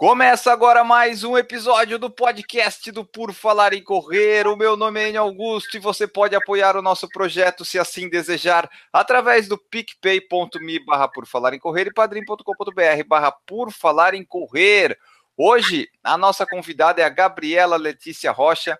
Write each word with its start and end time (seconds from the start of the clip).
Começa 0.00 0.50
agora 0.50 0.82
mais 0.82 1.24
um 1.24 1.36
episódio 1.36 1.98
do 1.98 2.08
podcast 2.08 2.90
do 2.90 3.04
Por 3.04 3.34
Falar 3.34 3.74
em 3.74 3.84
Correr. 3.84 4.46
O 4.46 4.56
meu 4.56 4.74
nome 4.74 4.98
é 4.98 5.10
Enio 5.10 5.20
Augusto 5.20 5.76
e 5.76 5.78
você 5.78 6.08
pode 6.08 6.34
apoiar 6.34 6.74
o 6.74 6.80
nosso 6.80 7.06
projeto 7.06 7.66
se 7.66 7.78
assim 7.78 8.08
desejar 8.08 8.66
através 8.90 9.46
do 9.46 9.58
picpay.me 9.58 10.82
barra 10.86 11.06
por 11.06 11.26
falar 11.26 11.52
em 11.52 11.58
correr 11.58 11.88
e 11.88 11.92
padrim.com.br 11.92 13.04
barra 13.06 13.30
por 13.46 13.70
falar 13.70 14.14
em 14.14 14.24
correr. 14.24 14.98
Hoje 15.36 15.86
a 16.02 16.16
nossa 16.16 16.46
convidada 16.46 17.02
é 17.02 17.04
a 17.04 17.10
Gabriela 17.10 17.76
Letícia 17.76 18.32
Rocha, 18.32 18.78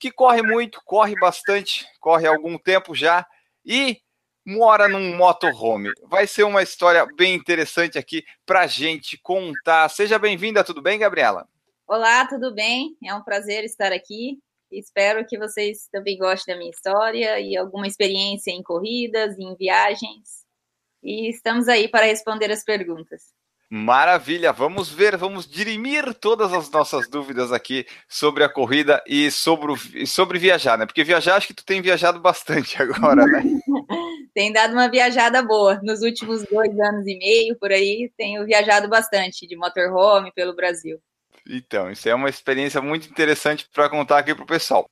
que 0.00 0.10
corre 0.10 0.42
muito, 0.42 0.80
corre 0.84 1.14
bastante, 1.14 1.86
corre 2.00 2.26
há 2.26 2.30
algum 2.30 2.58
tempo 2.58 2.92
já 2.92 3.24
e 3.64 4.00
mora 4.46 4.86
num 4.86 5.16
motorhome. 5.16 5.90
Vai 6.04 6.26
ser 6.28 6.44
uma 6.44 6.62
história 6.62 7.04
bem 7.16 7.34
interessante 7.34 7.98
aqui 7.98 8.24
para 8.46 8.68
gente 8.68 9.18
contar. 9.18 9.88
Seja 9.88 10.20
bem-vinda, 10.20 10.62
tudo 10.62 10.80
bem, 10.80 11.00
Gabriela? 11.00 11.48
Olá, 11.88 12.26
tudo 12.28 12.54
bem? 12.54 12.96
É 13.04 13.12
um 13.12 13.22
prazer 13.22 13.64
estar 13.64 13.92
aqui. 13.92 14.38
Espero 14.70 15.26
que 15.26 15.36
vocês 15.36 15.88
também 15.90 16.16
gostem 16.16 16.54
da 16.54 16.58
minha 16.58 16.70
história 16.70 17.40
e 17.40 17.56
alguma 17.56 17.88
experiência 17.88 18.52
em 18.52 18.62
corridas, 18.62 19.36
em 19.38 19.54
viagens. 19.56 20.44
E 21.02 21.28
estamos 21.28 21.68
aí 21.68 21.88
para 21.88 22.06
responder 22.06 22.50
as 22.50 22.62
perguntas. 22.62 23.32
Maravilha, 23.68 24.52
vamos 24.52 24.88
ver, 24.88 25.16
vamos 25.16 25.44
dirimir 25.44 26.14
todas 26.14 26.52
as 26.52 26.70
nossas 26.70 27.08
dúvidas 27.08 27.50
aqui 27.50 27.84
sobre 28.08 28.44
a 28.44 28.48
corrida 28.48 29.02
e 29.08 29.28
sobre, 29.28 29.72
o, 29.72 30.06
sobre 30.06 30.38
viajar, 30.38 30.78
né? 30.78 30.86
Porque 30.86 31.02
viajar, 31.02 31.34
acho 31.34 31.48
que 31.48 31.54
tu 31.54 31.64
tem 31.64 31.82
viajado 31.82 32.20
bastante 32.20 32.78
agora, 32.80 33.26
né? 33.26 33.42
tem 34.32 34.52
dado 34.52 34.72
uma 34.72 34.88
viajada 34.88 35.42
boa. 35.42 35.80
Nos 35.82 36.02
últimos 36.02 36.44
dois 36.44 36.78
anos 36.78 37.06
e 37.08 37.18
meio, 37.18 37.58
por 37.58 37.72
aí, 37.72 38.08
tenho 38.16 38.44
viajado 38.46 38.88
bastante 38.88 39.48
de 39.48 39.56
motorhome 39.56 40.30
pelo 40.32 40.54
Brasil. 40.54 41.00
Então, 41.48 41.90
isso 41.90 42.08
é 42.08 42.14
uma 42.14 42.28
experiência 42.28 42.80
muito 42.80 43.08
interessante 43.08 43.68
para 43.72 43.88
contar 43.88 44.18
aqui 44.18 44.32
para 44.32 44.44
o 44.44 44.46
pessoal. 44.46 44.84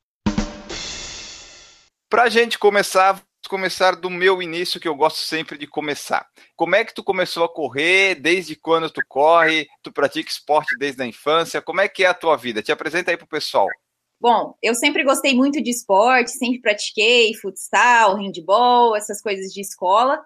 Para 2.08 2.24
a 2.24 2.28
gente 2.28 2.58
começar, 2.58 3.22
começar 3.48 3.96
do 3.96 4.10
meu 4.10 4.42
início, 4.42 4.80
que 4.80 4.88
eu 4.88 4.94
gosto 4.94 5.18
sempre 5.18 5.56
de 5.58 5.66
começar. 5.66 6.26
Como 6.56 6.74
é 6.74 6.84
que 6.84 6.94
tu 6.94 7.02
começou 7.02 7.44
a 7.44 7.48
correr? 7.48 8.14
Desde 8.14 8.56
quando 8.56 8.90
tu 8.90 9.00
corre? 9.08 9.68
Tu 9.82 9.92
pratica 9.92 10.30
esporte 10.30 10.76
desde 10.78 11.02
a 11.02 11.06
infância? 11.06 11.62
Como 11.62 11.80
é 11.80 11.88
que 11.88 12.04
é 12.04 12.06
a 12.06 12.14
tua 12.14 12.36
vida? 12.36 12.62
Te 12.62 12.72
apresenta 12.72 13.10
aí 13.10 13.16
pro 13.16 13.26
pessoal. 13.26 13.68
Bom, 14.20 14.54
eu 14.62 14.74
sempre 14.74 15.04
gostei 15.04 15.34
muito 15.34 15.62
de 15.62 15.70
esporte, 15.70 16.30
sempre 16.30 16.60
pratiquei 16.60 17.34
futsal, 17.34 18.16
handball, 18.16 18.96
essas 18.96 19.20
coisas 19.20 19.52
de 19.52 19.60
escola, 19.60 20.24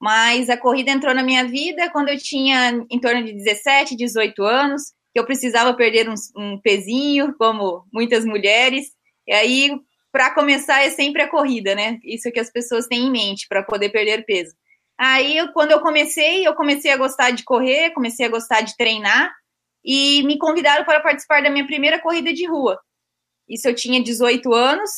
mas 0.00 0.48
a 0.48 0.56
corrida 0.56 0.90
entrou 0.90 1.14
na 1.14 1.22
minha 1.22 1.44
vida 1.44 1.90
quando 1.90 2.10
eu 2.10 2.18
tinha 2.18 2.86
em 2.90 3.00
torno 3.00 3.24
de 3.24 3.32
17, 3.32 3.96
18 3.96 4.42
anos, 4.44 4.92
que 5.12 5.18
eu 5.18 5.26
precisava 5.26 5.74
perder 5.74 6.08
um, 6.08 6.14
um 6.36 6.60
pezinho, 6.60 7.34
como 7.36 7.84
muitas 7.92 8.24
mulheres, 8.24 8.86
e 9.26 9.32
aí 9.32 9.80
para 10.12 10.34
começar 10.34 10.82
é 10.82 10.90
sempre 10.90 11.22
a 11.22 11.28
corrida, 11.28 11.74
né? 11.74 11.98
Isso 12.04 12.30
que 12.30 12.40
as 12.40 12.50
pessoas 12.50 12.86
têm 12.86 13.06
em 13.06 13.10
mente 13.10 13.46
para 13.48 13.62
poder 13.62 13.90
perder 13.90 14.24
peso. 14.24 14.54
Aí, 14.98 15.36
quando 15.52 15.70
eu 15.70 15.80
comecei, 15.80 16.46
eu 16.46 16.54
comecei 16.54 16.92
a 16.92 16.96
gostar 16.96 17.30
de 17.30 17.42
correr, 17.42 17.90
comecei 17.92 18.26
a 18.26 18.30
gostar 18.30 18.60
de 18.60 18.76
treinar 18.76 19.32
e 19.84 20.22
me 20.24 20.36
convidaram 20.36 20.84
para 20.84 21.00
participar 21.00 21.42
da 21.42 21.50
minha 21.50 21.66
primeira 21.66 21.98
corrida 21.98 22.32
de 22.32 22.46
rua. 22.46 22.78
Isso 23.48 23.66
eu 23.66 23.74
tinha 23.74 24.02
18 24.02 24.52
anos, 24.52 24.90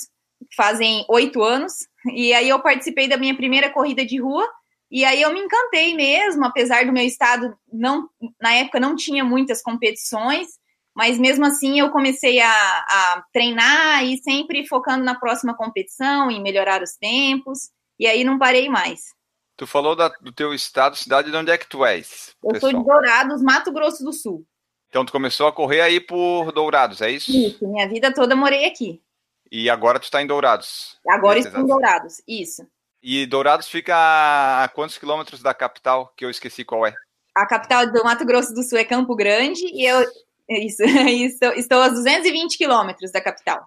fazem 0.56 1.04
oito 1.08 1.42
anos, 1.42 1.72
e 2.12 2.32
aí 2.32 2.48
eu 2.48 2.60
participei 2.60 3.08
da 3.08 3.16
minha 3.16 3.36
primeira 3.36 3.70
corrida 3.70 4.04
de 4.04 4.20
rua. 4.20 4.48
E 4.90 5.04
aí 5.04 5.22
eu 5.22 5.32
me 5.32 5.40
encantei 5.40 5.94
mesmo, 5.94 6.44
apesar 6.44 6.84
do 6.84 6.92
meu 6.92 7.04
estado 7.04 7.56
não 7.72 8.08
na 8.40 8.52
época 8.54 8.78
não 8.78 8.94
tinha 8.94 9.24
muitas 9.24 9.62
competições, 9.62 10.48
mas 10.94 11.18
mesmo 11.18 11.44
assim 11.44 11.80
eu 11.80 11.90
comecei 11.90 12.40
a, 12.40 12.50
a, 12.50 13.24
treinar 13.32 14.04
e 14.04 14.18
sempre 14.18 14.66
focando 14.66 15.04
na 15.04 15.14
próxima 15.14 15.56
competição, 15.56 16.30
em 16.30 16.42
melhorar 16.42 16.82
os 16.82 16.92
tempos, 16.92 17.70
e 17.98 18.06
aí 18.06 18.24
não 18.24 18.38
parei 18.38 18.68
mais. 18.68 19.00
Tu 19.56 19.66
falou 19.66 19.94
da, 19.94 20.08
do 20.08 20.32
teu 20.32 20.52
estado, 20.52 20.96
cidade, 20.96 21.30
de 21.30 21.36
onde 21.36 21.50
é 21.50 21.58
que 21.58 21.66
tu 21.66 21.84
és? 21.84 22.34
Eu 22.42 22.52
pessoal? 22.52 22.72
sou 22.72 22.80
de 22.80 22.86
Dourados, 22.86 23.42
Mato 23.42 23.72
Grosso 23.72 24.04
do 24.04 24.12
Sul. 24.12 24.44
Então 24.88 25.04
tu 25.04 25.12
começou 25.12 25.46
a 25.46 25.52
correr 25.52 25.80
aí 25.80 26.00
por 26.00 26.52
Dourados, 26.52 27.00
é 27.00 27.10
isso? 27.10 27.30
Isso, 27.30 27.66
minha 27.66 27.88
vida 27.88 28.12
toda 28.12 28.36
morei 28.36 28.66
aqui. 28.66 29.00
E 29.50 29.70
agora 29.70 29.98
tu 29.98 30.04
está 30.04 30.20
em 30.20 30.26
Dourados? 30.26 30.98
Agora 31.08 31.38
estou 31.38 31.60
em 31.60 31.66
Dourados, 31.66 32.22
isso. 32.26 32.66
E 33.02 33.26
Dourados 33.26 33.68
fica 33.68 33.94
a 34.62 34.68
quantos 34.68 34.96
quilômetros 34.96 35.42
da 35.42 35.52
capital, 35.52 36.12
que 36.16 36.24
eu 36.24 36.30
esqueci 36.30 36.64
qual 36.64 36.86
é? 36.86 36.94
A 37.34 37.46
capital 37.46 37.90
do 37.90 38.04
Mato 38.04 38.24
Grosso 38.24 38.54
do 38.54 38.62
Sul 38.62 38.78
é 38.78 38.84
Campo 38.84 39.16
Grande 39.16 39.64
e 39.72 39.84
eu 39.84 40.04
isso, 40.48 40.82
isso 41.08 41.44
estou 41.56 41.80
a 41.80 41.88
220 41.88 42.56
quilômetros 42.56 43.10
da 43.10 43.20
capital. 43.20 43.66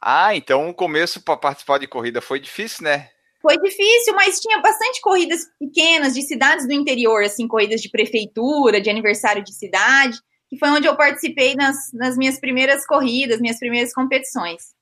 Ah, 0.00 0.34
então 0.34 0.68
o 0.68 0.74
começo 0.74 1.22
para 1.22 1.36
participar 1.36 1.78
de 1.78 1.86
corrida 1.86 2.20
foi 2.20 2.38
difícil, 2.38 2.84
né? 2.84 3.10
Foi 3.40 3.58
difícil, 3.58 4.14
mas 4.14 4.40
tinha 4.40 4.60
bastante 4.60 5.00
corridas 5.00 5.42
pequenas 5.58 6.14
de 6.14 6.22
cidades 6.22 6.66
do 6.66 6.72
interior, 6.72 7.22
assim, 7.22 7.46
corridas 7.46 7.80
de 7.80 7.88
prefeitura, 7.88 8.80
de 8.80 8.90
aniversário 8.90 9.42
de 9.42 9.54
cidade, 9.54 10.18
que 10.48 10.58
foi 10.58 10.68
onde 10.70 10.86
eu 10.86 10.96
participei 10.96 11.54
nas, 11.54 11.76
nas 11.92 12.16
minhas 12.16 12.40
primeiras 12.40 12.86
corridas, 12.86 13.40
minhas 13.40 13.58
primeiras 13.58 13.92
competições. 13.92 14.75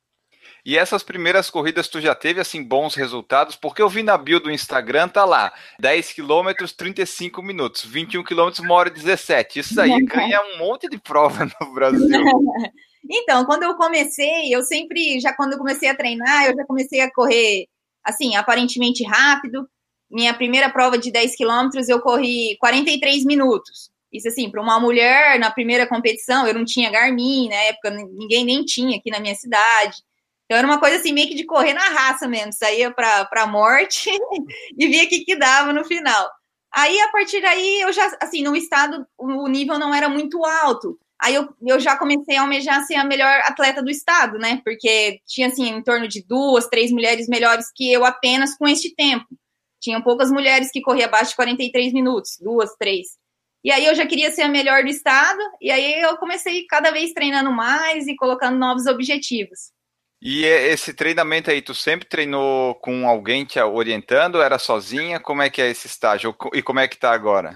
E 0.65 0.79
essas 0.79 1.03
primeiras 1.03 1.51
corridas 1.51 1.89
tu 1.89 2.01
já 2.01 2.15
teve 2.15 2.41
assim 2.41 2.63
bons 2.63 2.95
resultados? 2.95 3.55
Porque 3.55 3.83
eu 3.83 3.89
vi 3.89 4.03
na 4.03 4.17
bio 4.17 4.41
do 4.41 4.51
Instagram, 4.51 5.09
tá 5.09 5.25
lá, 5.25 5.53
10 5.79 6.13
quilômetros, 6.15 6.73
35 6.73 7.43
minutos, 7.43 7.85
21 7.85 8.25
quilômetros, 8.25 8.65
uma 8.65 8.75
hora 8.75 8.89
e 8.89 8.93
17. 8.93 9.59
Isso 9.59 9.79
aí 9.79 9.91
ganha 10.07 10.41
um 10.41 10.59
monte 10.59 10.89
de 10.89 10.99
prova 10.99 11.45
no 11.45 11.75
Brasil. 11.75 12.09
então, 13.11 13.45
quando 13.45 13.65
eu 13.65 13.75
comecei, 13.75 14.55
eu 14.55 14.63
sempre, 14.63 15.21
já 15.21 15.35
quando 15.35 15.53
eu 15.53 15.59
comecei 15.59 15.89
a 15.91 15.95
treinar, 15.95 16.47
eu 16.47 16.57
já 16.57 16.65
comecei 16.65 17.01
a 17.03 17.13
correr, 17.13 17.67
assim, 18.03 18.35
aparentemente 18.35 19.05
rápido. 19.05 19.69
Minha 20.11 20.33
primeira 20.33 20.71
prova 20.71 20.97
de 20.97 21.13
10 21.13 21.37
quilômetros, 21.37 21.91
eu 21.91 22.01
corri 22.01 22.57
43 22.59 23.25
minutos. 23.27 23.91
Isso 24.11 24.29
assim, 24.29 24.49
para 24.49 24.63
uma 24.63 24.81
mulher 24.81 25.39
na 25.39 25.51
primeira 25.51 25.87
competição, 25.87 26.47
eu 26.47 26.55
não 26.55 26.65
tinha 26.65 26.91
Garmin 26.91 27.49
na 27.49 27.57
época, 27.57 27.91
ninguém 27.91 28.45
nem 28.45 28.65
tinha 28.65 28.97
aqui 28.97 29.11
na 29.11 29.19
minha 29.19 29.35
cidade. 29.35 29.97
Então 30.45 30.59
era 30.59 30.67
uma 30.67 30.79
coisa 30.79 30.97
assim, 30.97 31.13
meio 31.13 31.29
que 31.29 31.35
de 31.35 31.45
correr 31.45 31.73
na 31.73 31.89
raça 31.89 32.29
mesmo, 32.29 32.53
saía 32.53 32.91
para 32.91 33.29
a 33.33 33.47
morte 33.47 34.11
e 34.79 34.87
via 34.87 35.05
o 35.05 35.09
que, 35.09 35.25
que 35.25 35.37
dava 35.37 35.73
no 35.73 35.85
final. 35.85 36.31
Aí, 36.73 37.01
a 37.01 37.09
partir 37.09 37.41
daí, 37.41 37.83
eu 37.83 37.93
já, 37.93 38.11
assim, 38.21 38.43
no 38.43 38.57
estado, 38.57 39.07
o 39.17 39.47
nível 39.47 39.79
não 39.79 39.95
era 39.95 40.09
muito 40.09 40.45
alto. 40.45 40.99
Aí 41.23 41.35
eu, 41.37 41.49
eu 41.65 41.79
já 41.79 41.97
comecei 41.97 42.37
a 42.37 42.43
almejar 42.43 42.85
ser 42.85 42.97
a 42.97 43.05
melhor 43.05 43.41
atleta 43.47 43.81
do 43.81 43.91
estado, 43.91 44.39
né? 44.39 44.61
Porque 44.65 45.21
tinha, 45.25 45.47
assim, 45.47 45.69
em 45.69 45.83
torno 45.83 46.09
de 46.09 46.23
duas, 46.27 46.67
três 46.67 46.91
mulheres 46.91 47.29
melhores 47.29 47.71
que 47.73 47.93
eu 47.93 48.05
apenas 48.05 48.57
com 48.57 48.67
este 48.67 48.93
tempo. 48.95 49.27
Tinham 49.81 50.03
poucas 50.03 50.31
mulheres 50.33 50.71
que 50.73 50.83
corriam 50.83 51.07
abaixo 51.07 51.31
de 51.31 51.37
43 51.37 51.93
minutos, 51.93 52.39
duas, 52.41 52.75
três. 52.77 53.07
E 53.63 53.71
aí 53.71 53.87
eu 53.87 53.95
já 53.95 54.07
queria 54.07 54.33
ser 54.33 54.43
a 54.43 54.49
melhor 54.49 54.83
do 54.83 54.91
estado, 54.91 55.41
e 55.61 55.71
aí 55.71 56.01
eu 56.01 56.17
comecei 56.19 56.67
cada 56.67 56.91
vez 56.91 57.13
treinando 57.13 57.53
mais 57.53 58.07
e 58.09 58.17
colocando 58.17 58.59
novos 58.59 58.87
objetivos. 58.87 59.74
E 60.27 60.43
esse 60.47 60.95
treinamento 60.95 61.51
aí, 61.51 61.61
tu 61.61 61.75
sempre 61.75 62.09
treinou 62.09 62.75
com 62.77 63.07
alguém 63.07 63.45
te 63.45 63.61
orientando? 63.61 64.41
Era 64.41 64.59
sozinha? 64.59 65.21
Como 65.21 65.43
é 65.43 65.51
que 65.51 65.61
é 65.61 65.71
esse 65.71 65.87
estágio? 65.87 66.35
E 66.55 66.63
como 66.63 66.81
é 66.81 66.89
que 66.89 66.97
tá 66.97 67.13
agora? 67.13 67.53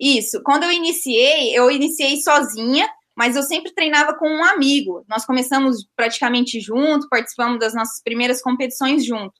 Isso. 0.00 0.42
Quando 0.42 0.62
eu 0.62 0.72
iniciei, 0.72 1.54
eu 1.54 1.70
iniciei 1.70 2.16
sozinha, 2.22 2.88
mas 3.14 3.36
eu 3.36 3.42
sempre 3.42 3.70
treinava 3.74 4.14
com 4.14 4.26
um 4.26 4.42
amigo. 4.42 5.04
Nós 5.06 5.26
começamos 5.26 5.86
praticamente 5.94 6.58
junto, 6.58 7.06
participamos 7.10 7.58
das 7.58 7.74
nossas 7.74 8.02
primeiras 8.02 8.40
competições 8.40 9.04
junto. 9.04 9.34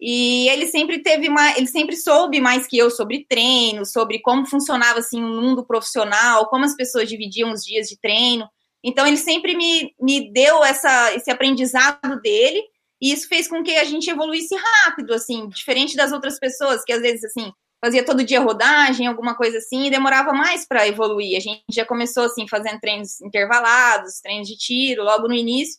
E 0.00 0.48
ele 0.48 0.66
sempre 0.68 1.02
teve 1.02 1.28
uma, 1.28 1.54
ele 1.58 1.66
sempre 1.66 1.96
soube 1.96 2.40
mais 2.40 2.66
que 2.66 2.78
eu 2.78 2.90
sobre 2.90 3.26
treino, 3.28 3.84
sobre 3.84 4.20
como 4.20 4.46
funcionava 4.46 5.00
assim 5.00 5.22
o 5.22 5.28
mundo 5.28 5.66
profissional, 5.66 6.48
como 6.48 6.64
as 6.64 6.74
pessoas 6.74 7.10
dividiam 7.10 7.52
os 7.52 7.62
dias 7.62 7.88
de 7.88 7.98
treino. 8.00 8.48
Então, 8.84 9.06
ele 9.06 9.16
sempre 9.16 9.56
me, 9.56 9.94
me 10.00 10.32
deu 10.32 10.64
essa, 10.64 11.14
esse 11.14 11.30
aprendizado 11.30 12.20
dele, 12.20 12.62
e 13.00 13.12
isso 13.12 13.28
fez 13.28 13.48
com 13.48 13.62
que 13.62 13.76
a 13.76 13.84
gente 13.84 14.08
evoluísse 14.08 14.54
rápido, 14.54 15.12
assim, 15.12 15.48
diferente 15.48 15.96
das 15.96 16.12
outras 16.12 16.38
pessoas, 16.38 16.84
que 16.84 16.92
às 16.92 17.02
vezes, 17.02 17.24
assim, 17.24 17.52
fazia 17.80 18.04
todo 18.04 18.24
dia 18.24 18.40
rodagem, 18.40 19.06
alguma 19.06 19.34
coisa 19.34 19.58
assim, 19.58 19.86
e 19.86 19.90
demorava 19.90 20.32
mais 20.32 20.66
para 20.66 20.88
evoluir. 20.88 21.36
A 21.36 21.40
gente 21.40 21.62
já 21.70 21.84
começou, 21.84 22.24
assim, 22.24 22.48
fazendo 22.48 22.80
treinos 22.80 23.20
intervalados, 23.20 24.20
treinos 24.20 24.48
de 24.48 24.56
tiro, 24.56 25.04
logo 25.04 25.28
no 25.28 25.34
início, 25.34 25.78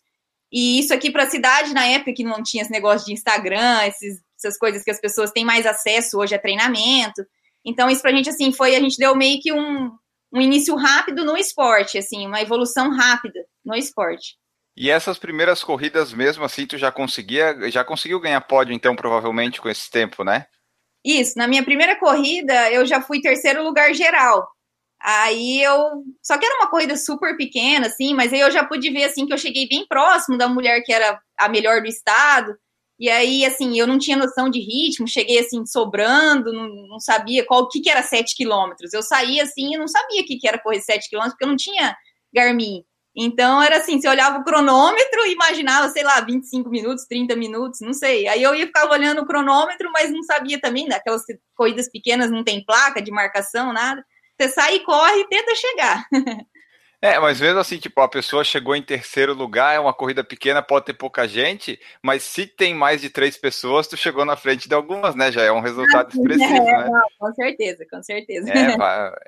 e 0.51 0.79
isso 0.79 0.93
aqui 0.93 1.11
para 1.11 1.23
a 1.23 1.29
cidade, 1.29 1.73
na 1.73 1.85
época 1.85 2.13
que 2.13 2.23
não 2.23 2.41
tinha 2.43 2.61
esse 2.61 2.71
negócio 2.71 3.05
de 3.05 3.13
Instagram, 3.13 3.85
esses 3.85 4.21
essas 4.37 4.57
coisas 4.57 4.83
que 4.83 4.91
as 4.91 5.01
pessoas 5.01 5.31
têm 5.31 5.43
mais 5.43 5.65
acesso 5.65 6.19
hoje 6.19 6.35
a 6.35 6.39
treinamento. 6.39 7.25
Então, 7.65 7.89
isso 7.89 8.01
pra 8.01 8.11
gente, 8.11 8.29
assim, 8.29 8.53
foi, 8.53 8.75
a 8.75 8.79
gente 8.79 8.97
deu 8.97 9.15
meio 9.15 9.41
que 9.41 9.51
um, 9.51 9.91
um 10.33 10.41
início 10.41 10.75
rápido 10.75 11.23
no 11.23 11.37
esporte, 11.37 11.97
assim, 11.97 12.27
uma 12.27 12.41
evolução 12.41 12.89
rápida 12.95 13.39
no 13.65 13.75
esporte. 13.75 14.35
E 14.75 14.91
essas 14.91 15.17
primeiras 15.17 15.63
corridas 15.63 16.13
mesmo, 16.13 16.43
assim, 16.43 16.67
tu 16.67 16.77
já 16.77 16.91
conseguia, 16.91 17.69
já 17.71 17.83
conseguiu 17.83 18.19
ganhar 18.19 18.41
pódio, 18.41 18.73
então, 18.73 18.95
provavelmente, 18.95 19.59
com 19.59 19.69
esse 19.69 19.89
tempo, 19.89 20.23
né? 20.23 20.45
Isso, 21.03 21.33
na 21.37 21.47
minha 21.47 21.63
primeira 21.63 21.95
corrida, 21.95 22.71
eu 22.71 22.85
já 22.85 23.01
fui 23.01 23.21
terceiro 23.21 23.63
lugar 23.63 23.93
geral. 23.93 24.47
Aí 24.99 25.61
eu. 25.63 26.03
Só 26.21 26.37
que 26.37 26.45
era 26.45 26.55
uma 26.55 26.69
corrida 26.69 26.97
super 26.97 27.35
pequena, 27.37 27.87
assim, 27.87 28.13
mas 28.13 28.33
aí 28.33 28.39
eu 28.39 28.51
já 28.51 28.63
pude 28.63 28.89
ver, 28.91 29.05
assim, 29.05 29.25
que 29.25 29.33
eu 29.33 29.37
cheguei 29.37 29.67
bem 29.67 29.85
próximo 29.87 30.37
da 30.37 30.47
mulher 30.47 30.81
que 30.83 30.91
era 30.91 31.19
a 31.37 31.47
melhor 31.47 31.81
do 31.81 31.87
estado. 31.87 32.55
E 32.99 33.09
aí, 33.09 33.45
assim, 33.45 33.79
eu 33.79 33.85
não 33.85 33.99
tinha 33.99 34.17
noção 34.17 34.49
de 34.49 34.59
ritmo, 34.59 35.07
cheguei, 35.07 35.39
assim, 35.39 35.65
sobrando, 35.65 36.51
não, 36.51 36.67
não 36.87 36.99
sabia 36.99 37.45
qual 37.45 37.61
o 37.61 37.67
que, 37.67 37.79
que 37.79 37.89
era 37.89 38.01
7 38.01 38.35
quilômetros. 38.35 38.91
Eu 38.91 39.03
saí, 39.03 39.39
assim, 39.39 39.75
e 39.75 39.77
não 39.77 39.87
sabia 39.87 40.21
o 40.21 40.25
que, 40.25 40.37
que 40.37 40.47
era 40.47 40.57
correr 40.57 40.81
7 40.81 41.07
quilômetros, 41.07 41.33
porque 41.33 41.45
eu 41.45 41.49
não 41.49 41.55
tinha 41.55 41.95
Garmin. 42.33 42.83
Então, 43.15 43.61
era 43.61 43.77
assim, 43.77 43.99
você 43.99 44.07
olhava 44.07 44.39
o 44.39 44.43
cronômetro 44.43 45.25
e 45.25 45.33
imaginava, 45.33 45.89
sei 45.89 46.03
lá, 46.03 46.21
25 46.21 46.69
minutos, 46.69 47.05
30 47.05 47.35
minutos, 47.35 47.81
não 47.81 47.93
sei. 47.93 48.27
Aí 48.27 48.43
eu 48.43 48.53
ia 48.53 48.67
ficar 48.67 48.89
olhando 48.89 49.21
o 49.21 49.25
cronômetro, 49.25 49.91
mas 49.91 50.11
não 50.11 50.21
sabia 50.23 50.59
também, 50.61 50.87
daquelas 50.87 51.23
corridas 51.55 51.89
pequenas 51.89 52.29
não 52.29 52.43
tem 52.43 52.63
placa 52.63 53.01
de 53.01 53.11
marcação, 53.11 53.73
nada. 53.73 54.03
Você 54.39 54.49
sai 54.49 54.75
e 54.75 54.79
corre 54.81 55.21
e 55.21 55.27
tenta 55.27 55.55
chegar. 55.55 56.05
É, 56.99 57.19
mas 57.19 57.39
mesmo 57.39 57.59
assim, 57.59 57.77
tipo, 57.77 58.01
a 58.01 58.07
pessoa 58.07 58.43
chegou 58.43 58.75
em 58.75 58.81
terceiro 58.81 59.33
lugar, 59.33 59.75
é 59.75 59.79
uma 59.79 59.93
corrida 59.93 60.23
pequena, 60.23 60.63
pode 60.63 60.85
ter 60.87 60.93
pouca 60.93 61.27
gente, 61.27 61.79
mas 62.01 62.23
se 62.23 62.47
tem 62.47 62.73
mais 62.73 63.01
de 63.01 63.09
três 63.09 63.37
pessoas, 63.37 63.87
tu 63.87 63.95
chegou 63.95 64.25
na 64.25 64.35
frente 64.35 64.67
de 64.67 64.73
algumas, 64.73 65.13
né? 65.13 65.31
Já 65.31 65.43
é 65.43 65.51
um 65.51 65.59
resultado 65.59 66.07
ah, 66.07 66.15
expressivo, 66.15 66.55
é, 66.55 66.59
né? 66.59 66.89
Não, 66.89 67.01
com 67.19 67.33
certeza, 67.33 67.85
com 67.89 68.01
certeza. 68.01 68.51
É, 68.51 68.67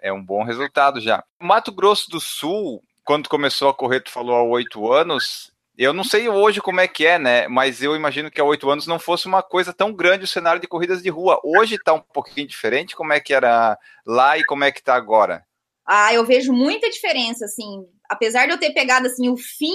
é 0.10 0.13
um 0.13 0.24
bom 0.24 0.44
resultado 0.44 1.00
já. 1.00 1.24
Mato 1.39 1.71
Grosso 1.71 2.10
do 2.10 2.19
Sul, 2.19 2.83
quando 3.04 3.30
começou 3.30 3.69
a 3.69 3.74
correr, 3.74 4.01
tu 4.01 4.10
falou 4.10 4.36
há 4.36 4.44
oito 4.44 4.92
anos, 4.92 5.51
eu 5.77 5.94
não 5.94 6.04
sei 6.04 6.27
hoje 6.27 6.60
como 6.60 6.81
é 6.81 6.88
que 6.88 7.06
é, 7.06 7.18
né? 7.18 7.48
Mas 7.48 7.81
eu 7.81 7.95
imagino 7.95 8.30
que 8.30 8.42
há 8.42 8.44
oito 8.44 8.69
anos 8.69 8.86
não 8.86 9.00
fosse 9.00 9.27
uma 9.27 9.42
coisa 9.42 9.72
tão 9.72 9.94
grande 9.94 10.25
o 10.25 10.27
cenário 10.27 10.60
de 10.60 10.68
corridas 10.68 11.01
de 11.01 11.10
rua. 11.10 11.39
Hoje 11.42 11.75
está 11.75 11.94
um 11.94 12.01
pouquinho 12.01 12.45
diferente. 12.45 12.95
Como 12.95 13.13
é 13.13 13.19
que 13.22 13.33
era 13.33 13.77
lá 14.06 14.38
e 14.38 14.44
como 14.44 14.65
é 14.65 14.72
que 14.72 14.80
está 14.80 14.95
agora? 14.95 15.45
Ah, 15.91 16.13
eu 16.13 16.24
vejo 16.24 16.53
muita 16.53 16.88
diferença, 16.88 17.45
assim, 17.45 17.83
apesar 18.07 18.45
de 18.45 18.51
eu 18.51 18.59
ter 18.59 18.71
pegado, 18.74 19.07
assim, 19.07 19.27
o 19.27 19.36
fim, 19.36 19.74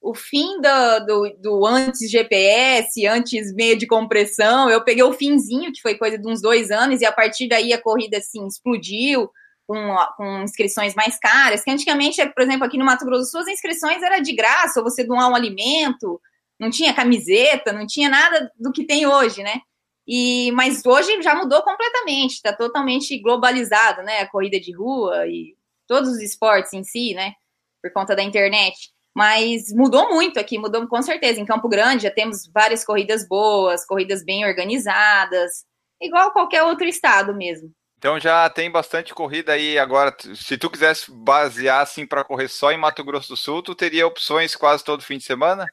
o 0.00 0.14
fim 0.14 0.60
do, 0.60 1.00
do, 1.04 1.36
do 1.40 1.66
antes 1.66 2.08
GPS, 2.08 3.04
antes 3.08 3.52
meio 3.52 3.76
de 3.76 3.84
compressão, 3.84 4.70
eu 4.70 4.84
peguei 4.84 5.02
o 5.02 5.12
finzinho, 5.12 5.72
que 5.72 5.82
foi 5.82 5.98
coisa 5.98 6.16
de 6.16 6.28
uns 6.28 6.40
dois 6.40 6.70
anos, 6.70 7.00
e 7.00 7.04
a 7.04 7.10
partir 7.10 7.48
daí 7.48 7.72
a 7.72 7.82
corrida, 7.82 8.18
assim, 8.18 8.46
explodiu, 8.46 9.28
com, 9.66 9.96
com, 10.16 10.42
inscrições 10.44 10.94
mais 10.94 11.18
caras, 11.18 11.64
que 11.64 11.70
antigamente, 11.72 12.24
por 12.28 12.44
exemplo, 12.44 12.64
aqui 12.64 12.78
no 12.78 12.84
Mato 12.84 13.04
Grosso 13.04 13.24
do 13.24 13.28
Sul, 13.28 13.40
as 13.40 13.48
inscrições 13.48 14.00
era 14.00 14.20
de 14.20 14.36
graça, 14.36 14.78
ou 14.78 14.88
você 14.88 15.02
doar 15.02 15.28
um 15.28 15.34
alimento, 15.34 16.20
não 16.56 16.70
tinha 16.70 16.94
camiseta, 16.94 17.72
não 17.72 17.84
tinha 17.84 18.08
nada 18.08 18.48
do 18.56 18.70
que 18.70 18.84
tem 18.84 19.08
hoje, 19.08 19.42
né? 19.42 19.60
E, 20.08 20.50
mas 20.52 20.86
hoje 20.86 21.20
já 21.20 21.34
mudou 21.34 21.62
completamente, 21.62 22.36
está 22.36 22.50
totalmente 22.50 23.18
globalizado, 23.18 24.02
né? 24.02 24.20
A 24.20 24.26
corrida 24.26 24.58
de 24.58 24.72
rua 24.74 25.26
e 25.26 25.54
todos 25.86 26.08
os 26.08 26.22
esportes 26.22 26.72
em 26.72 26.82
si, 26.82 27.12
né? 27.12 27.34
Por 27.82 27.92
conta 27.92 28.16
da 28.16 28.22
internet. 28.22 28.90
Mas 29.14 29.70
mudou 29.70 30.08
muito 30.08 30.40
aqui, 30.40 30.56
mudou 30.56 30.86
com 30.88 31.02
certeza. 31.02 31.38
Em 31.38 31.44
Campo 31.44 31.68
Grande 31.68 32.04
já 32.04 32.10
temos 32.10 32.46
várias 32.46 32.86
corridas 32.86 33.28
boas, 33.28 33.84
corridas 33.84 34.24
bem 34.24 34.46
organizadas, 34.46 35.66
igual 36.00 36.32
qualquer 36.32 36.62
outro 36.62 36.86
estado 36.86 37.34
mesmo. 37.34 37.70
Então 37.98 38.18
já 38.18 38.48
tem 38.48 38.70
bastante 38.70 39.12
corrida 39.12 39.52
aí 39.52 39.78
agora. 39.78 40.16
Se 40.34 40.56
tu 40.56 40.70
quisesse 40.70 41.10
basear 41.10 41.82
assim 41.82 42.06
para 42.06 42.24
correr 42.24 42.48
só 42.48 42.72
em 42.72 42.78
Mato 42.78 43.04
Grosso 43.04 43.28
do 43.28 43.36
Sul, 43.36 43.62
tu 43.62 43.74
teria 43.74 44.06
opções 44.06 44.56
quase 44.56 44.82
todo 44.82 45.02
fim 45.02 45.18
de 45.18 45.24
semana? 45.24 45.66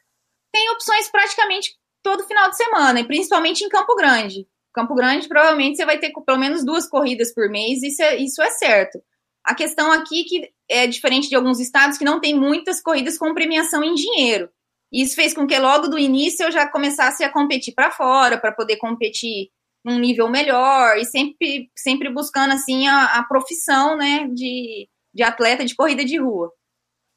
Tem 0.52 0.70
opções 0.72 1.10
praticamente 1.10 1.78
todo 2.06 2.28
final 2.28 2.52
de 2.52 2.56
semana, 2.56 3.00
e 3.00 3.04
principalmente 3.04 3.64
em 3.64 3.70
Campo 3.70 3.96
Grande. 3.96 4.48
Campo 4.72 4.94
Grande, 4.94 5.28
provavelmente 5.28 5.78
você 5.78 5.86
vai 5.86 5.98
ter 5.98 6.14
pelo 6.24 6.38
menos 6.38 6.64
duas 6.64 6.88
corridas 6.88 7.34
por 7.34 7.50
mês, 7.50 7.82
isso 7.82 8.04
é, 8.04 8.16
isso 8.18 8.44
é 8.44 8.52
certo. 8.52 9.02
A 9.44 9.56
questão 9.56 9.92
aqui 9.92 10.24
que 10.24 10.52
é 10.70 10.86
diferente 10.86 11.28
de 11.28 11.36
alguns 11.36 11.60
estados 11.60 11.98
que 11.98 12.06
não 12.06 12.20
tem 12.20 12.40
muitas 12.40 12.80
corridas 12.80 13.18
com 13.18 13.34
premiação 13.34 13.84
em 13.84 13.96
dinheiro. 13.96 14.50
Isso 14.94 15.16
fez 15.16 15.34
com 15.34 15.48
que 15.48 15.58
logo 15.58 15.88
do 15.88 15.98
início 15.98 16.46
eu 16.46 16.52
já 16.52 16.68
começasse 16.68 17.24
a 17.24 17.32
competir 17.32 17.74
para 17.74 17.90
fora, 17.90 18.38
para 18.38 18.52
poder 18.52 18.78
competir 18.78 19.50
num 19.84 19.98
nível 19.98 20.30
melhor 20.30 20.98
e 20.98 21.06
sempre, 21.06 21.72
sempre 21.76 22.08
buscando 22.10 22.54
assim 22.54 22.88
a, 22.88 23.18
a 23.18 23.24
profissão 23.24 23.98
né, 23.98 24.28
de, 24.32 24.88
de 25.12 25.24
atleta 25.24 25.66
de 25.66 25.76
corrida 25.76 26.06
de 26.06 26.18
rua. 26.20 26.52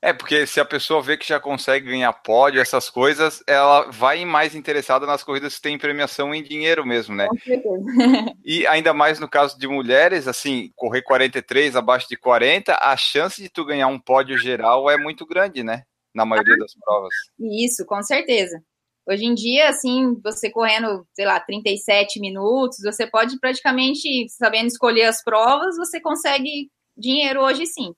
É, 0.01 0.13
porque 0.13 0.47
se 0.47 0.61
a 0.61 0.65
pessoa 0.65 1.03
vê 1.03 1.17
que 1.17 1.27
já 1.27 1.41
consegue 1.41 1.91
ganhar 1.91 2.13
pódio, 2.13 2.61
essas 2.61 2.89
coisas, 2.89 3.43
ela 3.49 3.91
vai 3.91 4.25
mais 4.25 4.55
interessada 4.55 5.05
nas 5.07 5.25
corridas 5.25 5.57
que 5.57 5.63
tem 5.63 5.77
premiação 5.77 6.33
em 6.33 6.43
dinheiro 6.43 6.87
mesmo, 6.87 7.17
né? 7.17 7.27
Com 7.27 7.39
certeza. 7.39 7.85
E 8.45 8.65
ainda 8.69 8.95
mais 8.95 9.19
no 9.19 9.29
caso 9.29 9.59
de 9.59 9.67
mulheres, 9.67 10.29
assim, 10.29 10.71
correr 10.77 11.03
43 11.03 11.75
abaixo 11.75 12.09
de 12.09 12.17
40, 12.17 12.79
a 12.81 12.97
chance 12.97 13.43
de 13.43 13.49
tu 13.49 13.65
ganhar 13.65 13.89
um 13.89 13.99
pódio 13.99 14.39
geral 14.39 14.89
é 14.89 14.97
muito 14.97 15.27
grande, 15.27 15.65
né? 15.65 15.83
Na 16.15 16.25
maioria 16.25 16.57
das 16.57 16.75
provas. 16.75 17.13
Isso, 17.39 17.85
com 17.85 18.03
certeza. 18.03 18.63
Hoje 19.05 19.25
em 19.25 19.35
dia, 19.35 19.69
assim, 19.69 20.15
você 20.23 20.49
correndo, 20.51 21.05
sei 21.13 21.27
lá, 21.27 21.41
37 21.41 22.21
minutos, 22.21 22.79
você 22.85 23.07
pode 23.07 23.39
praticamente, 23.41 24.29
sabendo 24.29 24.69
escolher 24.69 25.05
as 25.05 25.25
provas, 25.25 25.77
você 25.77 26.01
consegue 26.01 26.71
dinheiro 26.97 27.41
hoje 27.41 27.67
sim. 27.67 27.93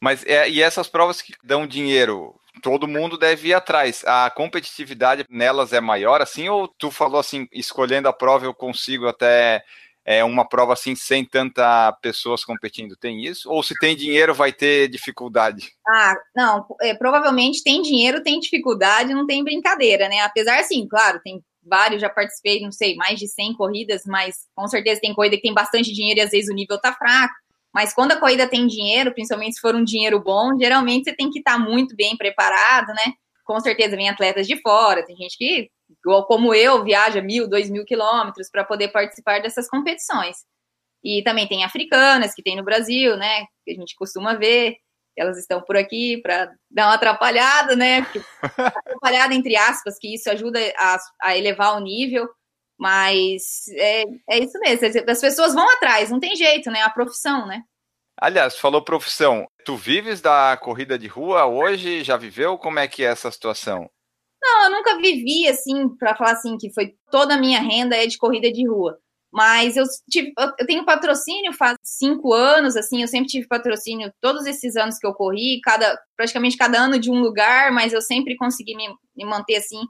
Mas 0.00 0.24
é, 0.24 0.48
e 0.48 0.62
essas 0.62 0.88
provas 0.88 1.20
que 1.20 1.34
dão 1.44 1.66
dinheiro, 1.66 2.34
todo 2.62 2.88
mundo 2.88 3.18
deve 3.18 3.48
ir 3.48 3.54
atrás. 3.54 4.02
A 4.06 4.30
competitividade 4.30 5.26
nelas 5.28 5.72
é 5.72 5.80
maior, 5.80 6.20
assim, 6.22 6.48
ou 6.48 6.66
tu 6.66 6.90
falou 6.90 7.20
assim, 7.20 7.46
escolhendo 7.52 8.08
a 8.08 8.12
prova 8.12 8.46
eu 8.46 8.54
consigo 8.54 9.06
até 9.06 9.62
é, 10.04 10.24
uma 10.24 10.48
prova 10.48 10.72
assim 10.72 10.94
sem 10.94 11.24
tanta 11.24 11.92
pessoas 12.00 12.44
competindo? 12.44 12.96
Tem 12.96 13.24
isso? 13.24 13.50
Ou 13.50 13.62
se 13.62 13.74
tem 13.78 13.94
dinheiro 13.94 14.34
vai 14.34 14.52
ter 14.52 14.88
dificuldade? 14.88 15.70
Ah, 15.86 16.16
não, 16.34 16.66
é, 16.80 16.94
provavelmente 16.94 17.62
tem 17.62 17.82
dinheiro, 17.82 18.22
tem 18.22 18.40
dificuldade, 18.40 19.14
não 19.14 19.26
tem 19.26 19.44
brincadeira, 19.44 20.08
né? 20.08 20.20
Apesar, 20.20 20.58
assim, 20.58 20.86
claro, 20.88 21.20
tem 21.22 21.42
vários, 21.62 22.00
já 22.00 22.08
participei, 22.08 22.60
não 22.60 22.72
sei, 22.72 22.96
mais 22.96 23.18
de 23.18 23.28
100 23.28 23.54
corridas, 23.54 24.02
mas 24.06 24.36
com 24.54 24.66
certeza 24.66 25.00
tem 25.00 25.14
corrida 25.14 25.36
que 25.36 25.42
tem 25.42 25.54
bastante 25.54 25.92
dinheiro 25.92 26.20
e 26.20 26.22
às 26.22 26.30
vezes 26.30 26.50
o 26.50 26.54
nível 26.54 26.80
tá 26.80 26.92
fraco. 26.92 27.34
Mas 27.72 27.94
quando 27.94 28.12
a 28.12 28.20
corrida 28.20 28.48
tem 28.48 28.66
dinheiro, 28.66 29.12
principalmente 29.12 29.54
se 29.54 29.60
for 29.60 29.74
um 29.74 29.84
dinheiro 29.84 30.20
bom, 30.20 30.58
geralmente 30.58 31.04
você 31.04 31.14
tem 31.14 31.30
que 31.30 31.38
estar 31.38 31.52
tá 31.52 31.58
muito 31.58 31.94
bem 31.94 32.16
preparado, 32.16 32.88
né? 32.88 33.14
Com 33.44 33.60
certeza 33.60 33.96
vem 33.96 34.08
atletas 34.08 34.46
de 34.46 34.60
fora, 34.60 35.04
tem 35.04 35.16
gente 35.16 35.36
que, 35.36 35.70
igual 36.04 36.26
como 36.26 36.54
eu, 36.54 36.82
viaja 36.84 37.20
mil, 37.20 37.48
dois 37.48 37.70
mil 37.70 37.84
quilômetros 37.84 38.50
para 38.50 38.64
poder 38.64 38.88
participar 38.88 39.40
dessas 39.40 39.68
competições. 39.68 40.36
E 41.02 41.22
também 41.22 41.48
tem 41.48 41.64
africanas 41.64 42.34
que 42.34 42.42
tem 42.42 42.56
no 42.56 42.64
Brasil, 42.64 43.16
né? 43.16 43.46
Que 43.64 43.72
a 43.72 43.74
gente 43.74 43.94
costuma 43.96 44.34
ver. 44.34 44.76
Elas 45.16 45.38
estão 45.38 45.60
por 45.62 45.76
aqui 45.76 46.20
para 46.22 46.52
dar 46.70 46.86
uma 46.86 46.94
atrapalhada, 46.94 47.74
né? 47.76 48.06
atrapalhada 48.56 49.34
entre 49.34 49.56
aspas, 49.56 49.98
que 49.98 50.14
isso 50.14 50.30
ajuda 50.30 50.58
a, 50.76 50.98
a 51.22 51.36
elevar 51.36 51.76
o 51.76 51.80
nível. 51.80 52.28
Mas 52.80 53.68
é, 53.76 54.04
é 54.30 54.38
isso 54.38 54.58
mesmo, 54.58 54.86
as 55.06 55.20
pessoas 55.20 55.52
vão 55.52 55.68
atrás, 55.68 56.10
não 56.10 56.18
tem 56.18 56.34
jeito, 56.34 56.70
né? 56.70 56.80
A 56.80 56.88
profissão, 56.88 57.46
né? 57.46 57.62
Aliás, 58.18 58.56
falou 58.56 58.82
profissão. 58.82 59.46
Tu 59.66 59.76
vives 59.76 60.22
da 60.22 60.56
corrida 60.56 60.98
de 60.98 61.06
rua 61.06 61.44
hoje? 61.44 62.02
Já 62.02 62.16
viveu? 62.16 62.56
Como 62.56 62.78
é 62.78 62.88
que 62.88 63.04
é 63.04 63.08
essa 63.08 63.30
situação? 63.30 63.90
Não, 64.42 64.64
eu 64.64 64.70
nunca 64.70 64.96
vivi 64.96 65.46
assim, 65.46 65.90
para 65.96 66.16
falar 66.16 66.32
assim, 66.32 66.56
que 66.56 66.72
foi 66.72 66.94
toda 67.10 67.34
a 67.34 67.38
minha 67.38 67.60
renda 67.60 67.94
é 67.94 68.06
de 68.06 68.16
corrida 68.16 68.50
de 68.50 68.66
rua. 68.66 68.98
Mas 69.30 69.76
eu 69.76 69.84
tive, 70.10 70.32
eu 70.38 70.66
tenho 70.66 70.84
patrocínio 70.84 71.52
faz 71.52 71.76
cinco 71.82 72.32
anos, 72.32 72.76
assim, 72.76 73.02
eu 73.02 73.08
sempre 73.08 73.28
tive 73.28 73.46
patrocínio 73.46 74.10
todos 74.22 74.46
esses 74.46 74.74
anos 74.74 74.98
que 74.98 75.06
eu 75.06 75.12
corri, 75.12 75.60
cada, 75.62 75.98
praticamente 76.16 76.56
cada 76.56 76.78
ano 76.78 76.98
de 76.98 77.10
um 77.10 77.20
lugar, 77.20 77.70
mas 77.72 77.92
eu 77.92 78.00
sempre 78.00 78.36
consegui 78.36 78.74
me, 78.74 78.88
me 79.14 79.24
manter 79.26 79.56
assim. 79.56 79.80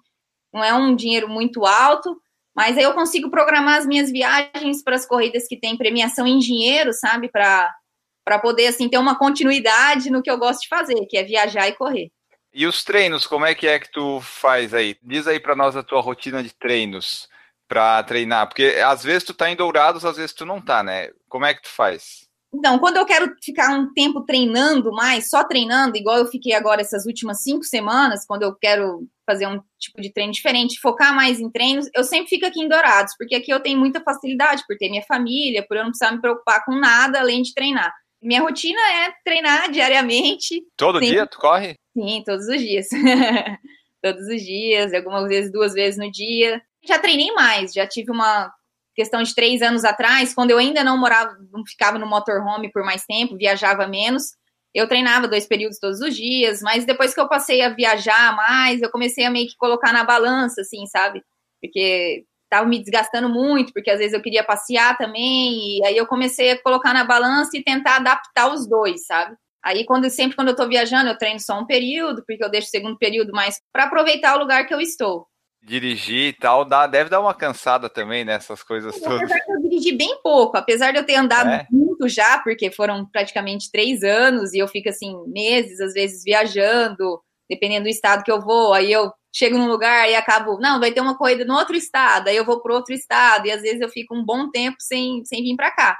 Não 0.53 0.63
é 0.63 0.75
um 0.75 0.95
dinheiro 0.97 1.29
muito 1.29 1.65
alto, 1.65 2.21
mas 2.55 2.77
aí 2.77 2.85
eu 2.85 2.95
consigo 2.95 3.31
programar 3.31 3.79
as 3.79 3.87
minhas 3.87 4.11
viagens 4.11 4.83
para 4.83 4.97
as 4.97 5.07
corridas 5.07 5.47
que 5.47 5.57
tem 5.57 5.77
premiação 5.77 6.27
em 6.27 6.39
dinheiro, 6.39 6.93
sabe? 6.93 7.29
Para 7.29 8.39
poder, 8.41 8.67
assim, 8.67 8.89
ter 8.89 8.99
uma 8.99 9.19
continuidade 9.19 10.11
no 10.11 10.23
que 10.23 10.31
eu 10.31 10.39
gosto 10.39 10.63
de 10.63 10.69
fazer, 10.69 11.07
que 11.07 11.17
é 11.17 11.25
viajar 11.25 11.69
e 11.69 11.73
correr. 11.73 12.11
E 12.53 12.67
os 12.67 12.83
treinos, 12.83 13.27
como 13.27 13.47
é 13.47 13.55
que 13.55 13.67
é 13.67 13.79
que 13.79 13.91
tu 13.91 14.21
faz 14.21 14.75
aí? 14.75 14.97
Diz 15.03 15.27
aí 15.29 15.39
para 15.39 15.55
nós 15.55 15.77
a 15.77 15.83
tua 15.83 16.01
rotina 16.01 16.43
de 16.43 16.53
treinos 16.53 17.29
para 17.69 18.03
treinar, 18.03 18.49
porque 18.49 18.77
às 18.85 19.05
vezes 19.05 19.23
tu 19.23 19.33
tá 19.33 19.49
em 19.49 19.55
Dourados, 19.55 20.05
às 20.05 20.17
vezes 20.17 20.33
tu 20.33 20.45
não 20.45 20.61
tá, 20.61 20.83
né? 20.83 21.11
Como 21.29 21.47
é 21.47 21.55
que 21.55 21.63
tu 21.63 21.69
faz? 21.69 22.29
Então, 22.53 22.79
quando 22.81 22.97
eu 22.97 23.07
quero 23.07 23.33
ficar 23.43 23.71
um 23.79 23.93
tempo 23.93 24.23
treinando 24.23 24.93
mais, 24.93 25.31
só 25.31 25.45
treinando, 25.45 25.97
igual 25.97 26.19
eu 26.19 26.27
fiquei 26.27 26.53
agora 26.53 26.81
essas 26.81 27.07
últimas 27.07 27.43
cinco 27.43 27.63
semanas, 27.63 28.27
quando 28.27 28.43
eu 28.43 28.55
quero 28.55 29.07
fazer 29.25 29.47
um 29.47 29.61
tipo 29.79 30.01
de 30.01 30.13
treino 30.13 30.33
diferente, 30.33 30.81
focar 30.81 31.15
mais 31.15 31.39
em 31.39 31.49
treinos, 31.49 31.89
eu 31.95 32.03
sempre 32.03 32.29
fico 32.29 32.45
aqui 32.45 32.61
em 32.61 32.69
Dourados, 32.69 33.15
porque 33.17 33.37
aqui 33.37 33.53
eu 33.53 33.61
tenho 33.61 33.79
muita 33.79 34.01
facilidade 34.01 34.65
por 34.67 34.77
ter 34.77 34.89
minha 34.89 35.03
família, 35.03 35.65
por 35.67 35.77
eu 35.77 35.85
não 35.85 35.91
precisar 35.91 36.11
me 36.11 36.21
preocupar 36.21 36.65
com 36.65 36.75
nada 36.75 37.21
além 37.21 37.43
de 37.43 37.55
treinar. 37.55 37.95
Minha 38.21 38.43
rotina 38.43 38.81
é 38.81 39.13
treinar 39.25 39.71
diariamente. 39.73 40.63
Todo 40.77 40.99
Sim. 40.99 41.07
dia 41.07 41.27
tu 41.27 41.39
corre? 41.39 41.77
Sim, 41.97 42.23
todos 42.27 42.47
os 42.49 42.61
dias. 42.61 42.89
todos 44.03 44.27
os 44.27 44.43
dias, 44.43 44.93
algumas 44.93 45.29
vezes 45.29 45.53
duas 45.53 45.73
vezes 45.73 45.99
no 45.99 46.11
dia. 46.11 46.61
Já 46.85 46.99
treinei 46.99 47.31
mais, 47.33 47.73
já 47.73 47.87
tive 47.87 48.11
uma 48.11 48.53
questão 48.95 49.23
de 49.23 49.35
três 49.35 49.63
anos 49.63 49.85
atrás, 49.85 50.35
quando 50.35 50.51
eu 50.51 50.59
ainda 50.59 50.85
não 50.85 50.99
morava, 50.99 51.37
não 51.53 51.65
ficava 51.65 51.99
no 51.99 52.07
motorhome 52.07 52.71
por 52.71 52.85
mais 52.85 53.05
tempo, 53.05 53.37
viajava 53.37 53.87
menos, 53.87 54.35
eu 54.75 54.89
treinava 54.89 55.27
dois 55.27 55.47
períodos 55.47 55.79
todos 55.79 56.01
os 56.01 56.15
dias, 56.15 56.61
mas 56.63 56.85
depois 56.85 57.15
que 57.15 57.21
eu 57.21 57.29
passei 57.29 57.63
a 57.63 57.71
viajar 57.71 58.37
mais, 58.37 58.81
eu 58.83 58.91
comecei 58.91 59.25
a 59.25 59.31
meio 59.31 59.49
que 59.49 59.57
colocar 59.57 59.93
na 59.93 60.05
balança, 60.05 60.61
assim, 60.61 60.87
sabe? 60.87 61.23
Porque 61.61 62.25
tava 62.49 62.67
me 62.67 62.81
desgastando 62.81 63.29
muito, 63.29 63.73
porque 63.73 63.91
às 63.91 63.99
vezes 63.99 64.13
eu 64.13 64.23
queria 64.23 64.45
passear 64.45 64.97
também, 64.97 65.79
e 65.79 65.87
aí 65.87 65.97
eu 65.97 66.07
comecei 66.07 66.53
a 66.53 66.63
colocar 66.63 66.93
na 66.93 67.05
balança 67.05 67.57
e 67.57 67.63
tentar 67.63 67.97
adaptar 67.97 68.53
os 68.53 68.69
dois, 68.69 69.07
sabe? 69.07 69.37
Aí, 69.63 69.85
quando, 69.85 70.09
sempre 70.09 70.37
quando 70.37 70.49
eu 70.49 70.57
tô 70.57 70.67
viajando, 70.67 71.11
eu 71.11 71.19
treino 71.19 71.39
só 71.39 71.59
um 71.61 71.67
período, 71.67 72.25
porque 72.27 72.43
eu 72.43 72.51
deixo 72.51 72.69
o 72.69 72.71
segundo 72.71 72.99
período 72.99 73.33
mais 73.33 73.61
para 73.73 73.85
aproveitar 73.85 74.35
o 74.37 74.39
lugar 74.39 74.67
que 74.67 74.73
eu 74.73 74.81
estou. 74.81 75.27
Dirigir 75.63 76.29
e 76.29 76.33
tal, 76.33 76.65
dá, 76.65 76.87
deve 76.87 77.11
dar 77.11 77.21
uma 77.21 77.35
cansada 77.35 77.89
também 77.89 78.25
nessas 78.25 78.63
coisas 78.63 78.99
todas. 78.99 79.23
Apesar 79.23 79.41
eu 79.49 79.63
dirigir 79.63 79.97
bem 79.97 80.19
pouco, 80.23 80.57
apesar 80.57 80.91
de 80.91 80.99
eu 80.99 81.05
ter 81.05 81.17
andado 81.17 81.51
É? 81.51 81.67
muito 81.71 82.09
já, 82.09 82.39
porque 82.39 82.71
foram 82.71 83.05
praticamente 83.07 83.71
três 83.71 84.03
anos 84.03 84.55
e 84.55 84.59
eu 84.59 84.67
fico 84.67 84.89
assim, 84.89 85.15
meses, 85.27 85.79
às 85.81 85.93
vezes, 85.93 86.25
viajando, 86.25 87.21
dependendo 87.49 87.85
do 87.85 87.91
estado 87.91 88.23
que 88.25 88.33
eu 88.33 88.41
vou. 88.41 88.73
Aí 88.73 88.91
eu 88.91 89.13
chego 89.33 89.59
num 89.59 89.69
lugar 89.69 90.09
e 90.11 90.15
acabo, 90.15 90.59
não, 90.59 90.81
vai 90.81 90.93
ter 90.93 91.01
uma 91.01 91.17
corrida 91.17 91.45
no 91.45 91.55
outro 91.55 91.77
estado, 91.77 92.29
aí 92.29 92.37
eu 92.37 92.45
vou 92.45 92.61
para 92.61 92.75
outro 92.75 92.95
estado, 92.95 93.47
e 93.47 93.53
às 93.53 93.63
vezes 93.63 93.81
eu 93.81 93.89
fico 93.89 94.15
um 94.15 94.25
bom 94.25 94.51
tempo 94.51 94.77
sem, 94.81 95.25
sem 95.25 95.43
vir 95.43 95.57
para 95.57 95.71
cá. 95.71 95.99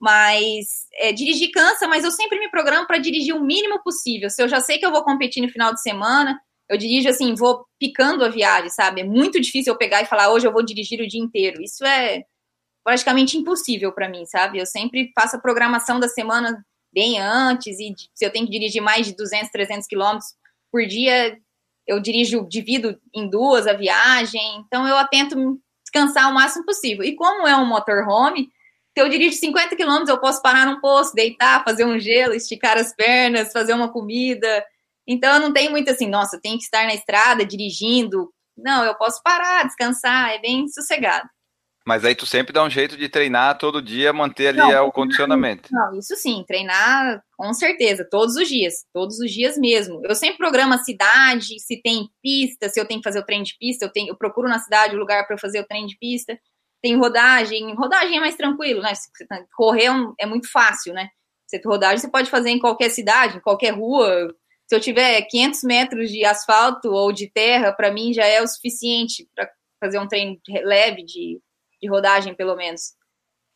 Mas 0.00 0.86
é, 0.94 1.12
dirigir 1.12 1.50
cansa, 1.50 1.88
mas 1.88 2.04
eu 2.04 2.10
sempre 2.12 2.38
me 2.38 2.48
programo 2.50 2.86
para 2.86 2.98
dirigir 2.98 3.34
o 3.34 3.42
mínimo 3.42 3.82
possível. 3.82 4.30
Se 4.30 4.40
eu 4.40 4.48
já 4.48 4.60
sei 4.60 4.78
que 4.78 4.86
eu 4.86 4.92
vou 4.92 5.02
competir 5.02 5.42
no 5.42 5.48
final 5.48 5.74
de 5.74 5.82
semana, 5.82 6.38
eu 6.68 6.76
dirijo 6.76 7.08
assim, 7.08 7.34
vou 7.34 7.64
picando 7.78 8.24
a 8.24 8.28
viagem, 8.28 8.70
sabe? 8.70 9.00
É 9.00 9.04
muito 9.04 9.40
difícil 9.40 9.72
eu 9.72 9.78
pegar 9.78 10.02
e 10.02 10.06
falar, 10.06 10.30
hoje 10.30 10.46
eu 10.46 10.52
vou 10.52 10.64
dirigir 10.64 11.00
o 11.00 11.08
dia 11.08 11.20
inteiro. 11.20 11.62
Isso 11.62 11.84
é 11.84 12.24
praticamente 12.84 13.36
impossível 13.36 13.92
para 13.92 14.08
mim, 14.08 14.24
sabe? 14.26 14.58
Eu 14.58 14.66
sempre 14.66 15.10
faço 15.14 15.36
a 15.36 15.40
programação 15.40 15.98
da 15.98 16.08
semana 16.08 16.64
bem 16.92 17.20
antes, 17.20 17.78
e 17.78 17.94
se 18.14 18.24
eu 18.24 18.30
tenho 18.30 18.46
que 18.46 18.52
dirigir 18.52 18.82
mais 18.82 19.06
de 19.06 19.14
200, 19.14 19.50
300 19.50 19.86
quilômetros 19.86 20.34
por 20.72 20.86
dia, 20.86 21.38
eu 21.86 22.00
dirijo, 22.00 22.46
divido 22.48 22.98
em 23.14 23.28
duas 23.28 23.66
a 23.66 23.72
viagem, 23.72 24.64
então 24.66 24.86
eu 24.86 25.06
tento 25.08 25.60
descansar 25.82 26.30
o 26.30 26.34
máximo 26.34 26.64
possível. 26.64 27.04
E 27.04 27.14
como 27.14 27.46
é 27.46 27.56
um 27.56 27.66
motorhome, 27.66 28.48
se 28.96 29.02
eu 29.02 29.08
dirijo 29.08 29.36
50 29.36 29.76
quilômetros, 29.76 30.08
eu 30.08 30.18
posso 30.18 30.42
parar 30.42 30.66
num 30.66 30.80
posto, 30.80 31.14
deitar, 31.14 31.64
fazer 31.64 31.84
um 31.84 31.98
gelo, 31.98 32.34
esticar 32.34 32.76
as 32.76 32.94
pernas, 32.94 33.52
fazer 33.52 33.72
uma 33.72 33.90
comida. 33.90 34.64
Então 35.08 35.34
eu 35.36 35.40
não 35.40 35.52
tenho 35.52 35.70
muito 35.70 35.90
assim, 35.90 36.06
nossa, 36.06 36.36
eu 36.36 36.40
tenho 36.40 36.58
que 36.58 36.64
estar 36.64 36.84
na 36.84 36.94
estrada 36.94 37.46
dirigindo. 37.46 38.30
Não, 38.56 38.84
eu 38.84 38.94
posso 38.96 39.22
parar, 39.22 39.64
descansar, 39.64 40.30
é 40.30 40.38
bem 40.38 40.68
sossegado. 40.68 41.28
Mas 41.88 42.04
aí 42.04 42.14
tu 42.14 42.26
sempre 42.26 42.52
dá 42.52 42.62
um 42.62 42.68
jeito 42.68 42.98
de 42.98 43.08
treinar 43.08 43.56
todo 43.56 43.80
dia, 43.80 44.12
manter 44.12 44.48
ali 44.48 44.58
Não, 44.58 44.88
o 44.88 44.92
condicionamento. 44.92 45.70
Não, 45.72 45.98
isso 45.98 46.14
sim, 46.16 46.44
treinar 46.46 47.24
com 47.34 47.54
certeza, 47.54 48.06
todos 48.10 48.36
os 48.36 48.46
dias, 48.46 48.84
todos 48.92 49.18
os 49.18 49.32
dias 49.32 49.56
mesmo. 49.56 50.02
Eu 50.04 50.14
sempre 50.14 50.36
programo 50.36 50.74
a 50.74 50.84
cidade, 50.84 51.58
se 51.58 51.80
tem 51.80 52.10
pista, 52.22 52.68
se 52.68 52.78
eu 52.78 52.86
tenho 52.86 53.00
que 53.00 53.08
fazer 53.08 53.20
o 53.20 53.24
treino 53.24 53.44
de 53.44 53.56
pista, 53.58 53.86
eu, 53.86 53.90
tenho, 53.90 54.08
eu 54.08 54.16
procuro 54.16 54.46
na 54.48 54.58
cidade 54.58 54.94
o 54.94 54.98
lugar 54.98 55.26
para 55.26 55.38
fazer 55.38 55.60
o 55.60 55.66
treino 55.66 55.88
de 55.88 55.96
pista. 55.96 56.38
Tem 56.82 56.94
rodagem, 56.94 57.74
rodagem 57.74 58.18
é 58.18 58.20
mais 58.20 58.36
tranquilo, 58.36 58.82
né? 58.82 58.92
Correr 59.56 59.84
é, 59.84 59.90
um, 59.90 60.12
é 60.20 60.26
muito 60.26 60.50
fácil, 60.50 60.92
né? 60.92 61.08
Você 61.46 61.58
rodagem 61.64 61.96
você 61.96 62.10
pode 62.10 62.28
fazer 62.28 62.50
em 62.50 62.58
qualquer 62.58 62.90
cidade, 62.90 63.38
em 63.38 63.40
qualquer 63.40 63.70
rua. 63.70 64.28
Se 64.68 64.76
eu 64.76 64.80
tiver 64.80 65.22
500 65.22 65.62
metros 65.62 66.10
de 66.10 66.24
asfalto 66.24 66.90
ou 66.90 67.10
de 67.10 67.30
terra, 67.30 67.72
para 67.72 67.90
mim 67.90 68.12
já 68.12 68.26
é 68.26 68.42
o 68.42 68.46
suficiente 68.46 69.26
para 69.34 69.50
fazer 69.82 69.98
um 69.98 70.06
treino 70.06 70.38
leve 70.62 71.02
de, 71.04 71.40
de 71.80 71.88
rodagem, 71.88 72.34
pelo 72.34 72.54
menos. 72.54 72.92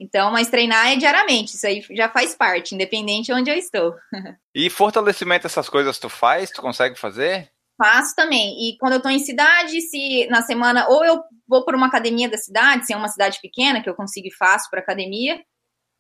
Então, 0.01 0.33
mas 0.33 0.49
treinar 0.49 0.91
é 0.91 0.97
diariamente, 0.97 1.55
isso 1.55 1.67
aí 1.67 1.85
já 1.91 2.09
faz 2.09 2.35
parte, 2.35 2.75
independente 2.75 3.27
de 3.27 3.33
onde 3.33 3.51
eu 3.51 3.57
estou. 3.57 3.95
E 4.55 4.69
fortalecimento, 4.69 5.47
essas 5.47 5.67
coisas 5.67 5.99
tu 5.99 6.11
faz? 6.11 6.51
Tu 6.51 6.61
consegue 6.61 6.99
fazer? 6.99 7.51
Faço 7.83 8.15
também. 8.15 8.69
E 8.69 8.77
quando 8.77 8.93
eu 8.93 8.99
estou 8.99 9.11
em 9.11 9.19
cidade, 9.19 9.81
se 9.81 10.27
na 10.29 10.43
semana, 10.43 10.87
ou 10.89 11.03
eu 11.03 11.23
vou 11.49 11.65
para 11.65 11.75
uma 11.75 11.87
academia 11.87 12.29
da 12.29 12.37
cidade, 12.37 12.85
se 12.85 12.93
é 12.93 12.97
uma 12.97 13.09
cidade 13.09 13.39
pequena, 13.41 13.83
que 13.83 13.89
eu 13.89 13.95
consigo 13.95 14.29
e 14.29 14.35
faço 14.35 14.69
para 14.69 14.81
academia, 14.81 15.43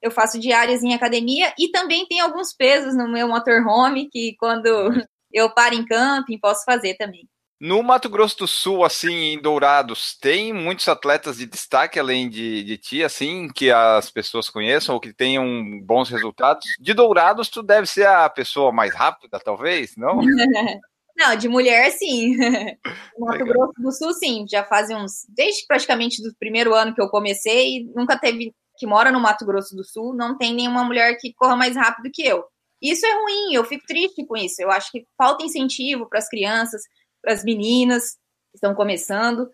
eu 0.02 0.10
faço 0.10 0.38
diárias 0.38 0.82
em 0.82 0.94
academia 0.94 1.54
e 1.58 1.70
também 1.70 2.06
tem 2.06 2.20
alguns 2.20 2.52
pesos 2.52 2.96
no 2.96 3.10
meu 3.10 3.28
motorhome 3.28 4.08
que 4.10 4.34
quando 4.38 4.66
eu 5.32 5.48
paro 5.50 5.74
em 5.74 5.84
camping 5.84 6.38
posso 6.38 6.64
fazer 6.64 6.94
também. 6.96 7.28
No 7.60 7.80
Mato 7.80 8.08
Grosso 8.08 8.38
do 8.38 8.48
Sul, 8.48 8.84
assim, 8.84 9.34
em 9.34 9.40
Dourados, 9.40 10.18
tem 10.18 10.52
muitos 10.52 10.88
atletas 10.88 11.36
de 11.36 11.46
destaque 11.46 11.96
além 11.96 12.28
de, 12.28 12.64
de 12.64 12.76
ti, 12.76 13.04
assim, 13.04 13.46
que 13.54 13.70
as 13.70 14.10
pessoas 14.10 14.50
conheçam 14.50 14.96
ou 14.96 15.00
que 15.00 15.14
tenham 15.14 15.80
bons 15.80 16.10
resultados? 16.10 16.64
De 16.80 16.92
Dourados, 16.92 17.48
tu 17.48 17.62
deve 17.62 17.86
ser 17.86 18.04
a 18.08 18.28
pessoa 18.28 18.72
mais 18.72 18.92
rápida, 18.92 19.38
talvez, 19.38 19.96
não? 19.96 20.18
Não, 21.16 21.36
de 21.36 21.48
mulher, 21.48 21.90
sim. 21.92 22.36
No 23.18 23.26
Mato 23.26 23.44
Legal. 23.44 23.54
Grosso 23.54 23.72
do 23.78 23.92
Sul, 23.92 24.12
sim. 24.14 24.46
Já 24.50 24.64
fazem 24.64 24.96
uns. 24.96 25.26
Desde 25.28 25.66
praticamente 25.66 26.22
do 26.22 26.34
primeiro 26.38 26.74
ano 26.74 26.94
que 26.94 27.02
eu 27.02 27.08
comecei, 27.08 27.84
nunca 27.94 28.18
teve. 28.18 28.52
Que 28.82 28.86
mora 28.88 29.12
no 29.12 29.20
Mato 29.20 29.46
Grosso 29.46 29.76
do 29.76 29.84
Sul, 29.84 30.12
não 30.12 30.36
tem 30.36 30.52
nenhuma 30.52 30.82
mulher 30.82 31.16
que 31.16 31.32
corra 31.34 31.54
mais 31.54 31.76
rápido 31.76 32.10
que 32.12 32.20
eu. 32.20 32.44
Isso 32.82 33.06
é 33.06 33.12
ruim, 33.12 33.54
eu 33.54 33.64
fico 33.64 33.86
triste 33.86 34.26
com 34.26 34.36
isso. 34.36 34.60
Eu 34.60 34.72
acho 34.72 34.90
que 34.90 35.06
falta 35.16 35.44
incentivo 35.44 36.08
para 36.08 36.18
as 36.18 36.28
crianças, 36.28 36.82
para 37.22 37.32
as 37.32 37.44
meninas 37.44 38.14
que 38.50 38.56
estão 38.56 38.74
começando. 38.74 39.48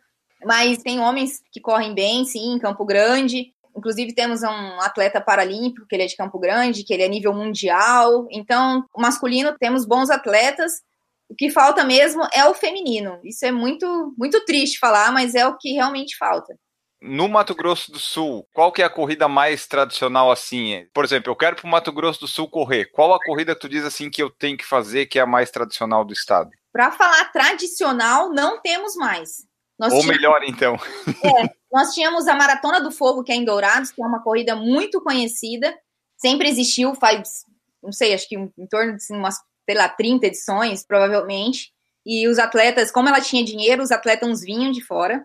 Mas 0.47 0.79
tem 0.79 0.99
homens 0.99 1.43
que 1.53 1.61
correm 1.61 1.95
bem, 1.95 2.25
sim, 2.25 2.55
em 2.55 2.59
Campo 2.59 2.87
Grande. 2.87 3.53
Inclusive, 3.77 4.15
temos 4.15 4.43
um 4.43 4.81
atleta 4.81 5.21
paralímpico, 5.21 5.87
que 5.87 5.95
ele 5.95 6.05
é 6.05 6.07
de 6.07 6.17
Campo 6.17 6.39
Grande, 6.39 6.85
que 6.85 6.95
ele 6.95 7.03
é 7.03 7.09
nível 7.09 7.35
mundial. 7.35 8.27
Então, 8.31 8.83
masculino, 8.97 9.55
temos 9.59 9.85
bons 9.85 10.09
atletas. 10.09 10.81
O 11.29 11.35
que 11.35 11.51
falta 11.51 11.85
mesmo 11.85 12.27
é 12.33 12.47
o 12.47 12.55
feminino. 12.55 13.21
Isso 13.23 13.45
é 13.45 13.53
muito, 13.53 14.15
muito 14.17 14.43
triste 14.47 14.79
falar, 14.79 15.13
mas 15.13 15.35
é 15.35 15.47
o 15.47 15.59
que 15.59 15.73
realmente 15.73 16.17
falta. 16.17 16.59
No 17.01 17.29
Mato 17.29 17.55
Grosso 17.55 17.93
do 17.93 17.99
Sul, 17.99 18.47
qual 18.53 18.73
que 18.73 18.83
é 18.83 18.85
a 18.85 18.91
corrida 18.91 19.29
mais 19.29 19.67
tradicional 19.67 20.33
assim? 20.33 20.87
Por 20.93 21.05
exemplo, 21.05 21.31
eu 21.31 21.37
quero 21.37 21.57
para 21.57 21.67
o 21.67 21.71
Mato 21.71 21.93
Grosso 21.93 22.21
do 22.21 22.29
Sul 22.29 22.49
correr. 22.49 22.87
Qual 22.87 23.15
a 23.15 23.23
corrida 23.25 23.55
que 23.55 23.61
tu 23.61 23.69
diz 23.69 23.85
assim 23.85 24.11
que 24.11 24.23
eu 24.23 24.29
tenho 24.29 24.57
que 24.57 24.67
fazer 24.67 25.07
que 25.07 25.19
é 25.19 25.23
a 25.23 25.27
mais 25.27 25.51
tradicional 25.51 26.05
do 26.05 26.13
estado? 26.13 26.51
Para 26.73 26.91
falar 26.91 27.25
tradicional, 27.33 28.31
não 28.31 28.61
temos 28.61 28.97
mais. 28.97 29.47
Nós 29.79 29.93
Ou 29.93 30.01
tínhamos, 30.01 30.17
melhor, 30.17 30.43
então. 30.43 30.77
É, 31.25 31.51
nós 31.73 31.95
tínhamos 31.95 32.27
a 32.27 32.35
Maratona 32.35 32.81
do 32.81 32.91
Fogo, 32.91 33.23
que 33.23 33.31
é 33.31 33.37
em 33.37 33.45
Dourados, 33.45 33.93
que 33.93 34.03
é 34.03 34.07
uma 34.07 34.23
corrida 34.23 34.57
muito 34.57 35.01
conhecida. 35.01 35.73
Sempre 36.17 36.49
existiu, 36.49 36.97
faz, 36.97 37.45
não 37.81 37.93
sei, 37.93 38.13
acho 38.13 38.29
que 38.29 38.35
em 38.37 38.67
torno 38.69 38.97
de 38.97 39.03
umas, 39.13 39.37
sei 39.65 39.77
lá, 39.77 39.89
30 39.89 40.27
edições, 40.27 40.85
provavelmente. 40.85 41.73
E 42.05 42.27
os 42.27 42.39
atletas, 42.39 42.91
como 42.91 43.09
ela 43.09 43.21
tinha 43.21 43.45
dinheiro, 43.45 43.83
os 43.83 43.93
atletas 43.93 44.41
vinham 44.41 44.73
de 44.73 44.81
fora. 44.81 45.25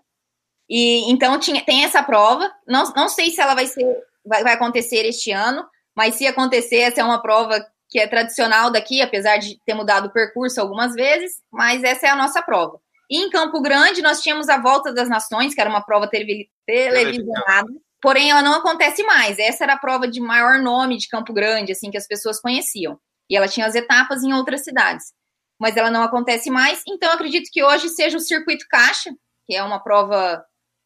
E 0.75 1.12
então 1.12 1.38
tinha, 1.38 1.63
tem 1.63 1.84
essa 1.84 2.01
prova. 2.01 2.51
Não, 2.68 2.92
não 2.96 3.08
sei 3.08 3.30
se 3.30 3.39
ela 3.39 3.53
vai 3.53 3.68
ser, 3.68 3.86
vai, 4.25 4.42
vai 4.42 4.53
acontecer 4.53 5.06
este 5.06 5.32
ano, 5.32 5.63
mas 5.96 6.15
se 6.15 6.25
acontecer, 6.25 6.77
essa 6.77 7.00
é 7.00 7.03
uma 7.03 7.22
prova 7.22 7.63
que 7.88 8.00
é 8.00 8.08
tradicional 8.08 8.72
daqui, 8.72 9.00
apesar 9.00 9.38
de 9.38 9.60
ter 9.68 9.75
mudado 9.75 10.08
o 10.08 10.12
percurso 10.12 10.60
algumas 10.60 10.96
vezes, 10.96 11.34
mas 11.51 11.84
essa 11.84 12.08
é 12.08 12.10
a 12.10 12.15
nossa 12.15 12.42
prova. 12.42 12.80
E 13.08 13.20
em 13.22 13.30
Campo 13.30 13.62
Grande, 13.62 14.01
nós 14.01 14.20
tínhamos 14.20 14.50
a 14.50 14.58
Volta 14.58 14.92
das 14.92 15.08
Nações, 15.08 15.53
que 15.53 15.62
era 15.62 15.70
uma 15.70 15.86
prova 15.86 16.10
televisionada, 16.10 17.70
porém 18.01 18.32
ela 18.32 18.42
não 18.42 18.56
acontece 18.56 19.03
mais. 19.03 19.38
Essa 19.38 19.65
era 19.65 19.74
a 19.74 19.80
prova 19.80 20.08
de 20.08 20.20
maior 20.20 20.60
nome 20.60 20.98
de 20.98 21.08
Campo 21.08 21.32
Grande, 21.34 21.72
assim, 21.72 21.92
que 21.92 21.98
as 21.98 22.08
pessoas 22.08 22.42
conheciam. 22.42 22.98
E 23.30 23.38
ela 23.38 23.48
tinha 23.48 23.68
as 23.68 23.75
etapas 23.75 24.24
em 24.24 24.34
outras 24.34 24.63
cidades. 24.63 25.13
Mas 25.60 25.77
ela 25.77 25.92
não 25.92 26.01
acontece 26.01 26.50
mais, 26.50 26.82
então 26.88 27.12
acredito 27.12 27.51
que 27.53 27.63
hoje 27.63 27.89
seja 27.89 28.18
o 28.18 28.20
Circuito 28.20 28.65
Caixa, 28.68 29.12
que 29.46 29.56
é 29.56 29.62
uma 29.62 29.80
prova 29.80 30.44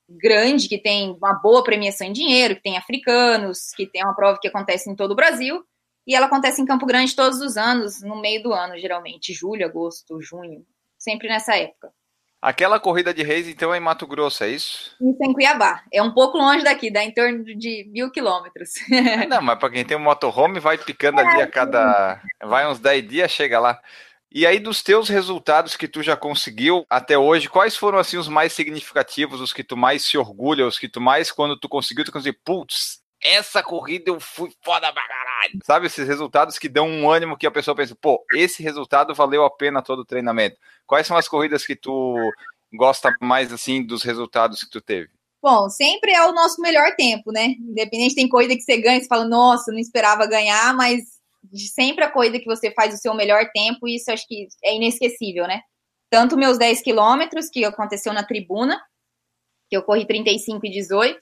grande, 0.10 0.70
que 0.70 0.78
tem 0.78 1.12
uma 1.12 1.34
boa 1.34 1.64
premiação 1.64 2.08
em 2.08 2.14
dinheiro, 2.14 2.56
que 2.56 2.62
tem 2.62 2.78
africanos, 2.78 3.72
que 3.76 3.86
tem 3.86 4.04
uma 4.04 4.16
prova 4.16 4.40
que 4.42 4.48
acontece 4.48 4.90
em 4.90 4.96
todo 4.96 5.12
o 5.12 5.16
Brasil, 5.16 5.64
e 6.06 6.16
ela 6.16 6.28
acontece 6.28 6.62
em 6.62 6.66
Campo 6.66 6.86
Grande 6.86 7.16
todos 7.16 7.42
os 7.42 7.58
anos, 7.58 8.02
no 8.02 8.20
meio 8.22 8.42
do 8.42 8.54
ano, 8.54 8.78
geralmente, 8.80 9.34
julho, 9.34 9.66
agosto, 9.66 10.22
junho, 10.22 10.66
sempre 10.98 11.28
nessa 11.28 11.56
época. 11.58 11.92
Aquela 12.40 12.80
corrida 12.80 13.14
de 13.14 13.24
reis, 13.24 13.48
então, 13.48 13.74
é 13.74 13.78
em 13.78 13.82
Mato 13.82 14.06
Grosso, 14.06 14.44
é 14.44 14.50
isso? 14.50 14.96
Isso 15.02 15.18
é 15.22 15.26
em 15.26 15.34
Cuiabá. 15.34 15.84
É 15.92 16.02
um 16.04 16.14
pouco 16.14 16.38
longe 16.38 16.64
daqui, 16.64 16.92
dá 16.92 17.04
em 17.04 17.12
torno 17.12 17.44
de 17.44 17.90
mil 17.92 18.12
quilômetros. 18.12 18.70
Não, 19.28 19.42
mas 19.42 19.58
para 19.58 19.72
quem 19.72 19.84
tem 19.84 19.98
um 19.98 20.02
motorhome, 20.02 20.60
vai 20.60 20.78
picando 20.78 21.20
ali 21.20 21.42
a 21.42 21.48
cada. 21.48 22.22
Vai 22.44 22.68
uns 22.68 22.80
10 22.80 23.08
dias, 23.08 23.32
chega 23.32 23.60
lá. 23.60 23.82
E 24.31 24.46
aí, 24.46 24.60
dos 24.60 24.84
teus 24.84 25.07
resultados 25.07 25.75
que 25.75 25.88
tu 25.88 26.03
já 26.03 26.17
conseguiu 26.17 26.86
até 26.89 27.17
hoje, 27.17 27.50
quais 27.50 27.75
foram 27.75 27.98
assim 27.98 28.17
os 28.17 28.27
mais 28.27 28.51
significativos, 28.53 29.39
os 29.39 29.53
que 29.53 29.63
tu 29.63 29.77
mais 29.77 30.03
se 30.03 30.17
orgulha, 30.17 30.67
os 30.67 30.77
que 30.77 30.89
tu 30.89 31.00
mais, 31.00 31.31
quando 31.31 31.57
tu 31.57 31.69
conseguiu, 31.69 32.03
tu 32.03 32.12
conseguiu, 32.12 32.39
putz, 32.43 33.01
essa 33.24 33.63
corrida 33.63 34.12
eu 34.12 34.19
fui 34.19 34.51
foda 34.63 34.91
pra 34.91 35.07
caralho. 35.07 35.60
Sabe, 35.63 35.88
esses 35.88 36.07
resultados 36.07 36.60
que 36.60 36.69
dão 36.69 36.88
um 36.88 37.10
ânimo 37.10 37.38
que 37.38 37.48
a 37.48 37.51
pessoa 37.51 37.75
pensa, 37.75 37.96
pô, 37.96 38.24
esse 38.34 38.62
resultado 38.62 39.15
valeu 39.15 39.43
a 39.43 39.50
pena 39.50 39.81
todo 39.81 40.00
o 40.00 40.05
treinamento. 40.05 40.57
Quais 40.86 41.07
são 41.07 41.17
as 41.17 41.27
corridas 41.27 41.65
que 41.65 41.75
tu 41.75 42.15
gosta 42.74 43.15
mais, 43.22 43.51
assim, 43.51 43.84
dos 43.84 44.03
resultados 44.03 44.63
que 44.63 44.69
tu 44.69 44.81
teve? 44.81 45.10
Bom, 45.41 45.69
sempre 45.69 46.12
é 46.12 46.25
o 46.25 46.34
nosso 46.34 46.62
melhor 46.62 46.96
tempo, 46.96 47.31
né? 47.31 47.55
Independente, 47.60 48.15
tem 48.15 48.27
corrida 48.27 48.55
que 48.55 48.62
você 48.62 48.77
ganha, 48.77 49.00
você 49.00 49.07
fala, 49.07 49.25
nossa, 49.25 49.72
não 49.72 49.79
esperava 49.79 50.27
ganhar, 50.27 50.74
mas 50.75 51.17
sempre 51.54 52.04
a 52.04 52.12
corrida 52.12 52.39
que 52.39 52.46
você 52.46 52.72
faz 52.72 52.94
o 52.94 52.98
seu 52.98 53.13
melhor 53.13 53.50
tempo, 53.54 53.88
isso 53.88 54.12
acho 54.12 54.25
que 54.27 54.48
é 54.63 54.75
inesquecível, 54.75 55.48
né? 55.48 55.62
Tanto 56.10 56.38
meus 56.38 56.58
10 56.58 56.82
quilômetros, 56.82 57.50
que 57.50 57.66
aconteceu 57.66 58.13
na 58.13 58.24
tribuna, 58.24 58.82
que 59.70 59.75
eu 59.75 59.84
corri 59.84 60.06
35 60.06 60.66
e 60.66 60.70
18, 60.70 61.20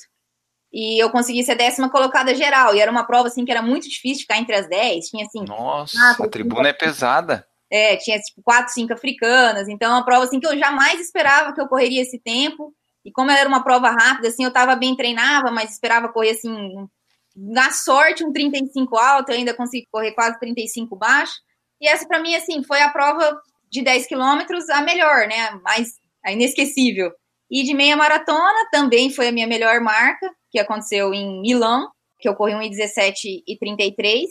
e 0.72 1.02
eu 1.02 1.10
consegui 1.10 1.44
ser 1.44 1.56
décima 1.56 1.90
colocada 1.90 2.36
geral. 2.36 2.76
E 2.76 2.80
era 2.82 2.92
uma 2.92 3.06
prova 3.06 3.30
assim 3.30 3.46
que 3.46 3.52
era 3.52 3.62
muito 3.62 3.88
difícil 3.88 4.24
ficar 4.24 4.38
entre 4.38 4.56
as 4.56 4.68
10. 4.68 5.06
Tinha 5.06 5.26
assim. 5.26 5.44
Nossa, 5.46 5.98
quatro, 5.98 6.26
a 6.26 6.30
tribuna 6.30 6.56
cinco, 6.58 6.68
é 6.68 6.74
pesada. 6.74 7.48
É, 7.72 7.96
tinha 7.98 8.20
tipo 8.20 8.42
quatro, 8.44 8.74
cinco 8.74 8.94
africanas. 8.94 9.68
Então, 9.70 9.92
é 9.92 9.96
uma 9.96 10.06
prova 10.06 10.26
assim 10.26 10.40
que 10.40 10.46
eu 10.46 10.58
jamais 10.58 11.00
esperava 11.00 11.54
que 11.54 11.62
eu 11.62 11.68
correria 11.68 12.02
esse 12.02 12.20
tempo. 12.20 12.74
E 13.06 13.12
como 13.12 13.32
era 13.32 13.48
uma 13.48 13.64
prova 13.64 13.90
rápida, 13.90 14.28
assim, 14.28 14.44
eu 14.44 14.50
estava 14.50 14.76
bem 14.76 14.96
treinava, 14.96 15.52
mas 15.52 15.72
esperava 15.72 16.10
correr 16.10 16.32
assim, 16.32 16.88
na 17.36 17.72
sorte, 17.72 18.24
um 18.24 18.32
35 18.32 18.98
alto, 18.98 19.30
eu 19.30 19.36
ainda 19.36 19.54
consegui 19.54 19.88
correr 19.92 20.14
quase 20.14 20.40
35 20.40 20.96
baixo. 20.96 21.34
E 21.82 21.88
essa, 21.88 22.08
para 22.08 22.22
mim, 22.22 22.36
assim, 22.36 22.64
foi 22.64 22.82
a 22.82 22.90
prova 22.90 23.38
de 23.70 23.84
10 23.84 24.08
quilômetros 24.08 24.70
a 24.70 24.82
melhor, 24.82 25.28
né? 25.28 25.52
Mais 25.64 25.90
a 26.24 26.32
inesquecível. 26.32 27.12
E 27.52 27.64
de 27.64 27.74
meia 27.74 27.96
maratona 27.96 28.68
também 28.72 29.10
foi 29.10 29.28
a 29.28 29.32
minha 29.32 29.48
melhor 29.48 29.80
marca 29.82 30.32
que 30.50 30.60
aconteceu 30.60 31.14
em 31.14 31.42
Milão, 31.42 31.90
que 32.20 32.28
eu 32.28 32.36
corri 32.36 32.54
1,17 32.54 33.44
e 33.46 33.58
33. 33.58 34.30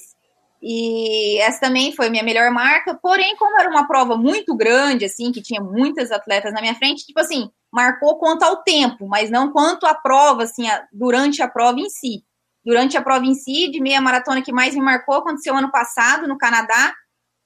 E 0.63 1.39
essa 1.41 1.61
também 1.61 1.93
foi 1.93 2.09
minha 2.09 2.23
melhor 2.23 2.51
marca. 2.51 2.99
Porém, 3.01 3.37
como 3.37 3.61
era 3.61 3.69
uma 3.69 3.87
prova 3.87 4.17
muito 4.17 4.57
grande, 4.57 5.05
assim, 5.05 5.31
que 5.31 5.43
tinha 5.43 5.61
muitas 5.61 6.11
atletas 6.11 6.53
na 6.55 6.63
minha 6.63 6.75
frente, 6.75 7.05
tipo 7.05 7.21
assim, 7.21 7.51
marcou 7.71 8.19
quanto 8.19 8.43
ao 8.43 8.63
tempo, 8.63 9.07
mas 9.07 9.31
não 9.31 9.53
quanto 9.53 9.85
à 9.85 9.95
prova, 9.95 10.45
assim, 10.45 10.67
a, 10.67 10.87
durante 10.91 11.43
a 11.43 11.49
prova 11.49 11.79
em 11.79 11.91
si. 11.91 12.25
Durante 12.65 12.97
a 12.97 13.03
prova 13.03 13.25
em 13.27 13.35
si, 13.35 13.71
de 13.71 13.81
meia 13.81 14.01
maratona 14.01 14.43
que 14.43 14.53
mais 14.53 14.75
me 14.75 14.81
marcou, 14.81 15.17
aconteceu 15.17 15.55
ano 15.55 15.71
passado, 15.71 16.27
no 16.27 16.39
Canadá, 16.39 16.95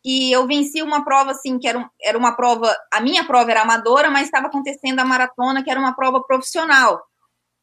e 0.04 0.30
eu 0.32 0.46
venci 0.46 0.80
uma 0.80 1.04
prova, 1.04 1.32
assim, 1.32 1.58
que 1.58 1.66
era, 1.66 1.78
um, 1.78 1.86
era 2.00 2.16
uma 2.16 2.36
prova, 2.36 2.74
a 2.92 3.00
minha 3.00 3.24
prova 3.24 3.50
era 3.50 3.62
amadora, 3.62 4.10
mas 4.10 4.26
estava 4.26 4.46
acontecendo 4.46 5.00
a 5.00 5.04
maratona, 5.04 5.62
que 5.62 5.70
era 5.70 5.80
uma 5.80 5.94
prova 5.94 6.22
profissional. 6.22 7.02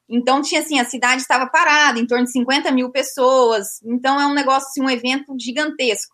Então, 0.07 0.41
tinha 0.41 0.61
assim, 0.61 0.79
a 0.79 0.85
cidade 0.85 1.21
estava 1.21 1.47
parada, 1.47 1.99
em 1.99 2.05
torno 2.05 2.25
de 2.25 2.31
50 2.31 2.71
mil 2.71 2.91
pessoas. 2.91 3.81
Então, 3.83 4.19
é 4.19 4.27
um 4.27 4.33
negócio, 4.33 4.67
assim, 4.67 4.81
um 4.81 4.89
evento 4.89 5.35
gigantesco. 5.39 6.13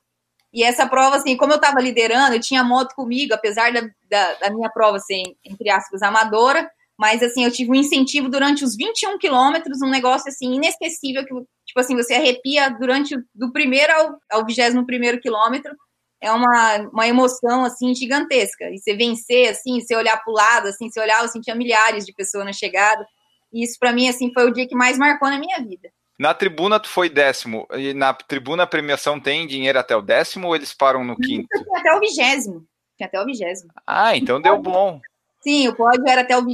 E 0.53 0.63
essa 0.63 0.87
prova, 0.87 1.17
assim, 1.17 1.35
como 1.37 1.53
eu 1.53 1.57
estava 1.57 1.79
liderando, 1.79 2.35
eu 2.35 2.39
tinha 2.39 2.63
moto 2.63 2.93
comigo, 2.93 3.33
apesar 3.33 3.71
da, 3.71 3.81
da, 4.09 4.33
da, 4.35 4.49
minha 4.51 4.69
prova 4.69 4.99
ser, 4.99 5.23
entre 5.45 5.69
aspas, 5.69 6.01
amadora, 6.01 6.69
mas, 7.01 7.23
assim, 7.23 7.43
eu 7.43 7.51
tive 7.51 7.71
um 7.71 7.73
incentivo 7.73 8.29
durante 8.29 8.63
os 8.63 8.75
21 8.75 9.17
quilômetros, 9.17 9.81
um 9.81 9.89
negócio, 9.89 10.29
assim, 10.29 10.53
inesquecível, 10.53 11.25
que, 11.25 11.33
tipo 11.65 11.79
assim, 11.79 11.95
você 11.95 12.13
arrepia 12.13 12.69
durante, 12.69 13.17
do 13.33 13.51
primeiro 13.51 13.91
ao, 13.91 14.19
ao 14.31 14.45
21 14.45 14.85
primeiro 14.85 15.19
quilômetro, 15.19 15.75
é 16.21 16.31
uma, 16.31 16.77
uma 16.93 17.07
emoção, 17.07 17.65
assim, 17.65 17.95
gigantesca. 17.95 18.69
E 18.69 18.77
você 18.77 18.95
vencer, 18.95 19.49
assim, 19.49 19.81
você 19.81 19.95
olhar 19.95 20.15
para 20.23 20.31
o 20.31 20.35
lado, 20.35 20.67
assim, 20.67 20.91
você 20.91 20.99
olhar, 20.99 21.19
assim, 21.23 21.41
tinha 21.41 21.55
milhares 21.55 22.05
de 22.05 22.13
pessoas 22.13 22.45
na 22.45 22.53
chegada, 22.53 23.03
e 23.51 23.63
isso 23.63 23.79
para 23.79 23.91
mim 23.91 24.07
assim 24.07 24.31
foi 24.31 24.45
o 24.45 24.53
dia 24.53 24.67
que 24.67 24.75
mais 24.75 24.95
marcou 24.95 25.27
na 25.27 25.39
minha 25.39 25.57
vida. 25.57 25.89
Na 26.19 26.35
tribuna 26.35 26.79
tu 26.79 26.87
foi 26.87 27.09
décimo. 27.09 27.67
E 27.71 27.95
na 27.95 28.13
tribuna 28.13 28.61
a 28.61 28.67
premiação 28.67 29.19
tem 29.19 29.47
dinheiro 29.47 29.79
até 29.79 29.95
o 29.95 30.03
décimo 30.03 30.49
ou 30.49 30.55
eles 30.55 30.71
param 30.71 31.03
no 31.03 31.17
quinto? 31.17 31.47
Até 31.73 31.91
o 31.95 31.99
vigésimo. 31.99 32.63
Até 33.01 33.19
o 33.19 33.25
vigésimo. 33.25 33.71
Ah, 33.87 34.15
então 34.15 34.39
deu 34.39 34.59
bom. 34.59 35.01
Sim, 35.43 35.67
o 35.67 35.75
pódio 35.75 36.07
era 36.07 36.21
até 36.21 36.37
o, 36.37 36.45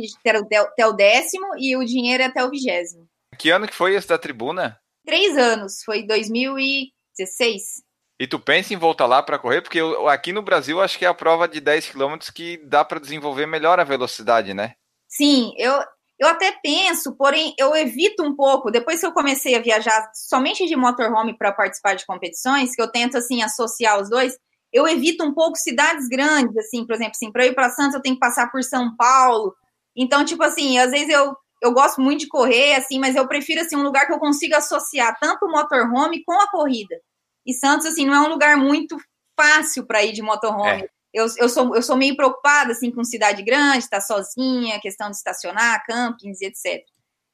até 0.63 0.87
o 0.87 0.93
décimo 0.93 1.47
e 1.57 1.75
o 1.75 1.83
dinheiro 1.85 2.23
até 2.23 2.43
o 2.43 2.49
vigésimo. 2.49 3.07
Que 3.37 3.49
ano 3.49 3.67
que 3.67 3.75
foi 3.75 3.95
esse 3.95 4.07
da 4.07 4.17
tribuna? 4.17 4.79
Três 5.05 5.37
anos, 5.37 5.83
foi 5.83 6.03
2016. 6.03 7.83
E 8.19 8.25
tu 8.25 8.39
pensa 8.39 8.73
em 8.73 8.77
voltar 8.77 9.05
lá 9.05 9.21
para 9.21 9.37
correr? 9.37 9.61
Porque 9.61 9.79
aqui 10.09 10.33
no 10.33 10.41
Brasil 10.41 10.81
acho 10.81 10.97
que 10.97 11.05
é 11.05 11.07
a 11.07 11.13
prova 11.13 11.47
de 11.47 11.61
10 11.61 11.91
km 11.91 12.17
que 12.33 12.57
dá 12.65 12.83
para 12.83 12.99
desenvolver 12.99 13.45
melhor 13.45 13.79
a 13.79 13.83
velocidade, 13.83 14.53
né? 14.53 14.73
Sim, 15.07 15.53
eu, 15.57 15.73
eu 16.19 16.27
até 16.27 16.51
penso, 16.63 17.15
porém, 17.15 17.53
eu 17.59 17.75
evito 17.75 18.23
um 18.23 18.35
pouco. 18.35 18.71
Depois 18.71 18.99
que 18.99 19.05
eu 19.05 19.13
comecei 19.13 19.55
a 19.55 19.61
viajar 19.61 20.09
somente 20.15 20.65
de 20.65 20.75
motorhome 20.75 21.37
para 21.37 21.51
participar 21.51 21.95
de 21.95 22.05
competições, 22.05 22.75
que 22.75 22.81
eu 22.81 22.91
tento 22.91 23.17
assim 23.17 23.43
associar 23.43 24.01
os 24.01 24.09
dois, 24.09 24.35
eu 24.71 24.87
evito 24.87 25.23
um 25.23 25.33
pouco 25.33 25.57
cidades 25.57 26.07
grandes, 26.07 26.57
assim, 26.57 26.85
por 26.85 26.95
exemplo, 26.95 27.11
assim, 27.11 27.31
para 27.31 27.45
ir 27.45 27.55
para 27.55 27.69
Santos 27.69 27.95
eu 27.95 28.01
tenho 28.01 28.15
que 28.15 28.19
passar 28.19 28.51
por 28.51 28.63
São 28.63 28.95
Paulo. 28.95 29.53
Então, 29.95 30.25
tipo 30.25 30.43
assim, 30.43 30.77
às 30.77 30.91
vezes 30.91 31.09
eu 31.09 31.35
eu 31.59 31.71
gosto 31.73 31.99
muito 31.99 32.19
de 32.19 32.27
correr, 32.27 32.75
assim, 32.75 32.99
mas 32.99 33.15
eu 33.15 33.27
prefiro 33.27 33.61
assim 33.61 33.75
um 33.75 33.81
lugar 33.81 34.05
que 34.05 34.13
eu 34.13 34.19
consiga 34.19 34.57
associar 34.57 35.17
tanto 35.19 35.45
o 35.45 35.51
motorhome 35.51 36.23
com 36.23 36.39
a 36.39 36.47
corrida. 36.51 36.95
E 37.43 37.51
Santos 37.51 37.87
assim 37.87 38.05
não 38.05 38.13
é 38.13 38.19
um 38.19 38.29
lugar 38.29 38.57
muito 38.57 38.95
fácil 39.35 39.85
para 39.85 40.03
ir 40.03 40.11
de 40.13 40.21
motorhome. 40.21 40.83
É 40.83 40.89
eu, 41.13 41.25
eu, 41.37 41.49
sou, 41.49 41.75
eu 41.75 41.81
sou 41.81 41.97
meio 41.97 42.15
preocupada, 42.15 42.71
assim, 42.71 42.91
com 42.91 43.03
cidade 43.03 43.41
grande, 43.41 43.79
estar 43.79 43.97
tá 43.97 44.01
sozinha, 44.01 44.79
questão 44.79 45.09
de 45.09 45.15
estacionar, 45.15 45.83
campings 45.85 46.41
etc. 46.41 46.83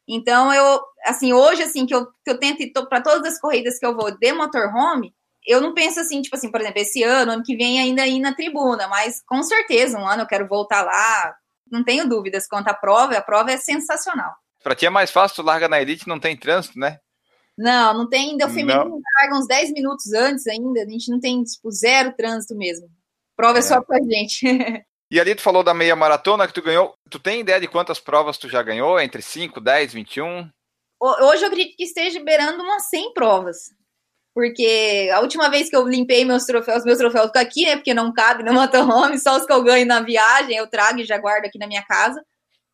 Então, 0.07 0.53
eu, 0.53 0.81
assim, 1.05 1.33
hoje, 1.33 1.63
assim, 1.63 1.85
que 1.85 1.93
eu, 1.93 2.05
que 2.05 2.29
eu 2.29 2.39
tento, 2.39 2.87
para 2.87 3.01
todas 3.01 3.33
as 3.33 3.39
corridas 3.39 3.77
que 3.79 3.85
eu 3.85 3.95
vou 3.95 4.11
de 4.11 4.33
motorhome, 4.33 5.13
eu 5.45 5.61
não 5.61 5.73
penso 5.73 5.99
assim, 5.99 6.21
tipo 6.21 6.35
assim, 6.35 6.51
por 6.51 6.61
exemplo, 6.61 6.79
esse 6.81 7.03
ano, 7.03 7.33
ano 7.33 7.43
que 7.43 7.55
vem 7.55 7.79
ainda 7.79 8.05
ir 8.07 8.19
na 8.19 8.33
tribuna, 8.33 8.87
mas 8.87 9.21
com 9.25 9.41
certeza, 9.43 9.97
um 9.97 10.07
ano 10.07 10.23
eu 10.23 10.27
quero 10.27 10.47
voltar 10.47 10.83
lá, 10.83 11.35
não 11.69 11.83
tenho 11.83 12.07
dúvidas 12.07 12.47
quanto 12.47 12.69
à 12.69 12.73
prova, 12.73 13.17
a 13.17 13.21
prova 13.21 13.51
é 13.51 13.57
sensacional. 13.57 14.33
Para 14.63 14.75
ti 14.75 14.85
é 14.85 14.89
mais 14.89 15.11
fácil, 15.11 15.37
tu 15.37 15.41
larga 15.41 15.67
na 15.67 15.81
elite, 15.81 16.07
não 16.07 16.19
tem 16.19 16.37
trânsito, 16.37 16.79
né? 16.79 16.99
Não, 17.57 17.93
não 17.93 18.09
tem, 18.09 18.31
ainda 18.31 18.47
o 18.47 18.49
feminino 18.49 18.99
larga 19.19 19.37
uns 19.37 19.47
10 19.47 19.73
minutos 19.73 20.11
antes 20.13 20.47
ainda, 20.47 20.81
a 20.81 20.89
gente 20.89 21.11
não 21.11 21.19
tem, 21.19 21.43
tipo, 21.43 21.69
zero 21.69 22.13
trânsito 22.13 22.55
mesmo. 22.55 22.89
Prova 23.35 23.57
é, 23.57 23.59
é 23.59 23.61
só 23.61 23.81
pra 23.81 23.99
gente. 24.01 24.45
E 25.11 25.19
ali 25.19 25.35
tu 25.35 25.43
falou 25.43 25.61
da 25.61 25.75
meia 25.75 25.95
maratona 25.95 26.47
que 26.47 26.53
tu 26.53 26.63
ganhou. 26.63 26.95
Tu 27.07 27.19
tem 27.19 27.41
ideia 27.41 27.61
de 27.61 27.67
quantas 27.67 27.99
provas 27.99 28.35
tu 28.35 28.49
já 28.49 28.63
ganhou? 28.63 28.99
Entre 28.99 29.21
5, 29.21 29.61
10, 29.61 29.93
21? 29.93 30.49
Hoje 30.99 31.43
eu 31.43 31.49
acredito 31.49 31.75
que 31.77 31.83
esteja 31.83 32.19
beirando 32.23 32.63
umas 32.63 32.89
100 32.89 33.13
provas. 33.13 33.57
Porque 34.33 35.09
a 35.13 35.19
última 35.19 35.49
vez 35.49 35.69
que 35.69 35.75
eu 35.75 35.87
limpei 35.87 36.25
meus 36.25 36.45
troféus, 36.45 36.83
meus 36.83 36.97
troféus 36.97 37.27
ficam 37.27 37.41
aqui, 37.41 37.65
né? 37.65 37.75
Porque 37.75 37.93
não 37.93 38.11
cabe 38.11 38.43
no 38.43 38.51
motorhome, 38.53 39.19
só 39.19 39.37
os 39.37 39.45
que 39.45 39.53
eu 39.53 39.63
ganho 39.63 39.85
na 39.85 40.01
viagem 40.01 40.57
eu 40.57 40.67
trago 40.67 40.99
e 40.99 41.05
já 41.05 41.17
guardo 41.17 41.45
aqui 41.45 41.59
na 41.59 41.67
minha 41.67 41.83
casa. 41.83 42.23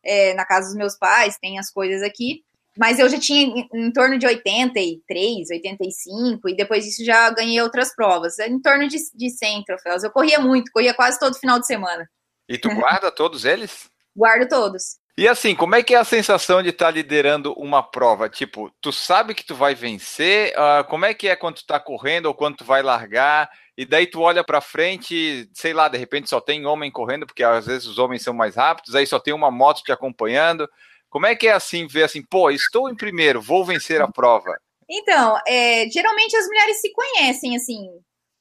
É, 0.02 0.32
na 0.32 0.46
casa 0.46 0.68
dos 0.68 0.76
meus 0.76 0.96
pais, 0.96 1.36
tem 1.38 1.58
as 1.58 1.70
coisas 1.70 2.02
aqui 2.02 2.42
mas 2.78 2.98
eu 2.98 3.08
já 3.08 3.18
tinha 3.18 3.42
em, 3.42 3.68
em, 3.74 3.92
torno 3.92 4.18
de 4.18 4.26
83, 4.26 5.50
85, 5.50 6.48
e 6.48 6.56
depois 6.56 6.84
disso 6.84 7.04
já 7.04 7.28
ganhei 7.30 7.60
outras 7.60 7.94
provas, 7.94 8.38
em 8.38 8.60
torno 8.60 8.88
de, 8.88 8.96
de 9.14 9.30
100 9.30 9.64
troféus. 9.64 10.04
Eu 10.04 10.10
corria 10.10 10.38
muito, 10.38 10.70
corria 10.72 10.94
quase 10.94 11.18
todo 11.18 11.38
final 11.38 11.58
de 11.58 11.66
semana. 11.66 12.08
E 12.48 12.56
tu 12.58 12.68
guarda 12.74 13.10
todos 13.10 13.44
eles? 13.44 13.90
Guardo 14.16 14.48
todos. 14.48 14.96
E 15.18 15.28
assim, 15.28 15.54
como 15.54 15.74
é 15.74 15.82
que 15.82 15.94
é 15.94 15.98
a 15.98 16.04
sensação 16.04 16.62
de 16.62 16.70
estar 16.70 16.86
tá 16.86 16.90
liderando 16.90 17.52
uma 17.54 17.82
prova? 17.82 18.28
Tipo, 18.28 18.72
tu 18.80 18.92
sabe 18.92 19.34
que 19.34 19.44
tu 19.44 19.54
vai 19.54 19.74
vencer? 19.74 20.52
Uh, 20.52 20.84
como 20.88 21.04
é 21.04 21.12
que 21.12 21.28
é 21.28 21.36
quando 21.36 21.56
tu 21.56 21.66
tá 21.66 21.78
correndo 21.78 22.26
ou 22.26 22.34
quando 22.34 22.56
tu 22.56 22.64
vai 22.64 22.82
largar? 22.82 23.50
E 23.76 23.84
daí 23.84 24.06
tu 24.06 24.20
olha 24.20 24.44
para 24.44 24.60
frente, 24.60 25.48
sei 25.52 25.72
lá, 25.72 25.88
de 25.88 25.98
repente 25.98 26.28
só 26.28 26.40
tem 26.40 26.66
homem 26.66 26.90
correndo, 26.90 27.26
porque 27.26 27.42
às 27.42 27.66
vezes 27.66 27.86
os 27.86 27.98
homens 27.98 28.22
são 28.22 28.32
mais 28.34 28.56
rápidos, 28.56 28.94
aí 28.94 29.06
só 29.06 29.18
tem 29.18 29.34
uma 29.34 29.50
moto 29.50 29.82
te 29.82 29.92
acompanhando. 29.92 30.68
Como 31.08 31.26
é 31.26 31.34
que 31.34 31.48
é 31.48 31.52
assim, 31.52 31.86
ver 31.86 32.04
assim, 32.04 32.22
pô, 32.22 32.50
estou 32.50 32.88
em 32.88 32.94
primeiro, 32.94 33.42
vou 33.42 33.64
vencer 33.64 34.00
a 34.00 34.08
prova? 34.08 34.56
Então, 34.88 35.38
é, 35.46 35.88
geralmente 35.88 36.36
as 36.36 36.46
mulheres 36.46 36.80
se 36.80 36.92
conhecem, 36.92 37.56
assim, 37.56 37.88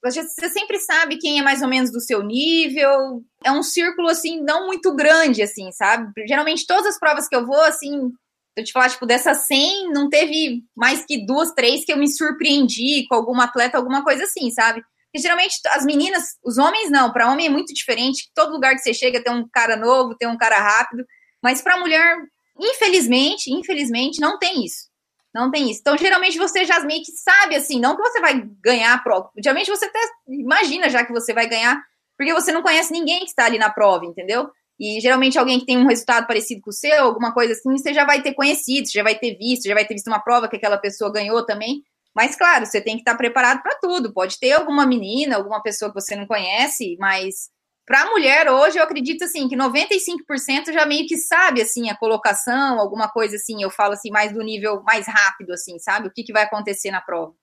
você 0.02 0.50
sempre 0.50 0.80
sabe 0.80 1.18
quem 1.18 1.40
é 1.40 1.42
mais 1.42 1.62
ou 1.62 1.68
menos 1.68 1.92
do 1.92 2.00
seu 2.00 2.24
nível. 2.24 3.24
É 3.44 3.52
um 3.52 3.64
círculo, 3.64 4.08
assim, 4.08 4.42
não 4.42 4.68
muito 4.68 4.96
grande, 4.96 5.42
assim, 5.42 5.72
sabe? 5.72 6.12
Geralmente, 6.28 6.66
todas 6.66 6.86
as 6.86 7.00
provas 7.00 7.28
que 7.28 7.36
eu 7.36 7.46
vou, 7.46 7.62
assim, 7.62 8.12
eu 8.56 8.64
te 8.64 8.72
falar, 8.72 8.90
tipo, 8.90 9.06
dessas 9.06 9.46
100, 9.46 9.92
não 9.92 10.10
teve 10.10 10.64
mais 10.76 11.06
que 11.06 11.26
duas, 11.26 11.54
três 11.54 11.84
que 11.86 11.92
eu 11.92 11.98
me 11.98 12.10
surpreendi 12.10 13.06
com 13.08 13.16
alguma 13.16 13.46
atleta, 13.46 13.78
alguma 13.78 14.04
coisa 14.04 14.24
assim, 14.24 14.52
sabe? 14.52 14.82
E 15.14 15.20
geralmente 15.20 15.60
as 15.70 15.86
meninas, 15.86 16.38
os 16.44 16.58
homens 16.58 16.90
não, 16.92 17.12
para 17.12 17.32
homem 17.32 17.48
é 17.48 17.50
muito 17.50 17.74
diferente. 17.74 18.30
Todo 18.36 18.52
lugar 18.52 18.76
que 18.76 18.82
você 18.82 18.94
chega 18.94 19.24
tem 19.24 19.34
um 19.34 19.48
cara 19.52 19.76
novo, 19.76 20.16
tem 20.16 20.28
um 20.28 20.38
cara 20.38 20.58
rápido, 20.60 21.04
mas 21.42 21.62
para 21.62 21.80
mulher, 21.80 22.18
infelizmente, 22.60 23.52
infelizmente 23.52 24.22
não 24.22 24.38
tem 24.38 24.64
isso. 24.66 24.89
Não 25.34 25.52
tem 25.52 25.70
isso. 25.70 25.80
Então, 25.82 25.98
geralmente 25.98 26.38
você 26.38 26.66
já 26.66 26.80
meio 26.82 27.04
que 27.04 27.12
sabe 27.12 27.56
assim, 27.56 27.80
não 27.80 27.96
que 27.96 28.02
você 28.02 28.20
vai 28.20 28.42
ganhar 28.64 28.94
a 28.94 28.98
prova. 28.98 29.30
Geralmente 29.38 29.70
você 29.70 29.86
até 29.86 30.00
imagina 30.28 30.90
já 30.90 31.06
que 31.06 31.12
você 31.12 31.34
vai 31.34 31.48
ganhar, 31.48 31.80
porque 32.18 32.34
você 32.34 32.52
não 32.52 32.62
conhece 32.62 32.92
ninguém 32.92 33.20
que 33.20 33.30
está 33.30 33.46
ali 33.46 33.58
na 33.58 33.70
prova, 33.70 34.06
entendeu? 34.06 34.50
E 34.80 35.00
geralmente 35.02 35.38
alguém 35.38 35.60
que 35.60 35.66
tem 35.66 35.78
um 35.78 35.88
resultado 35.88 36.26
parecido 36.26 36.62
com 36.62 36.70
o 36.70 36.74
seu, 36.74 37.04
alguma 37.04 37.34
coisa 37.34 37.54
assim, 37.54 37.78
você 37.78 37.94
já 37.94 38.06
vai 38.06 38.22
ter 38.22 38.34
conhecido, 38.34 38.88
você 38.88 38.94
já 38.94 39.04
vai 39.04 39.16
ter 39.16 39.36
visto, 39.38 39.68
já 39.68 39.74
vai 39.74 39.86
ter 39.86 39.94
visto 39.94 40.08
uma 40.08 40.20
prova 40.20 40.48
que 40.48 40.56
aquela 40.56 40.78
pessoa 40.78 41.12
ganhou 41.12 41.46
também. 41.46 41.84
Mas, 42.16 42.36
claro, 42.36 42.66
você 42.66 42.82
tem 42.82 42.96
que 42.96 43.02
estar 43.02 43.16
preparado 43.16 43.62
para 43.62 43.78
tudo. 43.80 44.14
Pode 44.14 44.40
ter 44.40 44.54
alguma 44.54 44.86
menina, 44.86 45.36
alguma 45.36 45.62
pessoa 45.62 45.94
que 45.94 46.00
você 46.02 46.16
não 46.16 46.26
conhece, 46.26 46.98
mas 47.00 47.50
para 47.90 48.04
a 48.04 48.06
mulher 48.12 48.48
hoje 48.52 48.78
eu 48.78 48.84
acredito 48.84 49.24
assim 49.24 49.48
que 49.48 49.56
95% 49.58 50.72
já 50.72 50.86
meio 50.86 51.08
que 51.08 51.18
sabe 51.18 51.64
assim 51.64 51.90
a 51.90 51.98
colocação, 51.98 52.80
alguma 52.80 53.10
coisa 53.10 53.36
assim, 53.36 53.64
eu 53.64 53.72
falo 53.72 53.94
assim 53.94 54.12
mais 54.12 54.32
do 54.32 54.44
nível 54.44 54.84
mais 54.84 55.08
rápido 55.08 55.54
assim, 55.54 55.80
sabe? 55.80 56.08
O 56.08 56.12
que, 56.12 56.22
que 56.22 56.32
vai 56.32 56.44
acontecer 56.44 56.92
na 56.92 57.02
prova. 57.02 57.34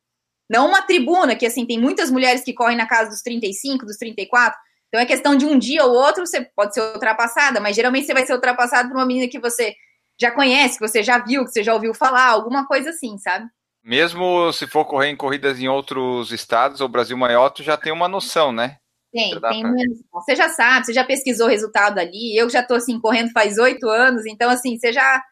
Não 0.49 0.69
uma 0.69 0.83
tribuna 0.83 1.35
que 1.35 1.45
assim 1.45 1.67
tem 1.67 1.81
muitas 1.81 2.13
mulheres 2.13 2.45
que 2.45 2.55
correm 2.55 2.77
na 2.77 2.87
casa 2.87 3.11
dos 3.11 3.23
35, 3.23 3.85
dos 3.85 3.97
34, 3.97 4.57
então 4.87 5.01
é 5.01 5.05
questão 5.05 5.35
de 5.35 5.45
um 5.45 5.59
dia 5.59 5.85
ou 5.85 5.93
outro, 5.93 6.25
você 6.25 6.49
pode 6.55 6.75
ser 6.75 6.81
ultrapassada, 6.81 7.59
mas 7.59 7.75
geralmente 7.75 8.07
você 8.07 8.15
vai 8.15 8.25
ser 8.25 8.35
ultrapassado 8.35 8.89
por 8.89 8.99
uma 8.99 9.07
menina 9.07 9.27
que 9.27 9.41
você 9.41 9.75
já 10.17 10.31
conhece, 10.31 10.79
que 10.79 10.89
você 10.89 11.03
já 11.03 11.19
viu, 11.19 11.45
que 11.45 11.51
você 11.51 11.65
já 11.65 11.75
ouviu 11.75 11.93
falar, 11.93 12.29
alguma 12.29 12.65
coisa 12.69 12.91
assim, 12.91 13.19
sabe? 13.19 13.49
Mesmo 13.83 14.53
se 14.53 14.69
for 14.69 14.85
correr 14.85 15.09
em 15.09 15.17
corridas 15.17 15.59
em 15.59 15.67
outros 15.67 16.31
estados 16.31 16.81
ou 16.81 16.89
Brasil 16.89 17.17
maior, 17.17 17.51
tu 17.51 17.65
já 17.65 17.77
tem 17.77 17.93
uma 17.93 18.07
noção, 18.07 18.53
né? 18.53 18.77
Tem, 19.17 19.41
tem 19.41 19.63
pra... 19.63 19.73
Você 20.21 20.37
já 20.37 20.49
sabe, 20.49 20.87
você 20.87 20.93
já 20.93 21.05
pesquisou 21.05 21.47
o 21.47 21.51
resultado 21.51 21.99
ali. 21.99 22.37
Eu 22.37 22.51
já 22.51 22.63
tô 22.63 22.75
assim 22.75 23.01
correndo 23.01 23.33
faz 23.33 23.59
oito 23.59 23.89
anos, 23.89 24.27
então 24.27 24.51
assim, 24.51 24.79
você 24.79 24.93
já 24.93 25.23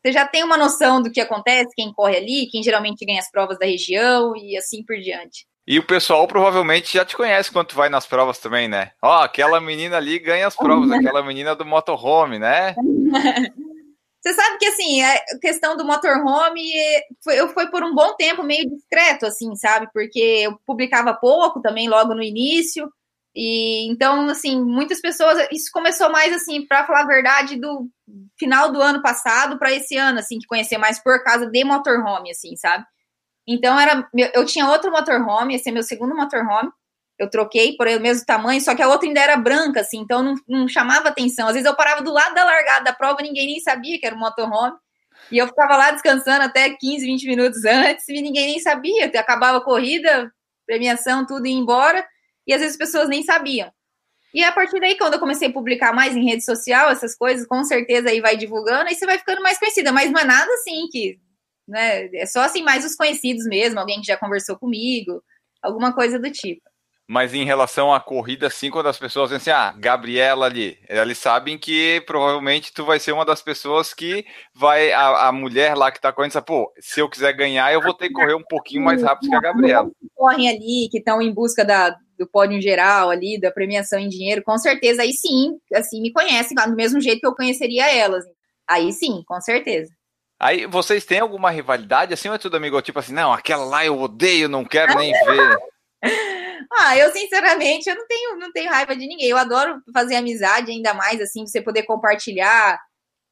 você 0.00 0.12
já 0.12 0.26
tem 0.26 0.44
uma 0.44 0.56
noção 0.56 1.02
do 1.02 1.10
que 1.10 1.20
acontece, 1.20 1.74
quem 1.74 1.92
corre 1.92 2.16
ali, 2.16 2.48
quem 2.50 2.62
geralmente 2.62 3.04
ganha 3.04 3.18
as 3.18 3.30
provas 3.30 3.58
da 3.58 3.66
região 3.66 4.34
e 4.36 4.56
assim 4.56 4.84
por 4.84 4.96
diante. 4.96 5.46
E 5.66 5.78
o 5.78 5.86
pessoal 5.86 6.26
provavelmente 6.26 6.94
já 6.94 7.04
te 7.04 7.16
conhece 7.16 7.52
quando 7.52 7.66
tu 7.66 7.76
vai 7.76 7.88
nas 7.88 8.06
provas 8.06 8.38
também, 8.38 8.68
né? 8.68 8.92
Ó, 9.02 9.18
oh, 9.18 9.22
aquela 9.22 9.60
menina 9.60 9.96
ali 9.96 10.18
ganha 10.18 10.46
as 10.46 10.56
provas, 10.56 10.90
aquela 10.92 11.22
menina 11.22 11.54
do 11.54 11.66
motorhome, 11.66 12.38
né? 12.38 12.74
Você 14.20 14.34
sabe 14.34 14.58
que, 14.58 14.66
assim, 14.66 15.02
a 15.02 15.20
questão 15.40 15.76
do 15.76 15.84
motorhome, 15.84 16.60
foi, 17.22 17.38
eu 17.38 17.48
foi 17.50 17.70
por 17.70 17.84
um 17.84 17.94
bom 17.94 18.14
tempo 18.16 18.42
meio 18.42 18.68
discreto, 18.68 19.26
assim, 19.26 19.54
sabe? 19.54 19.88
Porque 19.92 20.18
eu 20.18 20.58
publicava 20.66 21.14
pouco 21.14 21.62
também, 21.62 21.88
logo 21.88 22.14
no 22.14 22.22
início. 22.22 22.90
E 23.34 23.88
então, 23.90 24.28
assim, 24.28 24.62
muitas 24.62 25.00
pessoas. 25.00 25.46
Isso 25.52 25.70
começou 25.72 26.10
mais, 26.10 26.32
assim, 26.32 26.66
para 26.66 26.86
falar 26.86 27.02
a 27.02 27.06
verdade, 27.06 27.56
do 27.56 27.88
final 28.38 28.72
do 28.72 28.80
ano 28.80 29.02
passado 29.02 29.58
para 29.58 29.72
esse 29.72 29.96
ano, 29.96 30.18
assim, 30.18 30.38
que 30.38 30.46
conhecer 30.46 30.78
mais 30.78 30.98
por 31.02 31.22
causa 31.22 31.46
de 31.46 31.64
motorhome, 31.64 32.30
assim, 32.30 32.56
sabe? 32.56 32.84
Então 33.46 33.78
era, 33.80 34.06
eu 34.34 34.44
tinha 34.44 34.68
outro 34.68 34.90
motorhome, 34.90 35.54
esse 35.54 35.68
é 35.70 35.72
meu 35.72 35.82
segundo 35.82 36.14
motorhome. 36.14 36.70
Eu 37.18 37.28
troquei 37.28 37.76
por 37.76 37.88
o 37.88 38.00
mesmo 38.00 38.24
tamanho, 38.24 38.60
só 38.60 38.74
que 38.76 38.82
a 38.82 38.88
outra 38.88 39.08
ainda 39.08 39.20
era 39.20 39.36
branca, 39.36 39.80
assim, 39.80 39.98
então 39.98 40.22
não, 40.22 40.34
não 40.46 40.68
chamava 40.68 41.08
atenção. 41.08 41.48
Às 41.48 41.54
vezes 41.54 41.68
eu 41.68 41.74
parava 41.74 42.02
do 42.02 42.12
lado 42.12 42.34
da 42.34 42.44
largada 42.44 42.84
da 42.84 42.92
prova, 42.92 43.22
ninguém 43.22 43.46
nem 43.46 43.60
sabia 43.60 43.98
que 43.98 44.06
era 44.06 44.14
um 44.14 44.20
motorhome. 44.20 44.76
E 45.32 45.38
eu 45.38 45.48
ficava 45.48 45.76
lá 45.76 45.90
descansando 45.90 46.44
até 46.44 46.70
15, 46.70 47.04
20 47.04 47.26
minutos 47.26 47.64
antes, 47.66 48.08
e 48.08 48.20
ninguém 48.22 48.46
nem 48.46 48.60
sabia. 48.60 49.06
Acabava 49.06 49.58
a 49.58 49.64
corrida, 49.64 50.30
premiação, 50.66 51.26
tudo 51.26 51.46
ia 51.46 51.54
embora, 51.54 52.06
e 52.48 52.54
às 52.54 52.60
vezes 52.60 52.74
as 52.74 52.78
pessoas 52.78 53.08
nem 53.08 53.22
sabiam. 53.22 53.70
E 54.34 54.42
a 54.42 54.50
partir 54.50 54.80
daí, 54.80 54.98
quando 54.98 55.14
eu 55.14 55.20
comecei 55.20 55.48
a 55.48 55.52
publicar 55.52 55.92
mais 55.92 56.16
em 56.16 56.24
rede 56.24 56.44
social, 56.44 56.90
essas 56.90 57.16
coisas, 57.16 57.46
com 57.46 57.62
certeza 57.62 58.10
aí 58.10 58.20
vai 58.20 58.36
divulgando, 58.36 58.88
aí 58.88 58.94
você 58.94 59.06
vai 59.06 59.18
ficando 59.18 59.42
mais 59.42 59.58
conhecida. 59.58 59.92
Mas 59.92 60.10
não 60.10 60.20
é 60.20 60.24
nada 60.24 60.52
assim 60.54 60.86
que 60.90 61.18
né? 61.68 62.06
É 62.14 62.24
só 62.24 62.40
assim 62.40 62.62
mais 62.62 62.84
os 62.84 62.96
conhecidos 62.96 63.44
mesmo, 63.44 63.78
alguém 63.78 64.00
que 64.00 64.06
já 64.06 64.16
conversou 64.16 64.56
comigo, 64.56 65.22
alguma 65.62 65.92
coisa 65.92 66.18
do 66.18 66.30
tipo. 66.30 66.62
Mas 67.10 67.32
em 67.32 67.44
relação 67.44 67.92
à 67.92 68.00
corrida, 68.00 68.48
assim, 68.48 68.70
quando 68.70 68.86
as 68.88 68.98
pessoas 68.98 69.30
dizem 69.30 69.36
assim, 69.36 69.50
ah, 69.50 69.74
Gabriela 69.78 70.44
ali, 70.44 70.78
eles 70.88 71.16
sabem 71.16 71.56
que 71.56 72.02
provavelmente 72.02 72.72
tu 72.72 72.84
vai 72.84 72.98
ser 72.98 73.12
uma 73.12 73.24
das 73.24 73.40
pessoas 73.40 73.94
que 73.94 74.26
vai, 74.54 74.92
a, 74.92 75.28
a 75.28 75.32
mulher 75.32 75.74
lá 75.74 75.90
que 75.90 76.00
tá 76.00 76.12
correndo, 76.12 76.32
sabe, 76.32 76.46
pô, 76.46 76.70
se 76.78 77.00
eu 77.00 77.08
quiser 77.08 77.32
ganhar, 77.32 77.72
eu 77.72 77.80
vou 77.80 77.94
ter 77.94 78.08
que 78.08 78.14
correr 78.14 78.34
um 78.34 78.42
pouquinho 78.42 78.82
mais 78.82 79.02
rápido 79.02 79.30
que 79.30 79.36
a 79.36 79.40
Gabriela. 79.40 79.90
Correm 80.14 80.50
ali, 80.50 80.88
que 80.90 80.98
estão 80.98 81.22
em 81.22 81.32
busca 81.32 81.64
da, 81.64 81.96
do 82.18 82.26
pódio 82.26 82.60
geral 82.60 83.10
ali, 83.10 83.40
da 83.40 83.50
premiação 83.50 83.98
em 83.98 84.08
dinheiro, 84.08 84.42
com 84.42 84.58
certeza, 84.58 85.02
aí 85.02 85.12
sim, 85.12 85.58
assim, 85.74 86.00
me 86.00 86.12
conhecem, 86.12 86.56
do 86.56 86.74
mesmo 86.74 87.00
jeito 87.00 87.20
que 87.20 87.26
eu 87.26 87.34
conheceria 87.34 87.90
elas. 87.94 88.24
Aí 88.68 88.92
sim, 88.92 89.22
com 89.26 89.40
certeza. 89.40 89.92
Aí 90.40 90.66
vocês 90.66 91.04
têm 91.04 91.20
alguma 91.20 91.50
rivalidade 91.50 92.14
assim 92.14 92.28
ou 92.28 92.34
é 92.34 92.38
tudo 92.38 92.56
amigo? 92.56 92.80
Tipo 92.82 92.98
assim, 92.98 93.12
não, 93.12 93.32
aquela 93.32 93.64
lá 93.64 93.84
eu 93.84 93.98
odeio, 94.00 94.48
não 94.48 94.64
quero 94.64 94.96
nem 94.96 95.12
ver. 95.12 95.58
Ah, 96.70 96.96
eu 96.96 97.10
sinceramente 97.10 97.88
eu 97.88 97.96
não 97.96 98.06
tenho, 98.06 98.36
não 98.36 98.52
tenho 98.52 98.70
raiva 98.70 98.94
de 98.94 99.06
ninguém. 99.06 99.28
Eu 99.28 99.38
adoro 99.38 99.80
fazer 99.92 100.16
amizade, 100.16 100.70
ainda 100.70 100.92
mais 100.92 101.20
assim, 101.20 101.46
você 101.46 101.62
poder 101.62 101.84
compartilhar 101.84 102.78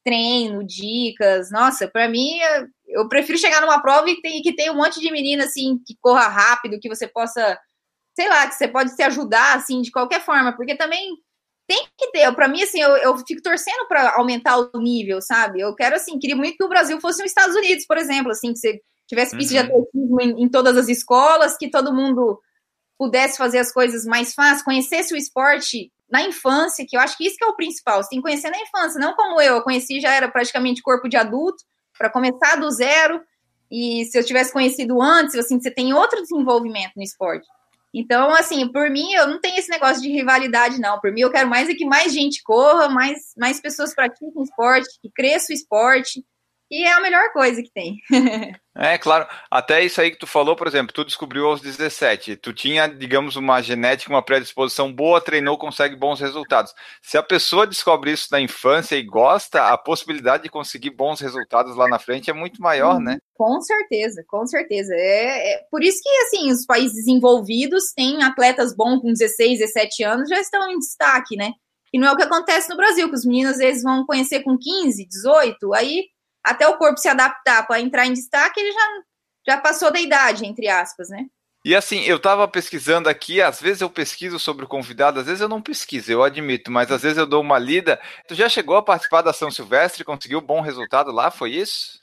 treino, 0.03 0.65
dicas. 0.65 1.51
Nossa, 1.51 1.87
para 1.87 2.09
mim 2.09 2.39
eu 2.87 3.07
prefiro 3.07 3.37
chegar 3.37 3.61
numa 3.61 3.81
prova 3.81 4.09
e 4.09 4.19
tem, 4.21 4.41
que 4.41 4.55
tem 4.55 4.71
um 4.71 4.75
monte 4.75 4.99
de 4.99 5.11
menina 5.11 5.43
assim 5.43 5.77
que 5.85 5.95
corra 6.01 6.27
rápido, 6.27 6.79
que 6.79 6.89
você 6.89 7.07
possa, 7.07 7.59
sei 8.17 8.27
lá, 8.27 8.47
que 8.47 8.55
você 8.55 8.67
pode 8.67 8.95
se 8.95 9.03
ajudar 9.03 9.57
assim 9.57 9.79
de 9.79 9.91
qualquer 9.91 10.25
forma, 10.25 10.51
porque 10.53 10.75
também 10.75 11.15
tem 11.67 11.85
que 11.95 12.11
ter. 12.11 12.33
Para 12.33 12.47
mim, 12.47 12.63
assim, 12.63 12.81
eu, 12.81 12.97
eu 12.97 13.15
fico 13.19 13.43
torcendo 13.43 13.87
para 13.87 14.15
aumentar 14.15 14.57
o 14.57 14.79
nível, 14.79 15.21
sabe? 15.21 15.59
Eu 15.59 15.75
quero, 15.75 15.95
assim, 15.95 16.17
queria 16.17 16.35
muito 16.35 16.57
que 16.57 16.63
o 16.63 16.69
Brasil 16.69 16.99
fosse 16.99 17.21
os 17.21 17.29
Estados 17.29 17.55
Unidos, 17.55 17.85
por 17.85 17.95
exemplo, 17.95 18.31
assim, 18.31 18.53
que 18.53 18.57
você 18.57 18.81
tivesse 19.05 19.37
pista 19.37 19.53
uhum. 19.53 19.61
de 19.61 19.67
atletismo 19.67 20.21
em, 20.21 20.43
em, 20.45 20.49
todas 20.49 20.75
as 20.75 20.87
escolas, 20.87 21.57
que 21.57 21.69
todo 21.69 21.93
mundo 21.93 22.41
pudesse 22.97 23.37
fazer 23.37 23.59
as 23.59 23.71
coisas 23.71 24.03
mais 24.03 24.33
fácil, 24.33 24.65
conhecesse 24.65 25.13
o 25.13 25.17
esporte 25.17 25.91
na 26.09 26.23
infância, 26.23 26.85
que 26.89 26.97
eu 26.97 27.01
acho 27.01 27.15
que 27.15 27.27
isso 27.27 27.37
que 27.37 27.43
é 27.43 27.47
o 27.47 27.55
principal. 27.55 28.01
Você 28.01 28.09
tem 28.09 28.19
que 28.19 28.23
conhecer 28.23 28.49
na 28.49 28.59
infância, 28.59 28.99
não 28.99 29.13
como 29.13 29.39
eu. 29.39 29.57
Eu 29.57 29.61
conheci 29.61 29.99
já 29.99 30.11
era 30.11 30.27
praticamente 30.27 30.81
corpo 30.81 31.07
de 31.07 31.17
adulto, 31.17 31.63
para 31.95 32.09
começar 32.09 32.55
do 32.55 32.71
zero. 32.71 33.21
E 33.69 34.05
se 34.05 34.17
eu 34.17 34.25
tivesse 34.25 34.51
conhecido 34.51 34.99
antes, 34.99 35.35
assim, 35.35 35.59
você 35.59 35.69
tem 35.69 35.93
outro 35.93 36.19
desenvolvimento 36.19 36.93
no 36.95 37.03
esporte. 37.03 37.45
Então, 37.99 38.29
assim, 38.31 38.71
por 38.71 38.91
mim, 38.91 39.11
eu 39.13 39.27
não 39.27 39.41
tenho 39.41 39.57
esse 39.57 39.69
negócio 39.69 39.99
de 39.99 40.09
rivalidade, 40.09 40.79
não. 40.79 40.99
Por 40.99 41.11
mim, 41.11 41.21
eu 41.21 41.31
quero 41.31 41.49
mais 41.49 41.67
é 41.67 41.73
que 41.73 41.83
mais 41.83 42.13
gente 42.13 42.43
corra, 42.43 42.87
mais, 42.89 43.33
mais 43.35 43.59
pessoas 43.59 43.95
pratiquem 43.95 44.43
esporte, 44.43 44.99
que 45.01 45.09
cresça 45.09 45.51
o 45.51 45.55
esporte. 45.55 46.23
E 46.69 46.83
é 46.83 46.91
a 46.91 46.99
melhor 46.99 47.31
coisa 47.31 47.63
que 47.63 47.71
tem. 47.71 47.97
é, 48.75 48.97
claro. 48.97 49.25
Até 49.49 49.85
isso 49.85 50.01
aí 50.01 50.11
que 50.11 50.19
tu 50.19 50.27
falou, 50.27 50.53
por 50.53 50.67
exemplo, 50.67 50.93
tu 50.93 51.05
descobriu 51.05 51.47
aos 51.47 51.61
17. 51.61 52.35
Tu 52.35 52.53
tinha, 52.53 52.87
digamos, 52.87 53.37
uma 53.37 53.61
genética, 53.61 54.11
uma 54.11 54.21
predisposição 54.21 54.91
boa, 54.91 55.21
treinou, 55.21 55.57
consegue 55.57 55.95
bons 55.95 56.19
resultados. 56.19 56.73
Se 57.01 57.17
a 57.17 57.23
pessoa 57.23 57.65
descobre 57.65 58.11
isso 58.11 58.27
na 58.31 58.41
infância 58.41 58.97
e 58.97 59.03
gosta, 59.03 59.69
a 59.69 59.77
possibilidade 59.77 60.43
de 60.43 60.49
conseguir 60.49 60.89
bons 60.89 61.21
resultados 61.21 61.73
lá 61.77 61.87
na 61.87 61.99
frente 61.99 62.29
é 62.29 62.33
muito 62.33 62.61
maior, 62.61 62.99
né? 62.99 63.17
Com 63.33 63.61
certeza, 63.61 64.23
com 64.27 64.45
certeza. 64.45 64.93
É, 64.93 65.53
é 65.53 65.59
por 65.71 65.81
isso 65.81 66.01
que, 66.03 66.09
assim, 66.23 66.51
os 66.51 66.65
países 66.65 67.07
envolvidos 67.07 67.93
têm 67.95 68.23
atletas 68.23 68.75
bons 68.75 68.99
com 68.99 69.13
16, 69.13 69.59
17 69.59 70.03
anos, 70.03 70.29
já 70.29 70.39
estão 70.41 70.69
em 70.69 70.79
destaque, 70.79 71.37
né? 71.37 71.51
E 71.93 71.99
não 71.99 72.09
é 72.09 72.11
o 72.11 72.17
que 72.17 72.23
acontece 72.23 72.69
no 72.69 72.75
Brasil, 72.75 73.07
que 73.07 73.15
os 73.15 73.25
meninos 73.25 73.53
às 73.53 73.57
vezes 73.59 73.83
vão 73.83 74.05
conhecer 74.05 74.43
com 74.43 74.57
15, 74.57 75.07
18, 75.07 75.73
aí 75.73 76.03
até 76.49 76.67
o 76.67 76.77
corpo 76.77 76.99
se 76.99 77.07
adaptar 77.07 77.65
para 77.67 77.79
entrar 77.79 78.05
em 78.05 78.13
destaque, 78.13 78.59
ele 78.59 78.71
já, 78.71 78.87
já 79.47 79.57
passou 79.57 79.91
da 79.91 79.99
idade, 79.99 80.45
entre 80.45 80.67
aspas, 80.67 81.09
né? 81.09 81.25
E 81.65 81.75
assim, 81.75 82.01
eu 82.03 82.15
estava 82.15 82.47
pesquisando 82.47 83.09
aqui, 83.09 83.41
às 83.41 83.59
vezes 83.59 83.81
eu 83.81 83.89
pesquiso 83.89 84.39
sobre 84.39 84.63
o 84.63 84.67
convidado, 84.67 85.19
às 85.19 85.25
vezes 85.25 85.41
eu 85.41 85.49
não 85.49 85.61
pesquiso, 85.61 86.09
eu 86.09 86.23
admito, 86.23 86.71
mas 86.71 86.89
às 86.91 87.01
vezes 87.01 87.17
eu 87.17 87.25
dou 87.25 87.41
uma 87.41 87.59
lida. 87.59 87.99
Tu 88.27 88.35
já 88.35 88.47
chegou 88.47 88.77
a 88.77 88.81
participar 88.81 89.21
da 89.21 89.33
São 89.33 89.51
Silvestre, 89.51 90.05
conseguiu 90.05 90.39
bom 90.39 90.61
resultado 90.61 91.11
lá, 91.11 91.29
foi 91.29 91.51
isso? 91.51 91.99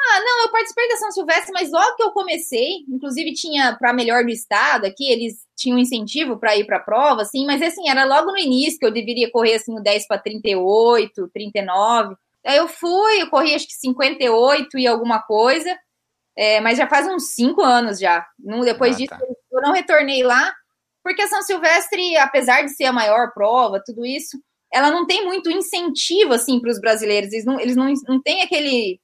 Ah, 0.00 0.20
não, 0.20 0.44
eu 0.44 0.50
participei 0.50 0.88
da 0.88 0.96
São 0.96 1.12
Silvestre, 1.12 1.52
mas 1.52 1.70
logo 1.70 1.94
que 1.94 2.02
eu 2.02 2.10
comecei, 2.12 2.84
inclusive 2.88 3.34
tinha 3.34 3.76
para 3.76 3.92
melhor 3.92 4.24
do 4.24 4.30
estado 4.30 4.86
aqui, 4.86 5.10
eles 5.10 5.46
tinham 5.56 5.78
incentivo 5.78 6.38
para 6.38 6.56
ir 6.56 6.64
para 6.64 6.78
a 6.78 6.82
prova, 6.82 7.22
assim, 7.22 7.46
mas 7.46 7.62
assim, 7.62 7.88
era 7.88 8.04
logo 8.04 8.32
no 8.32 8.38
início 8.38 8.78
que 8.78 8.86
eu 8.86 8.90
deveria 8.90 9.30
correr 9.30 9.54
assim 9.54 9.78
o 9.78 9.82
10 9.82 10.06
para 10.08 10.18
38, 10.18 11.28
39. 11.32 12.16
Aí 12.44 12.56
eu 12.56 12.68
fui, 12.68 13.22
eu 13.22 13.30
corri 13.30 13.54
acho 13.54 13.66
que 13.66 13.74
58 13.74 14.78
e 14.78 14.86
alguma 14.86 15.22
coisa, 15.22 15.76
é, 16.36 16.60
mas 16.60 16.78
já 16.78 16.88
faz 16.88 17.06
uns 17.06 17.34
cinco 17.34 17.62
anos 17.62 17.98
já. 17.98 18.26
depois 18.64 18.94
ah, 18.94 18.98
disso, 18.98 19.10
tá. 19.10 19.20
eu 19.52 19.60
não 19.60 19.72
retornei 19.72 20.22
lá, 20.22 20.52
porque 21.02 21.22
a 21.22 21.28
São 21.28 21.42
Silvestre, 21.42 22.16
apesar 22.16 22.62
de 22.62 22.74
ser 22.74 22.84
a 22.84 22.92
maior 22.92 23.32
prova, 23.32 23.82
tudo 23.84 24.06
isso, 24.06 24.38
ela 24.72 24.90
não 24.90 25.06
tem 25.06 25.24
muito 25.24 25.50
incentivo 25.50 26.32
assim 26.32 26.58
para 26.60 26.70
os 26.70 26.80
brasileiros. 26.80 27.32
Eles 27.32 27.44
não, 27.44 27.60
eles 27.60 27.76
não, 27.76 27.92
não 28.08 28.22
têm 28.22 28.42
aquele. 28.42 28.98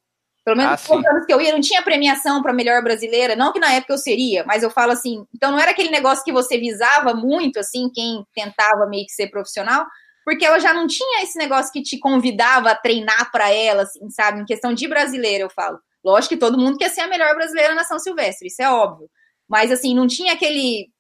Pelo 0.44 0.56
menos 0.56 0.88
Ah, 0.88 0.94
os 0.94 1.04
anos 1.04 1.26
que 1.26 1.34
eu 1.34 1.40
ia, 1.42 1.52
não 1.52 1.60
tinha 1.60 1.82
premiação 1.82 2.40
para 2.40 2.54
melhor 2.54 2.82
brasileira, 2.82 3.36
não 3.36 3.52
que 3.52 3.60
na 3.60 3.74
época 3.74 3.92
eu 3.92 3.98
seria, 3.98 4.44
mas 4.46 4.62
eu 4.62 4.70
falo 4.70 4.92
assim, 4.92 5.26
então 5.34 5.50
não 5.50 5.58
era 5.58 5.72
aquele 5.72 5.90
negócio 5.90 6.24
que 6.24 6.32
você 6.32 6.56
visava 6.56 7.12
muito, 7.12 7.58
assim, 7.58 7.90
quem 7.92 8.24
tentava 8.34 8.86
meio 8.86 9.04
que 9.04 9.12
ser 9.12 9.26
profissional, 9.26 9.84
porque 10.28 10.44
ela 10.44 10.58
já 10.58 10.74
não 10.74 10.86
tinha 10.86 11.22
esse 11.22 11.38
negócio 11.38 11.72
que 11.72 11.80
te 11.80 11.98
convidava 11.98 12.70
a 12.70 12.74
treinar 12.74 13.32
para 13.32 13.50
ela, 13.50 13.84
assim, 13.84 14.10
sabe? 14.10 14.42
Em 14.42 14.44
questão 14.44 14.74
de 14.74 14.86
brasileira, 14.86 15.42
eu 15.42 15.48
falo. 15.48 15.78
Lógico 16.04 16.34
que 16.34 16.40
todo 16.40 16.58
mundo 16.58 16.76
quer 16.76 16.90
ser 16.90 17.00
a 17.00 17.06
melhor 17.08 17.34
brasileira 17.34 17.74
na 17.74 17.82
São 17.82 17.98
Silvestre, 17.98 18.48
isso 18.48 18.60
é 18.60 18.70
óbvio. 18.70 19.08
Mas, 19.48 19.72
assim, 19.72 19.94
não 19.94 20.06
tinha 20.06 20.34
aquele. 20.34 20.90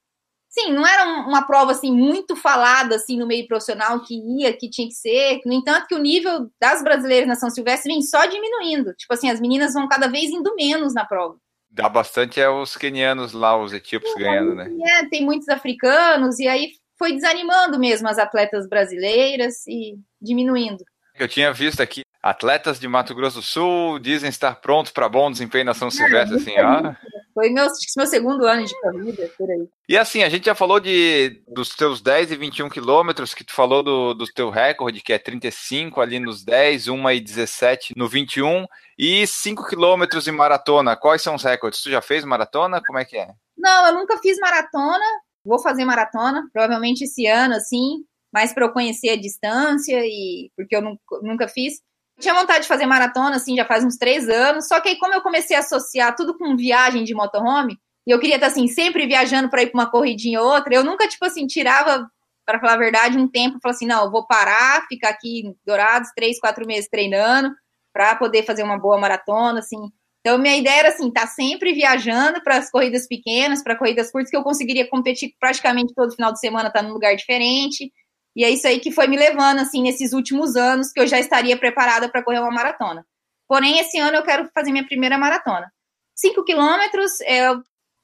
Sim, 0.48 0.72
não 0.72 0.86
era 0.86 1.06
um- 1.06 1.28
uma 1.28 1.46
prova, 1.46 1.72
assim, 1.72 1.92
muito 1.92 2.34
falada, 2.34 2.96
assim, 2.96 3.18
no 3.18 3.26
meio 3.26 3.46
profissional 3.46 4.00
que 4.00 4.14
ia, 4.14 4.50
que 4.56 4.70
tinha 4.70 4.88
que 4.88 4.94
ser. 4.94 5.40
No 5.44 5.52
entanto, 5.52 5.86
que 5.86 5.94
o 5.94 5.98
nível 5.98 6.48
das 6.58 6.82
brasileiras 6.82 7.28
na 7.28 7.34
São 7.34 7.50
Silvestre 7.50 7.92
vem 7.92 8.00
só 8.00 8.24
diminuindo. 8.24 8.94
Tipo 8.94 9.12
assim, 9.12 9.30
as 9.30 9.42
meninas 9.42 9.74
vão 9.74 9.86
cada 9.86 10.08
vez 10.08 10.30
indo 10.30 10.54
menos 10.54 10.94
na 10.94 11.04
prova. 11.04 11.36
Dá 11.70 11.86
bastante 11.86 12.40
é 12.40 12.48
os 12.48 12.78
quenianos 12.78 13.34
lá, 13.34 13.62
os 13.62 13.74
etíopes 13.74 14.14
ganhando, 14.14 14.54
né? 14.54 14.70
É, 14.86 15.06
tem 15.10 15.22
muitos 15.22 15.50
africanos, 15.50 16.38
e 16.38 16.48
aí 16.48 16.72
foi 16.98 17.12
desanimando 17.12 17.78
mesmo 17.78 18.08
as 18.08 18.18
atletas 18.18 18.68
brasileiras 18.68 19.66
e 19.66 19.94
diminuindo. 20.20 20.84
Eu 21.18 21.28
tinha 21.28 21.52
visto 21.52 21.80
aqui, 21.80 22.02
atletas 22.22 22.78
de 22.78 22.86
Mato 22.86 23.14
Grosso 23.14 23.38
do 23.38 23.42
Sul 23.42 23.98
dizem 23.98 24.28
estar 24.28 24.56
prontos 24.56 24.92
para 24.92 25.08
bom 25.08 25.30
desempenho 25.30 25.64
na 25.64 25.74
São 25.74 25.90
Silvestre, 25.90 26.36
assim, 26.36 26.54
ó. 26.60 26.94
Foi 27.34 27.50
meu, 27.50 27.66
meu 27.96 28.06
segundo 28.06 28.44
ano 28.46 28.64
de 28.64 28.80
corrida, 28.80 29.30
por 29.38 29.48
aí. 29.48 29.68
E 29.88 29.96
assim, 29.96 30.24
a 30.24 30.28
gente 30.28 30.46
já 30.46 30.56
falou 30.56 30.80
de, 30.80 31.40
dos 31.46 31.70
teus 31.70 32.00
10 32.00 32.32
e 32.32 32.36
21 32.36 32.68
quilômetros, 32.68 33.32
que 33.32 33.44
tu 33.44 33.52
falou 33.52 33.82
do, 33.82 34.14
do 34.14 34.26
teu 34.26 34.50
recorde, 34.50 35.00
que 35.00 35.12
é 35.12 35.18
35 35.18 36.00
ali 36.00 36.18
nos 36.18 36.44
10, 36.44 36.88
1 36.88 37.10
e 37.10 37.20
17 37.20 37.94
no 37.96 38.08
21, 38.08 38.66
e 38.98 39.24
5 39.24 39.68
quilômetros 39.68 40.26
em 40.26 40.32
maratona. 40.32 40.96
Quais 40.96 41.22
são 41.22 41.36
os 41.36 41.44
recordes? 41.44 41.80
Tu 41.80 41.90
já 41.90 42.02
fez 42.02 42.24
maratona? 42.24 42.82
Como 42.84 42.98
é 42.98 43.04
que 43.04 43.16
é? 43.16 43.28
Não, 43.56 43.86
eu 43.86 43.94
nunca 43.94 44.18
fiz 44.18 44.36
maratona, 44.38 45.04
vou 45.44 45.58
fazer 45.58 45.84
maratona, 45.84 46.48
provavelmente 46.52 47.04
esse 47.04 47.26
ano, 47.26 47.54
assim, 47.54 48.04
mais 48.32 48.52
para 48.52 48.64
eu 48.66 48.72
conhecer 48.72 49.10
a 49.10 49.16
distância 49.16 50.00
e 50.04 50.50
porque 50.56 50.76
eu 50.76 50.82
nunca, 50.82 51.00
nunca 51.22 51.48
fiz. 51.48 51.80
Tinha 52.20 52.34
vontade 52.34 52.62
de 52.62 52.68
fazer 52.68 52.86
maratona, 52.86 53.36
assim, 53.36 53.56
já 53.56 53.64
faz 53.64 53.84
uns 53.84 53.96
três 53.96 54.28
anos, 54.28 54.66
só 54.66 54.80
que 54.80 54.88
aí 54.88 54.98
como 54.98 55.14
eu 55.14 55.22
comecei 55.22 55.56
a 55.56 55.60
associar 55.60 56.16
tudo 56.16 56.36
com 56.36 56.56
viagem 56.56 57.04
de 57.04 57.14
motorhome, 57.14 57.78
e 58.06 58.10
eu 58.10 58.18
queria 58.18 58.36
estar, 58.36 58.48
assim, 58.48 58.66
sempre 58.66 59.06
viajando 59.06 59.50
para 59.50 59.62
ir 59.62 59.70
para 59.70 59.78
uma 59.80 59.90
corridinha 59.90 60.40
ou 60.40 60.48
outra, 60.48 60.74
eu 60.74 60.82
nunca, 60.82 61.06
tipo 61.06 61.24
assim, 61.26 61.46
tirava, 61.46 62.10
para 62.44 62.58
falar 62.58 62.74
a 62.74 62.78
verdade, 62.78 63.18
um 63.18 63.28
tempo, 63.28 63.58
falar 63.62 63.74
assim, 63.74 63.86
não, 63.86 64.04
eu 64.04 64.10
vou 64.10 64.26
parar, 64.26 64.86
ficar 64.88 65.10
aqui 65.10 65.54
Dourados, 65.66 66.08
três, 66.16 66.40
quatro 66.40 66.66
meses 66.66 66.88
treinando, 66.88 67.54
para 67.92 68.16
poder 68.16 68.44
fazer 68.44 68.62
uma 68.62 68.78
boa 68.78 68.98
maratona, 68.98 69.58
assim. 69.58 69.78
Então, 70.20 70.38
minha 70.38 70.56
ideia 70.56 70.80
era, 70.80 70.88
assim, 70.88 71.08
estar 71.08 71.22
tá 71.22 71.26
sempre 71.26 71.72
viajando 71.72 72.42
para 72.42 72.56
as 72.56 72.70
corridas 72.70 73.06
pequenas, 73.06 73.62
para 73.62 73.76
corridas 73.76 74.10
curtas, 74.10 74.30
que 74.30 74.36
eu 74.36 74.42
conseguiria 74.42 74.88
competir 74.88 75.34
praticamente 75.38 75.94
todo 75.94 76.14
final 76.14 76.32
de 76.32 76.40
semana, 76.40 76.68
estar 76.68 76.80
tá 76.80 76.86
num 76.86 76.92
lugar 76.92 77.14
diferente, 77.16 77.92
e 78.38 78.44
é 78.44 78.50
isso 78.50 78.66
aí 78.66 78.78
que 78.78 78.92
foi 78.92 79.06
me 79.08 79.16
levando, 79.16 79.58
assim, 79.60 79.82
nesses 79.82 80.12
últimos 80.12 80.54
anos, 80.54 80.92
que 80.92 81.00
eu 81.00 81.06
já 81.06 81.18
estaria 81.18 81.56
preparada 81.56 82.08
para 82.08 82.22
correr 82.22 82.38
uma 82.38 82.50
maratona. 82.50 83.04
Porém, 83.48 83.78
esse 83.80 83.98
ano 83.98 84.16
eu 84.16 84.22
quero 84.22 84.48
fazer 84.54 84.70
minha 84.70 84.86
primeira 84.86 85.18
maratona. 85.18 85.72
Cinco 86.14 86.44
quilômetros 86.44 87.20
é, 87.22 87.48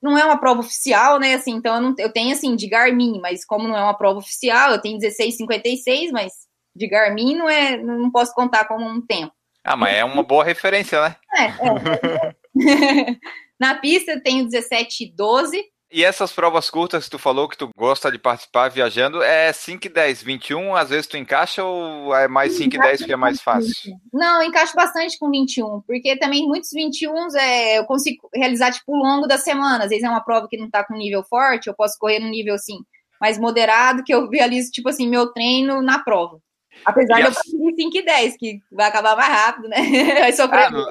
não 0.02 0.18
é 0.18 0.24
uma 0.24 0.38
prova 0.38 0.60
oficial, 0.60 1.20
né? 1.20 1.34
Assim, 1.34 1.52
então 1.52 1.76
eu, 1.76 1.80
não, 1.80 1.94
eu 1.98 2.12
tenho, 2.12 2.32
assim, 2.32 2.56
de 2.56 2.66
Garmin, 2.66 3.20
mas 3.20 3.44
como 3.44 3.68
não 3.68 3.76
é 3.76 3.82
uma 3.82 3.96
prova 3.96 4.18
oficial, 4.18 4.72
eu 4.72 4.80
tenho 4.80 4.98
16,56, 4.98 6.10
mas 6.10 6.32
de 6.74 6.88
Garmin 6.88 7.36
não, 7.36 7.48
é, 7.48 7.76
não 7.76 8.10
posso 8.10 8.34
contar 8.34 8.66
como 8.66 8.84
um 8.84 9.00
tempo. 9.00 9.32
Ah, 9.64 9.76
mas 9.76 9.94
é 9.94 10.04
uma 10.04 10.22
boa 10.22 10.44
referência, 10.44 11.00
né? 11.00 11.16
É, 11.34 11.44
é. 11.44 13.16
Na 13.58 13.74
pista 13.76 14.12
eu 14.12 14.22
tenho 14.22 14.46
17,12. 14.46 15.58
E 15.90 16.04
essas 16.04 16.32
provas 16.32 16.68
curtas 16.68 17.04
que 17.04 17.10
tu 17.10 17.20
falou 17.20 17.48
que 17.48 17.56
tu 17.56 17.70
gosta 17.76 18.10
de 18.10 18.18
participar 18.18 18.68
viajando, 18.68 19.22
é 19.22 19.52
5 19.52 19.86
e 19.86 19.88
10, 19.88 20.22
21, 20.24 20.74
às 20.74 20.90
vezes 20.90 21.06
tu 21.06 21.16
encaixa 21.16 21.62
ou 21.62 22.12
é 22.14 22.26
mais 22.26 22.54
5 22.54 22.74
e 22.74 22.78
10 22.78 22.98
porque 22.98 23.12
é 23.12 23.16
mais 23.16 23.40
fácil? 23.40 23.94
Não, 24.12 24.42
eu 24.42 24.48
encaixo 24.48 24.74
bastante 24.74 25.16
com 25.18 25.30
21, 25.30 25.82
porque 25.86 26.18
também 26.18 26.48
muitos 26.48 26.70
21 26.72 27.36
é, 27.36 27.78
eu 27.78 27.84
consigo 27.84 28.28
realizar 28.34 28.72
tipo 28.72 28.92
longo 28.92 29.28
da 29.28 29.38
semana. 29.38 29.84
Às 29.84 29.90
vezes 29.90 30.04
é 30.04 30.10
uma 30.10 30.24
prova 30.24 30.48
que 30.48 30.56
não 30.56 30.68
tá 30.68 30.84
com 30.84 30.94
nível 30.94 31.22
forte, 31.22 31.68
eu 31.68 31.74
posso 31.74 31.96
correr 31.96 32.18
no 32.18 32.28
nível 32.28 32.54
assim 32.54 32.78
mais 33.20 33.38
moderado, 33.38 34.02
que 34.04 34.12
eu 34.12 34.28
realizo 34.28 34.72
tipo 34.72 34.88
assim 34.88 35.08
meu 35.08 35.32
treino 35.32 35.80
na 35.80 36.00
prova. 36.00 36.40
Apesar 36.84 37.16
de 37.16 37.22
eu 37.22 37.34
conseguir 37.34 37.74
5 37.76 37.96
e 37.96 38.04
10, 38.04 38.36
que 38.36 38.60
vai 38.70 38.88
acabar 38.88 39.16
mais 39.16 39.32
rápido, 39.32 39.68
né? 39.68 39.76
Vai 40.20 40.32
sofrer. 40.32 40.64
Ah, 40.64 40.70
no, 40.70 40.90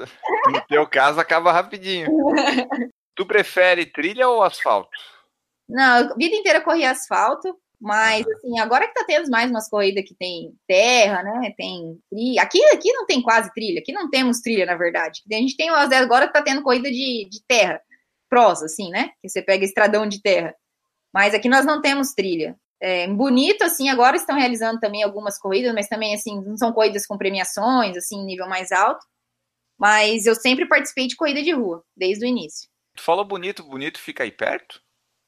no 0.52 0.62
teu 0.68 0.88
caso 0.88 1.20
acaba 1.20 1.52
rapidinho. 1.52 2.08
Tu 3.16 3.26
prefere 3.28 3.86
trilha 3.86 4.28
ou 4.28 4.42
asfalto? 4.42 4.90
Não, 5.70 6.16
vida 6.16 6.36
inteira 6.36 6.62
corri 6.62 6.84
asfalto, 6.84 7.56
mas 7.80 8.26
assim, 8.28 8.60
agora 8.60 8.88
que 8.88 8.94
tá 8.94 9.04
tendo 9.06 9.30
mais 9.30 9.50
umas 9.50 9.70
corridas 9.70 10.04
que 10.08 10.16
tem 10.16 10.54
terra, 10.68 11.22
né? 11.22 11.54
Tem 11.56 12.00
trilha. 12.10 12.42
Aqui, 12.42 12.64
aqui 12.68 12.92
não 12.92 13.06
tem 13.06 13.22
quase 13.22 13.54
trilha, 13.54 13.80
aqui 13.80 13.92
não 13.92 14.10
temos 14.10 14.40
trilha, 14.40 14.66
na 14.66 14.76
verdade. 14.76 15.22
A 15.32 15.36
gente 15.36 15.56
tem 15.56 15.70
agora 15.70 16.28
que 16.28 16.34
tá 16.34 16.42
tendo 16.42 16.64
corrida 16.64 16.90
de, 16.90 17.28
de 17.30 17.44
terra, 17.48 17.80
cross, 18.30 18.64
assim, 18.64 18.90
né? 18.90 19.12
Que 19.22 19.30
você 19.30 19.42
pega 19.42 19.64
estradão 19.64 20.08
de 20.08 20.22
terra. 20.22 20.56
Mas 21.14 21.34
aqui 21.36 21.48
nós 21.48 21.66
não 21.66 21.82
temos 21.82 22.14
trilha. 22.14 22.58
É, 22.84 23.08
bonito, 23.08 23.64
assim, 23.64 23.88
agora 23.88 24.18
estão 24.18 24.36
realizando 24.36 24.78
também 24.78 25.04
algumas 25.04 25.40
corridas, 25.40 25.74
mas 25.74 25.88
também, 25.88 26.14
assim, 26.14 26.44
não 26.44 26.58
são 26.58 26.74
corridas 26.74 27.06
com 27.06 27.18
premiações, 27.18 27.96
assim, 27.96 28.22
nível 28.26 28.46
mais 28.46 28.74
alto. 28.74 29.06
Mas 29.80 30.26
eu 30.26 30.36
sempre 30.36 30.68
participei 30.68 31.08
de 31.08 31.16
corrida 31.16 31.42
de 31.42 31.54
rua, 31.54 31.82
desde 31.96 32.26
o 32.26 32.28
início. 32.28 32.68
Tu 32.94 33.02
falou 33.02 33.24
bonito, 33.24 33.64
bonito 33.64 33.98
fica 33.98 34.24
aí 34.24 34.32
perto? 34.32 34.82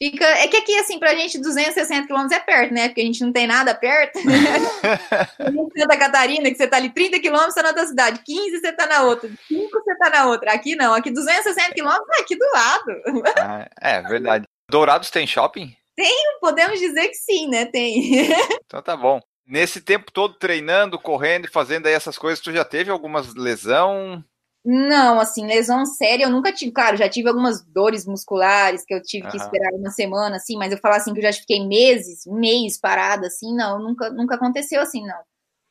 Fica, 0.04 0.26
é 0.26 0.50
que 0.50 0.58
aqui, 0.58 0.78
assim, 0.80 1.00
pra 1.00 1.16
gente, 1.16 1.40
260 1.40 2.08
quilômetros 2.08 2.38
é 2.38 2.44
perto, 2.44 2.74
né? 2.74 2.90
Porque 2.90 3.00
a 3.00 3.06
gente 3.06 3.24
não 3.24 3.32
tem 3.32 3.48
nada 3.48 3.74
perto. 3.74 4.20
Santa 5.80 5.98
Catarina, 5.98 6.50
que 6.50 6.56
você 6.58 6.68
tá 6.68 6.76
ali 6.76 6.90
30 6.90 7.22
quilômetros, 7.22 7.54
você 7.54 7.62
tá 7.62 7.64
na 7.64 7.70
outra 7.70 7.88
cidade. 7.88 8.22
15, 8.26 8.60
você 8.60 8.72
tá 8.74 8.86
na 8.86 9.04
outra. 9.04 9.30
5, 9.48 9.70
você 9.72 9.98
tá 9.98 10.10
na 10.10 10.26
outra. 10.26 10.52
Aqui 10.52 10.76
não. 10.76 10.94
Aqui 10.94 11.10
260 11.10 11.74
quilômetros 11.74 12.10
é 12.18 12.22
aqui 12.22 12.36
do 12.36 12.46
lado. 12.54 13.24
Ah, 13.40 13.70
é, 13.80 14.02
verdade. 14.02 14.44
Dourados 14.70 15.10
tem 15.10 15.26
shopping? 15.26 15.74
Tem, 15.96 16.38
podemos 16.40 16.80
dizer 16.80 17.08
que 17.08 17.16
sim, 17.16 17.48
né? 17.48 17.66
Tem. 17.66 18.28
Então 18.66 18.82
tá 18.82 18.98
bom. 18.98 19.22
Nesse 19.48 19.80
tempo 19.80 20.12
todo 20.12 20.34
treinando, 20.40 21.00
correndo 21.00 21.46
e 21.46 21.52
fazendo 21.52 21.86
aí 21.86 21.94
essas 21.94 22.18
coisas, 22.18 22.40
tu 22.40 22.52
já 22.52 22.66
teve 22.66 22.90
algumas 22.90 23.34
lesão? 23.36 24.24
Não, 24.66 25.20
assim, 25.20 25.46
lesão 25.46 25.86
séria 25.86 26.24
eu 26.24 26.32
nunca 26.32 26.52
tive. 26.52 26.72
Claro, 26.72 26.98
já 26.98 27.08
tive 27.08 27.30
algumas 27.30 27.64
dores 27.64 28.08
musculares 28.08 28.84
que 28.84 28.96
eu 28.96 29.02
tive 29.04 29.30
que 29.30 29.38
esperar 29.38 29.72
uma 29.74 29.92
semana, 29.92 30.38
assim, 30.38 30.58
mas 30.58 30.72
eu 30.72 30.80
falar 30.80 30.98
assim 30.98 31.14
que 31.14 31.20
eu 31.20 31.24
já 31.24 31.32
fiquei 31.32 31.66
meses, 31.66 32.26
um 32.26 32.40
mês 32.40 32.80
parada, 32.80 33.28
assim, 33.28 33.56
não, 33.56 33.78
nunca, 33.78 34.10
nunca 34.10 34.34
aconteceu 34.34 34.82
assim, 34.82 35.06
não. 35.06 35.22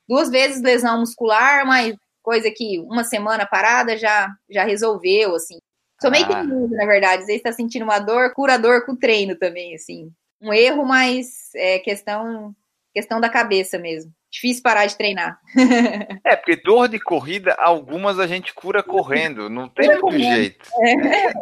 Duas 0.09 0.31
vezes 0.31 0.63
lesão 0.63 1.01
muscular, 1.01 1.67
mas 1.67 1.97
coisa 2.23 2.49
que 2.51 2.79
uma 2.81 3.03
semana 3.03 3.45
parada 3.45 3.97
já, 3.97 4.29
já 4.49 4.63
resolveu, 4.65 5.35
assim. 5.35 5.59
Sou 6.05 6.11
meio 6.11 6.27
que 6.27 6.33
Ah. 6.35 6.45
na 6.45 6.85
verdade. 6.87 7.23
Às 7.23 7.27
vezes 7.27 7.43
tá 7.43 7.53
sentindo 7.53 7.83
uma 7.85 7.99
dor, 7.99 8.33
cura 8.35 8.59
dor 8.59 8.85
com 8.85 8.95
treino 8.95 9.35
também, 9.37 9.75
assim. 9.75 10.11
Um 10.41 10.53
erro, 10.53 10.85
mas 10.85 11.51
é 11.57 11.79
questão, 11.79 12.55
questão 12.93 13.19
da 13.21 13.29
cabeça 13.31 13.79
mesmo. 13.79 14.13
Difícil 14.31 14.63
parar 14.63 14.85
de 14.87 14.97
treinar. 14.97 15.39
É, 16.27 16.37
porque 16.37 16.57
dor 16.57 16.89
de 16.89 16.99
corrida, 16.99 17.55
algumas 17.59 18.19
a 18.19 18.27
gente 18.27 18.53
cura 18.53 18.83
correndo, 18.83 19.49
não 19.49 19.69
tem 19.69 19.99
correndo. 20.01 20.35
jeito. 20.35 20.69
É. 20.83 21.33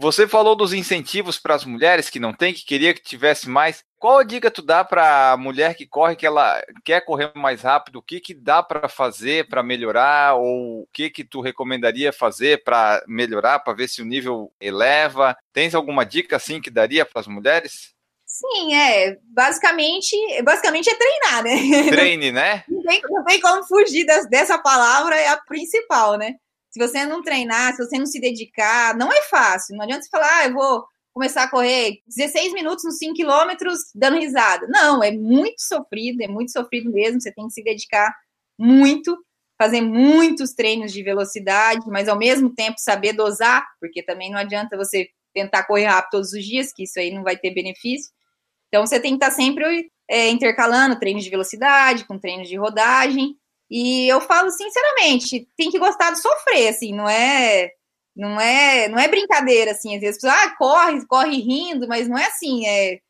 Você 0.00 0.26
falou 0.26 0.56
dos 0.56 0.72
incentivos 0.72 1.38
para 1.38 1.54
as 1.54 1.62
mulheres 1.62 2.08
que 2.08 2.18
não 2.18 2.32
tem, 2.32 2.54
que 2.54 2.64
queria 2.64 2.94
que 2.94 3.02
tivesse 3.02 3.46
mais. 3.50 3.84
Qual 3.98 4.16
a 4.16 4.24
dica 4.24 4.50
tu 4.50 4.62
dá 4.62 4.82
para 4.82 5.32
a 5.32 5.36
mulher 5.36 5.74
que 5.74 5.86
corre, 5.86 6.16
que 6.16 6.24
ela 6.24 6.58
quer 6.82 7.04
correr 7.04 7.30
mais 7.34 7.60
rápido? 7.60 7.96
O 7.96 8.02
que 8.02 8.18
que 8.18 8.32
dá 8.32 8.62
para 8.62 8.88
fazer 8.88 9.46
para 9.46 9.62
melhorar 9.62 10.36
ou 10.36 10.84
o 10.84 10.88
que 10.90 11.10
que 11.10 11.22
tu 11.22 11.42
recomendaria 11.42 12.14
fazer 12.14 12.64
para 12.64 13.04
melhorar, 13.06 13.58
para 13.58 13.74
ver 13.74 13.88
se 13.88 14.00
o 14.00 14.06
nível 14.06 14.50
eleva? 14.58 15.36
Tens 15.52 15.74
alguma 15.74 16.06
dica 16.06 16.36
assim 16.36 16.62
que 16.62 16.70
daria 16.70 17.04
para 17.04 17.20
as 17.20 17.26
mulheres? 17.26 17.92
Sim, 18.24 18.74
é. 18.74 19.18
Basicamente, 19.24 20.16
basicamente 20.42 20.88
é 20.88 20.94
treinar, 20.94 21.44
né? 21.44 21.90
Treine, 21.90 22.32
né? 22.32 22.64
Não 22.70 22.82
tem, 22.84 23.02
não 23.04 23.24
tem 23.26 23.38
como 23.38 23.64
fugir 23.64 24.06
das- 24.06 24.26
dessa 24.30 24.56
palavra, 24.56 25.14
é 25.14 25.28
a 25.28 25.36
principal, 25.36 26.16
né? 26.16 26.36
Se 26.70 26.78
você 26.78 27.04
não 27.04 27.22
treinar, 27.22 27.74
se 27.74 27.84
você 27.84 27.98
não 27.98 28.06
se 28.06 28.20
dedicar, 28.20 28.96
não 28.96 29.12
é 29.12 29.22
fácil. 29.22 29.76
Não 29.76 29.84
adianta 29.84 30.02
você 30.04 30.10
falar, 30.10 30.38
ah, 30.38 30.46
eu 30.46 30.54
vou 30.54 30.84
começar 31.12 31.42
a 31.42 31.50
correr 31.50 32.00
16 32.06 32.52
minutos 32.52 32.84
nos 32.84 32.98
5 32.98 33.14
quilômetros 33.14 33.78
dando 33.94 34.18
risada. 34.18 34.66
Não, 34.68 35.02
é 35.02 35.10
muito 35.10 35.60
sofrido, 35.60 36.22
é 36.22 36.28
muito 36.28 36.52
sofrido 36.52 36.90
mesmo. 36.90 37.20
Você 37.20 37.32
tem 37.32 37.46
que 37.46 37.52
se 37.52 37.62
dedicar 37.62 38.14
muito, 38.58 39.18
fazer 39.58 39.80
muitos 39.80 40.54
treinos 40.54 40.92
de 40.92 41.02
velocidade, 41.02 41.84
mas 41.88 42.08
ao 42.08 42.16
mesmo 42.16 42.54
tempo 42.54 42.78
saber 42.78 43.12
dosar, 43.12 43.66
porque 43.80 44.02
também 44.02 44.30
não 44.30 44.38
adianta 44.38 44.76
você 44.76 45.08
tentar 45.34 45.64
correr 45.64 45.86
rápido 45.86 46.12
todos 46.12 46.32
os 46.32 46.44
dias, 46.44 46.72
que 46.72 46.84
isso 46.84 46.98
aí 46.98 47.12
não 47.12 47.24
vai 47.24 47.36
ter 47.36 47.52
benefício. 47.52 48.10
Então 48.68 48.86
você 48.86 49.00
tem 49.00 49.18
que 49.18 49.24
estar 49.24 49.34
sempre 49.34 49.90
é, 50.08 50.28
intercalando 50.28 50.98
treinos 50.98 51.24
de 51.24 51.30
velocidade 51.30 52.04
com 52.06 52.18
treinos 52.18 52.48
de 52.48 52.56
rodagem 52.56 53.36
E 53.70 54.08
eu 54.08 54.20
falo 54.20 54.50
sinceramente, 54.50 55.48
tem 55.56 55.70
que 55.70 55.78
gostar 55.78 56.10
de 56.12 56.20
sofrer, 56.20 56.68
assim, 56.68 56.92
não 56.94 57.08
é 57.08 57.70
não 58.16 58.40
é 58.40 58.88
não 58.88 58.98
é 58.98 59.08
brincadeira 59.08 59.72
assim, 59.72 59.94
às 59.94 60.00
vezes 60.00 60.24
ah, 60.24 60.54
corre, 60.58 61.06
corre 61.06 61.40
rindo, 61.40 61.86
mas 61.88 62.08
não 62.08 62.18
é 62.18 62.26
assim, 62.26 62.66
é 62.66 63.00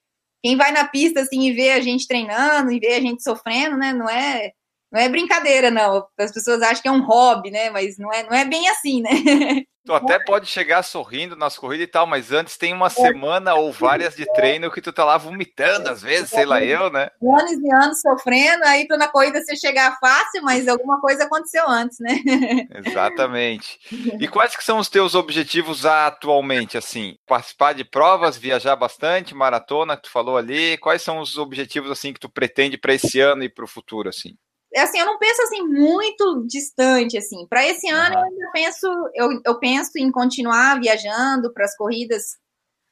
quem 0.42 0.56
vai 0.56 0.72
na 0.72 0.86
pista 0.86 1.20
assim 1.22 1.42
e 1.48 1.52
vê 1.52 1.72
a 1.72 1.80
gente 1.80 2.06
treinando 2.06 2.72
e 2.72 2.80
vê 2.80 2.94
a 2.94 3.00
gente 3.00 3.22
sofrendo, 3.22 3.76
né? 3.76 3.92
Não 3.92 4.08
é 4.08 4.52
não 4.92 5.00
é 5.00 5.08
brincadeira, 5.08 5.70
não. 5.70 6.06
As 6.18 6.32
pessoas 6.32 6.62
acham 6.62 6.82
que 6.82 6.88
é 6.88 6.92
um 6.92 7.04
hobby, 7.04 7.50
né? 7.50 7.70
Mas 7.70 7.96
não 7.98 8.12
é, 8.12 8.24
não 8.24 8.32
é 8.32 8.44
bem 8.44 8.68
assim, 8.68 9.00
né? 9.02 9.10
Tu 9.90 9.94
até 9.94 10.20
pode 10.20 10.46
chegar 10.46 10.84
sorrindo 10.84 11.34
nas 11.34 11.58
corridas 11.58 11.84
e 11.84 11.90
tal, 11.90 12.06
mas 12.06 12.30
antes 12.30 12.56
tem 12.56 12.72
uma 12.72 12.88
semana 12.88 13.54
ou 13.54 13.72
várias 13.72 14.14
de 14.14 14.24
treino 14.34 14.70
que 14.70 14.80
tu 14.80 14.92
tá 14.92 15.04
lá 15.04 15.18
vomitando, 15.18 15.88
às 15.90 16.00
vezes, 16.00 16.30
sei 16.30 16.46
lá 16.46 16.62
eu, 16.62 16.90
né? 16.90 17.10
Anos 17.20 17.60
e 17.60 17.74
anos 17.74 18.00
sofrendo, 18.00 18.64
aí 18.66 18.86
pra 18.86 18.96
na 18.96 19.08
corrida 19.08 19.42
você 19.42 19.56
chegar 19.56 19.98
fácil, 19.98 20.42
mas 20.44 20.68
alguma 20.68 21.00
coisa 21.00 21.24
aconteceu 21.24 21.68
antes, 21.68 21.98
né? 21.98 22.20
Exatamente. 22.86 23.80
E 24.20 24.28
quais 24.28 24.54
que 24.54 24.62
são 24.62 24.78
os 24.78 24.88
teus 24.88 25.16
objetivos 25.16 25.84
atualmente, 25.84 26.78
assim? 26.78 27.16
Participar 27.26 27.72
de 27.72 27.82
provas, 27.82 28.36
viajar 28.36 28.76
bastante, 28.76 29.34
maratona, 29.34 29.96
que 29.96 30.04
tu 30.04 30.10
falou 30.10 30.36
ali. 30.36 30.78
Quais 30.78 31.02
são 31.02 31.18
os 31.18 31.36
objetivos, 31.36 31.90
assim, 31.90 32.12
que 32.12 32.20
tu 32.20 32.28
pretende 32.28 32.78
para 32.78 32.94
esse 32.94 33.18
ano 33.18 33.42
e 33.42 33.48
para 33.48 33.64
o 33.64 33.68
futuro, 33.68 34.08
assim? 34.08 34.36
Assim, 34.76 34.98
eu 34.98 35.06
não 35.06 35.18
penso 35.18 35.42
assim 35.42 35.62
muito 35.62 36.46
distante 36.46 37.18
assim. 37.18 37.46
Para 37.48 37.66
esse 37.66 37.88
ano 37.88 38.16
uhum. 38.16 38.42
eu 38.42 38.52
penso, 38.52 38.86
eu, 39.14 39.40
eu 39.44 39.58
penso 39.58 39.92
em 39.96 40.10
continuar 40.10 40.80
viajando 40.80 41.52
para 41.52 41.64
as 41.64 41.76
corridas 41.76 42.38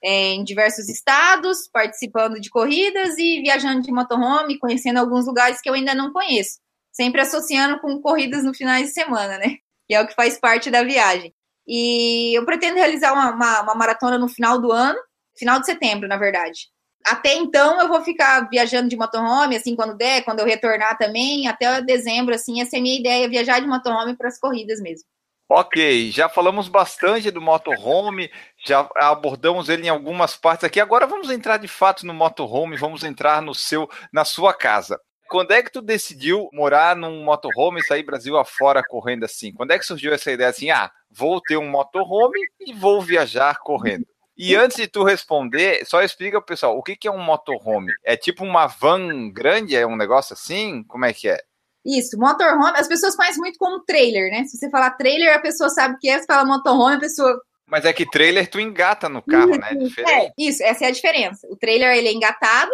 é, 0.02 0.32
em 0.32 0.44
diversos 0.44 0.88
estados, 0.88 1.68
participando 1.72 2.40
de 2.40 2.50
corridas 2.50 3.16
e 3.18 3.40
viajando 3.40 3.82
de 3.82 3.92
motorhome, 3.92 4.58
conhecendo 4.58 4.98
alguns 4.98 5.26
lugares 5.26 5.60
que 5.60 5.68
eu 5.68 5.74
ainda 5.74 5.94
não 5.94 6.12
conheço. 6.12 6.58
Sempre 6.92 7.20
associando 7.20 7.80
com 7.80 8.00
corridas 8.00 8.44
no 8.44 8.54
finais 8.54 8.88
de 8.88 8.92
semana, 8.92 9.38
né? 9.38 9.56
Que 9.88 9.94
é 9.94 10.02
o 10.02 10.06
que 10.06 10.14
faz 10.14 10.38
parte 10.38 10.70
da 10.70 10.82
viagem. 10.82 11.34
E 11.66 12.36
eu 12.36 12.44
pretendo 12.44 12.76
realizar 12.76 13.12
uma, 13.12 13.30
uma, 13.30 13.62
uma 13.62 13.74
maratona 13.74 14.18
no 14.18 14.28
final 14.28 14.60
do 14.60 14.72
ano, 14.72 14.98
final 15.36 15.60
de 15.60 15.66
setembro, 15.66 16.08
na 16.08 16.16
verdade 16.16 16.68
até 17.06 17.34
então 17.34 17.80
eu 17.80 17.88
vou 17.88 18.02
ficar 18.02 18.48
viajando 18.50 18.88
de 18.88 18.96
motorhome, 18.96 19.56
assim, 19.56 19.74
quando 19.74 19.96
der, 19.96 20.22
quando 20.22 20.40
eu 20.40 20.46
retornar 20.46 20.98
também, 20.98 21.46
até 21.46 21.80
dezembro, 21.80 22.34
assim, 22.34 22.60
essa 22.60 22.76
é 22.76 22.78
a 22.78 22.82
minha 22.82 22.98
ideia, 22.98 23.28
viajar 23.28 23.60
de 23.60 23.66
motorhome 23.66 24.16
para 24.16 24.28
as 24.28 24.38
corridas 24.38 24.80
mesmo. 24.80 25.06
Ok, 25.50 26.10
já 26.10 26.28
falamos 26.28 26.68
bastante 26.68 27.30
do 27.30 27.40
motorhome, 27.40 28.30
já 28.66 28.86
abordamos 28.96 29.70
ele 29.70 29.86
em 29.86 29.88
algumas 29.88 30.36
partes 30.36 30.64
aqui. 30.64 30.78
Agora 30.78 31.06
vamos 31.06 31.30
entrar 31.30 31.56
de 31.56 31.66
fato 31.66 32.06
no 32.06 32.12
motorhome, 32.12 32.76
vamos 32.76 33.02
entrar 33.02 33.40
no 33.40 33.54
seu, 33.54 33.88
na 34.12 34.26
sua 34.26 34.52
casa. 34.52 35.00
Quando 35.30 35.52
é 35.52 35.62
que 35.62 35.72
tu 35.72 35.80
decidiu 35.80 36.50
morar 36.52 36.94
num 36.94 37.24
motorhome 37.24 37.80
e 37.80 37.84
sair 37.84 38.02
Brasil 38.02 38.36
afora 38.36 38.82
correndo 38.86 39.24
assim? 39.24 39.50
Quando 39.52 39.70
é 39.70 39.78
que 39.78 39.86
surgiu 39.86 40.12
essa 40.12 40.30
ideia 40.30 40.50
assim, 40.50 40.70
ah, 40.70 40.90
vou 41.10 41.40
ter 41.40 41.56
um 41.56 41.70
motorhome 41.70 42.40
e 42.60 42.74
vou 42.74 43.00
viajar 43.00 43.58
correndo? 43.60 44.06
E 44.38 44.54
antes 44.54 44.76
de 44.76 44.86
tu 44.86 45.02
responder, 45.02 45.84
só 45.84 46.00
explica 46.00 46.38
pro 46.40 46.46
pessoal, 46.46 46.78
o 46.78 46.82
que, 46.82 46.94
que 46.94 47.08
é 47.08 47.10
um 47.10 47.22
motorhome? 47.22 47.92
É 48.04 48.16
tipo 48.16 48.44
uma 48.44 48.68
van 48.68 49.30
grande? 49.30 49.74
É 49.74 49.84
um 49.84 49.96
negócio 49.96 50.32
assim? 50.32 50.84
Como 50.84 51.04
é 51.04 51.12
que 51.12 51.28
é? 51.28 51.42
Isso, 51.84 52.18
motorhome, 52.18 52.78
as 52.78 52.86
pessoas 52.86 53.16
conhecem 53.16 53.40
muito 53.40 53.58
como 53.58 53.80
trailer, 53.84 54.30
né? 54.30 54.44
Se 54.44 54.56
você 54.56 54.70
falar 54.70 54.90
trailer, 54.92 55.34
a 55.34 55.40
pessoa 55.40 55.68
sabe 55.70 55.94
o 55.94 55.98
que 55.98 56.08
é, 56.08 56.18
se 56.20 56.26
fala 56.26 56.44
motorhome, 56.44 56.96
a 56.96 57.00
pessoa... 57.00 57.40
Mas 57.66 57.84
é 57.84 57.92
que 57.92 58.08
trailer 58.08 58.48
tu 58.48 58.60
engata 58.60 59.08
no 59.08 59.22
carro, 59.22 59.56
né? 59.56 59.70
É, 60.06 60.26
é, 60.26 60.32
isso, 60.38 60.62
essa 60.62 60.84
é 60.84 60.88
a 60.88 60.92
diferença. 60.92 61.46
O 61.50 61.56
trailer, 61.56 61.96
ele 61.96 62.08
é 62.08 62.12
engatado, 62.12 62.70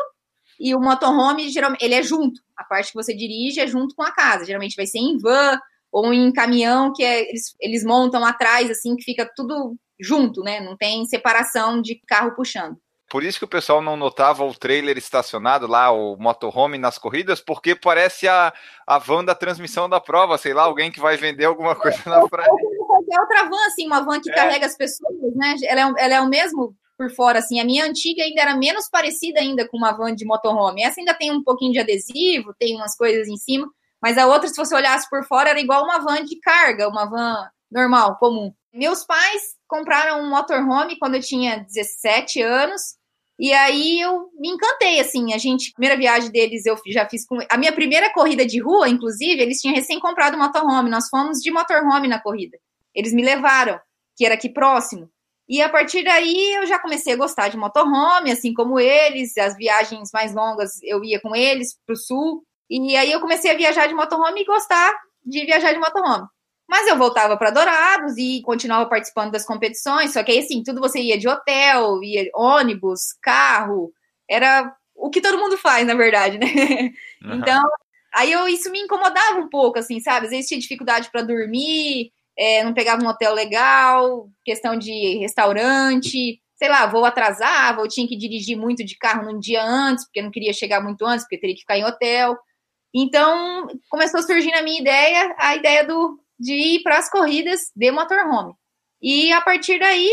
e 0.58 0.74
o 0.74 0.80
motorhome, 0.80 1.48
geralmente, 1.50 1.84
ele 1.84 1.94
é 1.94 2.02
junto. 2.02 2.40
A 2.56 2.64
parte 2.64 2.88
que 2.88 2.94
você 2.94 3.14
dirige 3.14 3.60
é 3.60 3.66
junto 3.66 3.94
com 3.94 4.02
a 4.02 4.12
casa. 4.12 4.44
Geralmente 4.44 4.76
vai 4.76 4.86
ser 4.86 4.98
em 4.98 5.18
van 5.18 5.58
ou 5.90 6.12
em 6.12 6.32
caminhão, 6.32 6.92
que 6.92 7.02
é, 7.02 7.28
eles, 7.28 7.54
eles 7.60 7.84
montam 7.84 8.24
atrás, 8.24 8.70
assim, 8.70 8.96
que 8.96 9.04
fica 9.04 9.30
tudo 9.34 9.76
junto, 10.00 10.42
né? 10.42 10.60
Não 10.60 10.76
tem 10.76 11.04
separação 11.06 11.80
de 11.80 12.00
carro 12.06 12.34
puxando. 12.34 12.76
Por 13.08 13.22
isso 13.22 13.38
que 13.38 13.44
o 13.44 13.48
pessoal 13.48 13.80
não 13.80 13.96
notava 13.96 14.44
o 14.44 14.54
trailer 14.54 14.98
estacionado 14.98 15.66
lá, 15.66 15.90
o 15.92 16.16
motorhome 16.16 16.78
nas 16.78 16.98
corridas, 16.98 17.40
porque 17.40 17.74
parece 17.74 18.26
a, 18.26 18.52
a 18.86 18.98
van 18.98 19.24
da 19.24 19.34
transmissão 19.34 19.88
da 19.88 20.00
prova, 20.00 20.36
sei 20.36 20.52
lá, 20.52 20.62
alguém 20.62 20.90
que 20.90 20.98
vai 20.98 21.16
vender 21.16 21.44
alguma 21.44 21.76
coisa 21.76 21.98
na 22.06 22.26
praia. 22.28 22.48
É 22.48 23.20
outra 23.20 23.44
van, 23.44 23.66
assim, 23.66 23.86
uma 23.86 24.00
van 24.00 24.20
que 24.20 24.30
é. 24.30 24.34
carrega 24.34 24.66
as 24.66 24.76
pessoas, 24.76 25.14
né? 25.36 25.54
Ela 25.64 25.80
é, 25.80 26.04
ela 26.04 26.14
é 26.14 26.20
o 26.20 26.28
mesmo 26.28 26.74
por 26.96 27.10
fora, 27.10 27.38
assim. 27.38 27.60
A 27.60 27.64
minha 27.64 27.84
antiga 27.84 28.22
ainda 28.22 28.40
era 28.40 28.56
menos 28.56 28.88
parecida 28.88 29.40
ainda 29.40 29.68
com 29.68 29.76
uma 29.76 29.92
van 29.92 30.14
de 30.14 30.24
motorhome. 30.24 30.82
Essa 30.82 31.00
ainda 31.00 31.14
tem 31.14 31.30
um 31.30 31.42
pouquinho 31.42 31.72
de 31.72 31.78
adesivo, 31.78 32.54
tem 32.58 32.74
umas 32.74 32.96
coisas 32.96 33.28
em 33.28 33.36
cima, 33.36 33.68
mas 34.00 34.18
a 34.18 34.26
outra, 34.26 34.48
se 34.48 34.56
você 34.56 34.74
olhasse 34.74 35.08
por 35.08 35.24
fora, 35.24 35.50
era 35.50 35.60
igual 35.60 35.84
uma 35.84 35.98
van 35.98 36.24
de 36.24 36.38
carga, 36.40 36.88
uma 36.88 37.04
van 37.04 37.48
normal, 37.70 38.16
comum. 38.18 38.52
Meus 38.72 39.04
pais 39.04 39.53
compraram 39.66 40.22
um 40.22 40.30
motorhome 40.30 40.98
quando 40.98 41.16
eu 41.16 41.20
tinha 41.20 41.58
17 41.58 42.40
anos. 42.42 42.96
E 43.38 43.52
aí 43.52 44.00
eu 44.00 44.30
me 44.38 44.48
encantei, 44.48 45.00
assim, 45.00 45.32
a 45.32 45.38
gente, 45.38 45.72
primeira 45.72 45.96
viagem 45.96 46.30
deles 46.30 46.64
eu 46.66 46.78
já 46.86 47.08
fiz 47.08 47.26
com, 47.26 47.38
a 47.50 47.56
minha 47.56 47.72
primeira 47.72 48.12
corrida 48.12 48.46
de 48.46 48.60
rua, 48.60 48.88
inclusive, 48.88 49.40
eles 49.40 49.60
tinham 49.60 49.74
recém 49.74 49.98
comprado 49.98 50.36
um 50.36 50.38
motorhome, 50.38 50.88
nós 50.88 51.08
fomos 51.08 51.40
de 51.40 51.50
motorhome 51.50 52.06
na 52.06 52.20
corrida. 52.20 52.56
Eles 52.94 53.12
me 53.12 53.24
levaram, 53.24 53.80
que 54.16 54.24
era 54.24 54.34
aqui 54.34 54.48
próximo. 54.48 55.10
E 55.48 55.60
a 55.60 55.68
partir 55.68 56.02
daí 56.04 56.54
eu 56.54 56.66
já 56.66 56.78
comecei 56.78 57.12
a 57.12 57.16
gostar 57.16 57.48
de 57.48 57.56
motorhome, 57.56 58.30
assim 58.30 58.54
como 58.54 58.78
eles, 58.78 59.36
as 59.36 59.56
viagens 59.56 60.10
mais 60.12 60.34
longas 60.34 60.82
eu 60.82 61.04
ia 61.04 61.20
com 61.20 61.36
eles 61.36 61.76
para 61.84 61.92
o 61.92 61.96
sul. 61.96 62.44
E 62.70 62.96
aí 62.96 63.12
eu 63.12 63.20
comecei 63.20 63.50
a 63.50 63.56
viajar 63.56 63.86
de 63.86 63.94
motorhome 63.94 64.40
e 64.40 64.44
gostar 64.44 64.92
de 65.24 65.44
viajar 65.44 65.72
de 65.72 65.78
motorhome. 65.78 66.26
Mas 66.74 66.88
eu 66.88 66.98
voltava 66.98 67.36
para 67.36 67.52
Dourados 67.52 68.16
e 68.18 68.42
continuava 68.42 68.86
participando 68.86 69.30
das 69.30 69.46
competições, 69.46 70.12
só 70.12 70.24
que 70.24 70.32
aí, 70.32 70.40
assim, 70.40 70.60
tudo 70.60 70.80
você 70.80 70.98
ia 71.00 71.16
de 71.16 71.28
hotel, 71.28 72.02
ia 72.02 72.28
ônibus, 72.34 73.12
carro, 73.22 73.92
era 74.28 74.74
o 74.92 75.08
que 75.08 75.20
todo 75.20 75.38
mundo 75.38 75.56
faz, 75.56 75.86
na 75.86 75.94
verdade, 75.94 76.36
né? 76.36 76.46
Uhum. 77.22 77.34
Então, 77.34 77.62
aí 78.12 78.32
eu, 78.32 78.48
isso 78.48 78.72
me 78.72 78.80
incomodava 78.80 79.38
um 79.38 79.48
pouco, 79.48 79.78
assim, 79.78 80.00
sabe? 80.00 80.26
Às 80.26 80.32
vezes 80.32 80.48
tinha 80.48 80.58
dificuldade 80.58 81.10
para 81.12 81.22
dormir, 81.22 82.10
é, 82.36 82.64
não 82.64 82.74
pegava 82.74 83.04
um 83.04 83.08
hotel 83.08 83.32
legal, 83.34 84.28
questão 84.44 84.76
de 84.76 85.18
restaurante, 85.18 86.40
sei 86.56 86.68
lá, 86.68 86.86
vou 86.86 87.04
atrasava, 87.04 87.82
ou 87.82 87.88
tinha 87.88 88.08
que 88.08 88.16
dirigir 88.16 88.58
muito 88.58 88.84
de 88.84 88.98
carro 88.98 89.30
num 89.30 89.38
dia 89.38 89.62
antes, 89.62 90.06
porque 90.06 90.20
não 90.20 90.32
queria 90.32 90.52
chegar 90.52 90.80
muito 90.80 91.06
antes, 91.06 91.24
porque 91.24 91.38
teria 91.38 91.54
que 91.54 91.60
ficar 91.60 91.78
em 91.78 91.84
hotel. 91.84 92.36
Então, 92.92 93.68
começou 93.88 94.18
a 94.18 94.22
surgir 94.24 94.50
na 94.50 94.62
minha 94.62 94.80
ideia 94.80 95.36
a 95.38 95.54
ideia 95.54 95.84
do, 95.84 96.18
de 96.38 96.52
ir 96.52 96.82
para 96.82 96.98
as 96.98 97.10
corridas 97.10 97.70
de 97.74 97.90
motorhome. 97.90 98.54
E 99.00 99.32
a 99.32 99.40
partir 99.40 99.78
daí, 99.78 100.10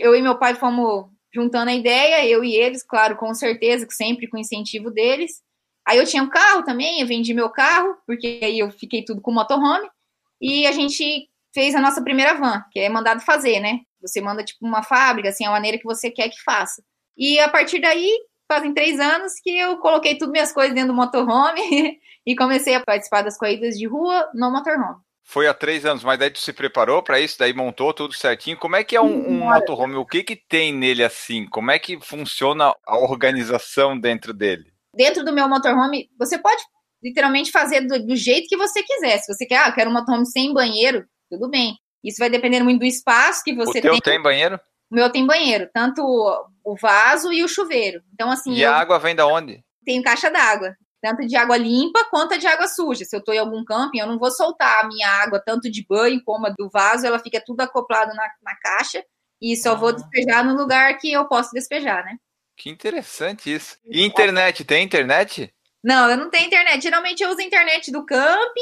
eu 0.00 0.14
e 0.14 0.22
meu 0.22 0.38
pai 0.38 0.54
fomos 0.54 1.06
juntando 1.32 1.70
a 1.70 1.74
ideia, 1.74 2.26
eu 2.26 2.42
e 2.42 2.54
eles, 2.54 2.82
claro, 2.82 3.16
com 3.16 3.32
certeza, 3.34 3.86
sempre 3.90 4.28
com 4.28 4.38
incentivo 4.38 4.90
deles. 4.90 5.42
Aí 5.86 5.98
eu 5.98 6.06
tinha 6.06 6.22
um 6.22 6.28
carro 6.28 6.62
também, 6.62 7.00
eu 7.00 7.06
vendi 7.06 7.32
meu 7.34 7.50
carro, 7.50 7.96
porque 8.06 8.40
aí 8.42 8.58
eu 8.58 8.70
fiquei 8.70 9.04
tudo 9.04 9.20
com 9.20 9.32
motorhome. 9.32 9.88
E 10.40 10.66
a 10.66 10.72
gente 10.72 11.28
fez 11.52 11.74
a 11.74 11.80
nossa 11.80 12.02
primeira 12.02 12.34
van, 12.34 12.64
que 12.70 12.80
é 12.80 12.88
mandado 12.88 13.20
fazer, 13.20 13.60
né? 13.60 13.80
Você 14.00 14.20
manda 14.20 14.44
tipo 14.44 14.64
uma 14.64 14.82
fábrica, 14.82 15.28
assim, 15.28 15.44
a 15.44 15.50
maneira 15.50 15.78
que 15.78 15.84
você 15.84 16.10
quer 16.10 16.28
que 16.28 16.42
faça. 16.42 16.82
E 17.16 17.38
a 17.38 17.48
partir 17.48 17.80
daí, 17.80 18.10
fazem 18.50 18.72
três 18.72 18.98
anos 18.98 19.34
que 19.42 19.56
eu 19.56 19.78
coloquei 19.78 20.16
tudo 20.16 20.32
minhas 20.32 20.52
coisas 20.52 20.74
dentro 20.74 20.92
do 20.92 20.96
motorhome 20.96 21.60
e 22.26 22.36
comecei 22.36 22.74
a 22.74 22.84
participar 22.84 23.22
das 23.22 23.36
corridas 23.36 23.76
de 23.78 23.86
rua 23.86 24.28
no 24.34 24.50
motorhome. 24.50 25.00
Foi 25.30 25.46
há 25.46 25.54
três 25.54 25.86
anos, 25.86 26.02
mas 26.02 26.18
daí 26.18 26.28
tu 26.28 26.40
se 26.40 26.52
preparou 26.52 27.04
para 27.04 27.20
isso, 27.20 27.38
daí 27.38 27.54
montou 27.54 27.94
tudo 27.94 28.12
certinho. 28.12 28.56
Como 28.56 28.74
é 28.74 28.82
que 28.82 28.96
é 28.96 29.00
um, 29.00 29.28
um 29.28 29.38
motorhome? 29.44 29.94
O 29.94 30.04
que 30.04 30.24
que 30.24 30.34
tem 30.34 30.74
nele 30.74 31.04
assim? 31.04 31.46
Como 31.46 31.70
é 31.70 31.78
que 31.78 32.00
funciona 32.00 32.74
a 32.84 32.98
organização 32.98 33.96
dentro 33.96 34.34
dele? 34.34 34.72
Dentro 34.92 35.24
do 35.24 35.32
meu 35.32 35.48
motorhome, 35.48 36.10
você 36.18 36.36
pode 36.36 36.60
literalmente 37.00 37.52
fazer 37.52 37.82
do, 37.82 38.04
do 38.04 38.16
jeito 38.16 38.48
que 38.48 38.56
você 38.56 38.82
quiser. 38.82 39.18
Se 39.18 39.32
você 39.32 39.46
quer, 39.46 39.58
ah, 39.58 39.70
quero 39.70 39.88
um 39.88 39.92
motorhome 39.92 40.26
sem 40.26 40.52
banheiro, 40.52 41.06
tudo 41.30 41.48
bem. 41.48 41.76
Isso 42.02 42.18
vai 42.18 42.28
depender 42.28 42.64
muito 42.64 42.80
do 42.80 42.86
espaço 42.86 43.44
que 43.44 43.54
você 43.54 43.78
o 43.78 43.82
teu 43.82 43.92
tem. 43.92 44.00
tem 44.00 44.20
banheiro? 44.20 44.58
O 44.90 44.96
meu 44.96 45.10
tem 45.10 45.24
banheiro, 45.24 45.70
tanto 45.72 46.02
o 46.64 46.76
vaso 46.76 47.32
e 47.32 47.44
o 47.44 47.48
chuveiro. 47.48 48.02
Então, 48.12 48.32
assim. 48.32 48.52
E 48.52 48.64
a 48.64 48.74
água 48.74 48.98
vem 48.98 49.14
da 49.14 49.28
onde? 49.28 49.62
Tenho 49.84 50.02
caixa 50.02 50.28
d'água 50.28 50.74
tanto 51.00 51.26
de 51.26 51.36
água 51.36 51.56
limpa 51.56 52.04
quanto 52.10 52.38
de 52.38 52.46
água 52.46 52.68
suja. 52.68 53.04
Se 53.04 53.16
eu 53.16 53.20
estou 53.20 53.34
em 53.34 53.38
algum 53.38 53.64
camping, 53.64 53.98
eu 53.98 54.06
não 54.06 54.18
vou 54.18 54.30
soltar 54.30 54.84
a 54.84 54.88
minha 54.88 55.08
água, 55.08 55.42
tanto 55.44 55.70
de 55.70 55.84
banho 55.88 56.22
como 56.24 56.46
a 56.46 56.50
do 56.50 56.68
vaso, 56.70 57.06
ela 57.06 57.18
fica 57.18 57.42
tudo 57.44 57.60
acoplado 57.60 58.14
na, 58.14 58.24
na 58.42 58.56
caixa 58.56 59.04
e 59.40 59.56
só 59.56 59.72
ah. 59.72 59.74
vou 59.74 59.92
despejar 59.92 60.44
no 60.44 60.54
lugar 60.54 60.96
que 60.98 61.10
eu 61.10 61.26
posso 61.26 61.50
despejar, 61.52 62.04
né? 62.04 62.16
Que 62.56 62.68
interessante 62.68 63.52
isso. 63.52 63.78
E 63.86 64.04
internet, 64.04 64.64
tem 64.64 64.84
internet? 64.84 65.52
Não, 65.82 66.10
eu 66.10 66.16
não 66.16 66.28
tenho 66.28 66.46
internet. 66.46 66.82
Geralmente 66.82 67.22
eu 67.22 67.30
uso 67.30 67.40
a 67.40 67.44
internet 67.44 67.90
do 67.90 68.04
camping, 68.04 68.60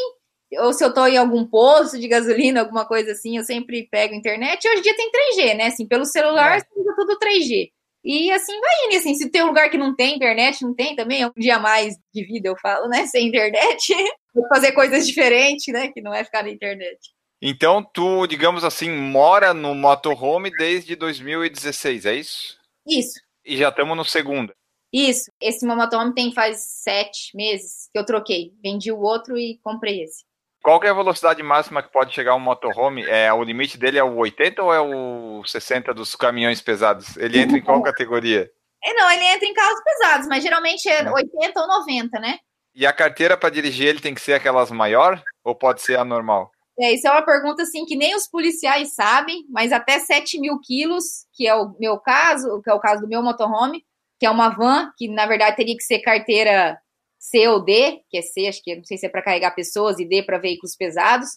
ou 0.60 0.72
se 0.72 0.84
eu 0.84 0.90
estou 0.90 1.08
em 1.08 1.16
algum 1.16 1.44
posto 1.44 1.98
de 1.98 2.06
gasolina, 2.06 2.60
alguma 2.60 2.86
coisa 2.86 3.10
assim, 3.12 3.36
eu 3.36 3.44
sempre 3.44 3.88
pego 3.90 4.14
internet. 4.14 4.64
E 4.64 4.68
hoje 4.68 4.78
em 4.78 4.82
dia 4.82 4.96
tem 4.96 5.10
3G, 5.10 5.56
né? 5.56 5.66
Assim, 5.66 5.86
pelo 5.86 6.04
celular, 6.04 6.58
é. 6.58 6.62
tudo 6.62 7.18
3G. 7.18 7.72
E 8.10 8.30
assim 8.30 8.58
vai 8.58 8.86
indo, 8.86 8.96
assim, 8.96 9.14
se 9.14 9.28
tem 9.28 9.42
um 9.42 9.48
lugar 9.48 9.68
que 9.68 9.76
não 9.76 9.94
tem 9.94 10.16
internet, 10.16 10.62
não 10.62 10.74
tem 10.74 10.96
também, 10.96 11.20
é 11.20 11.26
um 11.26 11.32
dia 11.36 11.58
mais 11.58 11.94
de 12.14 12.24
vida, 12.24 12.48
eu 12.48 12.56
falo, 12.56 12.88
né, 12.88 13.06
sem 13.06 13.28
internet. 13.28 13.92
fazer 14.48 14.72
coisas 14.72 15.06
diferentes, 15.06 15.66
né? 15.72 15.88
Que 15.88 16.00
não 16.00 16.14
é 16.14 16.24
ficar 16.24 16.42
na 16.42 16.50
internet. 16.50 16.98
Então, 17.42 17.82
tu, 17.82 18.26
digamos 18.26 18.64
assim, 18.64 18.90
mora 18.90 19.52
no 19.52 19.74
motorhome 19.74 20.50
desde 20.50 20.96
2016, 20.96 22.06
é 22.06 22.14
isso? 22.14 22.58
Isso. 22.86 23.20
E 23.44 23.58
já 23.58 23.68
estamos 23.68 23.96
no 23.96 24.04
segundo. 24.04 24.54
Isso. 24.90 25.30
Esse 25.40 25.66
meu 25.66 25.76
motorhome 25.76 26.14
tem 26.14 26.32
faz 26.32 26.60
sete 26.82 27.36
meses 27.36 27.88
que 27.92 27.98
eu 27.98 28.06
troquei. 28.06 28.52
Vendi 28.62 28.90
o 28.90 29.00
outro 29.00 29.36
e 29.36 29.58
comprei 29.62 30.02
esse. 30.02 30.24
Qual 30.62 30.82
é 30.82 30.88
a 30.88 30.94
velocidade 30.94 31.42
máxima 31.42 31.82
que 31.82 31.92
pode 31.92 32.14
chegar 32.14 32.34
um 32.34 32.40
motorhome? 32.40 33.04
É, 33.04 33.32
o 33.32 33.42
limite 33.42 33.78
dele 33.78 33.98
é 33.98 34.04
o 34.04 34.16
80 34.16 34.62
ou 34.62 34.74
é 34.74 34.80
o 34.80 35.42
60 35.44 35.94
dos 35.94 36.14
caminhões 36.16 36.60
pesados? 36.60 37.16
Ele 37.16 37.38
entra 37.38 37.56
em 37.56 37.62
qual 37.62 37.82
categoria? 37.82 38.50
É, 38.84 38.94
não, 38.94 39.10
ele 39.10 39.24
entra 39.24 39.46
em 39.46 39.54
carros 39.54 39.80
pesados, 39.82 40.28
mas 40.28 40.42
geralmente 40.42 40.88
é 40.88 41.10
80 41.10 41.60
ou 41.60 41.68
90, 41.68 42.20
né? 42.20 42.38
E 42.74 42.86
a 42.86 42.92
carteira 42.92 43.36
para 43.36 43.50
dirigir 43.50 43.86
ele 43.86 44.00
tem 44.00 44.14
que 44.14 44.20
ser 44.20 44.34
aquelas 44.34 44.70
maior 44.70 45.22
ou 45.44 45.54
pode 45.54 45.80
ser 45.82 45.98
a 45.98 46.04
normal? 46.04 46.50
É, 46.78 46.92
isso 46.92 47.08
é 47.08 47.10
uma 47.10 47.24
pergunta 47.24 47.62
assim 47.62 47.84
que 47.84 47.96
nem 47.96 48.14
os 48.14 48.28
policiais 48.28 48.94
sabem, 48.94 49.44
mas 49.50 49.72
até 49.72 49.98
7 49.98 50.40
mil 50.40 50.60
quilos, 50.60 51.26
que 51.32 51.46
é 51.46 51.54
o 51.54 51.74
meu 51.80 51.98
caso, 51.98 52.62
que 52.62 52.70
é 52.70 52.74
o 52.74 52.78
caso 52.78 53.02
do 53.02 53.08
meu 53.08 53.20
motorhome, 53.20 53.84
que 54.18 54.26
é 54.26 54.30
uma 54.30 54.48
van, 54.48 54.92
que 54.96 55.08
na 55.08 55.26
verdade 55.26 55.56
teria 55.56 55.76
que 55.76 55.82
ser 55.82 55.98
carteira 56.00 56.78
C 57.18 57.48
ou 57.48 57.64
D, 57.64 58.00
que 58.08 58.18
é 58.18 58.22
C, 58.22 58.46
acho 58.46 58.62
que 58.62 58.76
não 58.76 58.84
sei 58.84 58.96
se 58.96 59.06
é 59.06 59.08
para 59.08 59.22
carregar 59.22 59.54
pessoas, 59.54 59.98
e 59.98 60.04
D 60.04 60.22
para 60.22 60.38
veículos 60.38 60.76
pesados. 60.76 61.28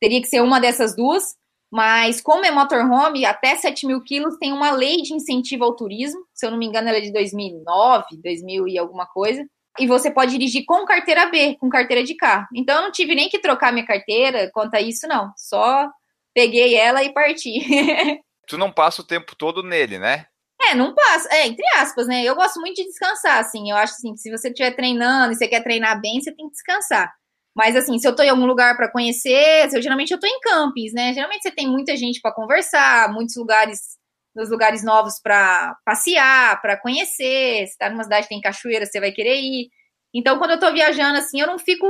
Teria 0.00 0.20
que 0.20 0.28
ser 0.28 0.42
uma 0.42 0.60
dessas 0.60 0.96
duas, 0.96 1.34
mas 1.70 2.20
como 2.20 2.44
é 2.44 2.50
motorhome, 2.50 3.24
até 3.24 3.54
7 3.56 3.86
mil 3.86 4.02
quilos 4.02 4.36
tem 4.38 4.52
uma 4.52 4.70
lei 4.70 5.02
de 5.02 5.14
incentivo 5.14 5.64
ao 5.64 5.76
turismo, 5.76 6.20
se 6.34 6.46
eu 6.46 6.50
não 6.50 6.58
me 6.58 6.66
engano, 6.66 6.88
ela 6.88 6.98
é 6.98 7.02
de 7.02 7.12
2009, 7.12 8.20
2000 8.22 8.68
e 8.68 8.78
alguma 8.78 9.06
coisa, 9.06 9.44
e 9.78 9.86
você 9.86 10.10
pode 10.10 10.32
dirigir 10.32 10.64
com 10.64 10.84
carteira 10.84 11.26
B, 11.26 11.56
com 11.60 11.68
carteira 11.68 12.02
de 12.02 12.14
carro. 12.14 12.46
Então 12.54 12.76
eu 12.76 12.82
não 12.82 12.92
tive 12.92 13.14
nem 13.14 13.28
que 13.28 13.38
trocar 13.38 13.72
minha 13.72 13.86
carteira 13.86 14.50
quanto 14.52 14.74
a 14.74 14.80
isso, 14.80 15.06
não. 15.06 15.32
Só 15.36 15.88
peguei 16.34 16.74
ela 16.74 17.02
e 17.02 17.12
parti. 17.12 17.60
tu 18.46 18.56
não 18.56 18.72
passa 18.72 19.02
o 19.02 19.06
tempo 19.06 19.34
todo 19.36 19.62
nele, 19.62 19.98
né? 19.98 20.26
É, 20.70 20.74
não 20.74 20.94
passa. 20.94 21.28
É, 21.32 21.46
entre 21.46 21.64
aspas, 21.76 22.06
né? 22.06 22.22
Eu 22.24 22.34
gosto 22.34 22.60
muito 22.60 22.76
de 22.76 22.84
descansar, 22.84 23.38
assim. 23.38 23.70
Eu 23.70 23.76
acho 23.76 23.94
assim, 23.94 24.12
que 24.12 24.20
se 24.20 24.30
você 24.30 24.48
estiver 24.48 24.72
treinando 24.72 25.32
e 25.32 25.36
você 25.36 25.46
quer 25.48 25.62
treinar 25.62 26.00
bem, 26.00 26.20
você 26.20 26.32
tem 26.32 26.46
que 26.46 26.52
descansar. 26.52 27.12
Mas 27.54 27.74
assim, 27.74 27.98
se 27.98 28.06
eu 28.06 28.14
tô 28.14 28.22
em 28.22 28.28
algum 28.28 28.44
lugar 28.46 28.76
para 28.76 28.90
conhecer, 28.90 29.72
eu, 29.72 29.80
geralmente 29.80 30.12
eu 30.12 30.20
tô 30.20 30.26
em 30.26 30.40
campings, 30.40 30.92
né? 30.92 31.14
Geralmente 31.14 31.42
você 31.42 31.50
tem 31.50 31.66
muita 31.66 31.96
gente 31.96 32.20
para 32.20 32.34
conversar, 32.34 33.12
muitos 33.12 33.36
lugares 33.36 33.96
nos 34.34 34.50
lugares 34.50 34.84
novos 34.84 35.18
para 35.22 35.74
passear, 35.84 36.60
para 36.60 36.76
conhecer. 36.76 37.66
Se 37.66 37.78
tá 37.78 37.88
numa 37.88 38.04
cidade 38.04 38.24
que 38.24 38.34
tem 38.34 38.40
cachoeira, 38.40 38.84
você 38.84 39.00
vai 39.00 39.10
querer 39.10 39.40
ir. 39.40 39.70
Então, 40.14 40.38
quando 40.38 40.50
eu 40.52 40.60
tô 40.60 40.70
viajando 40.72 41.18
assim, 41.18 41.40
eu 41.40 41.46
não 41.46 41.58
fico 41.58 41.86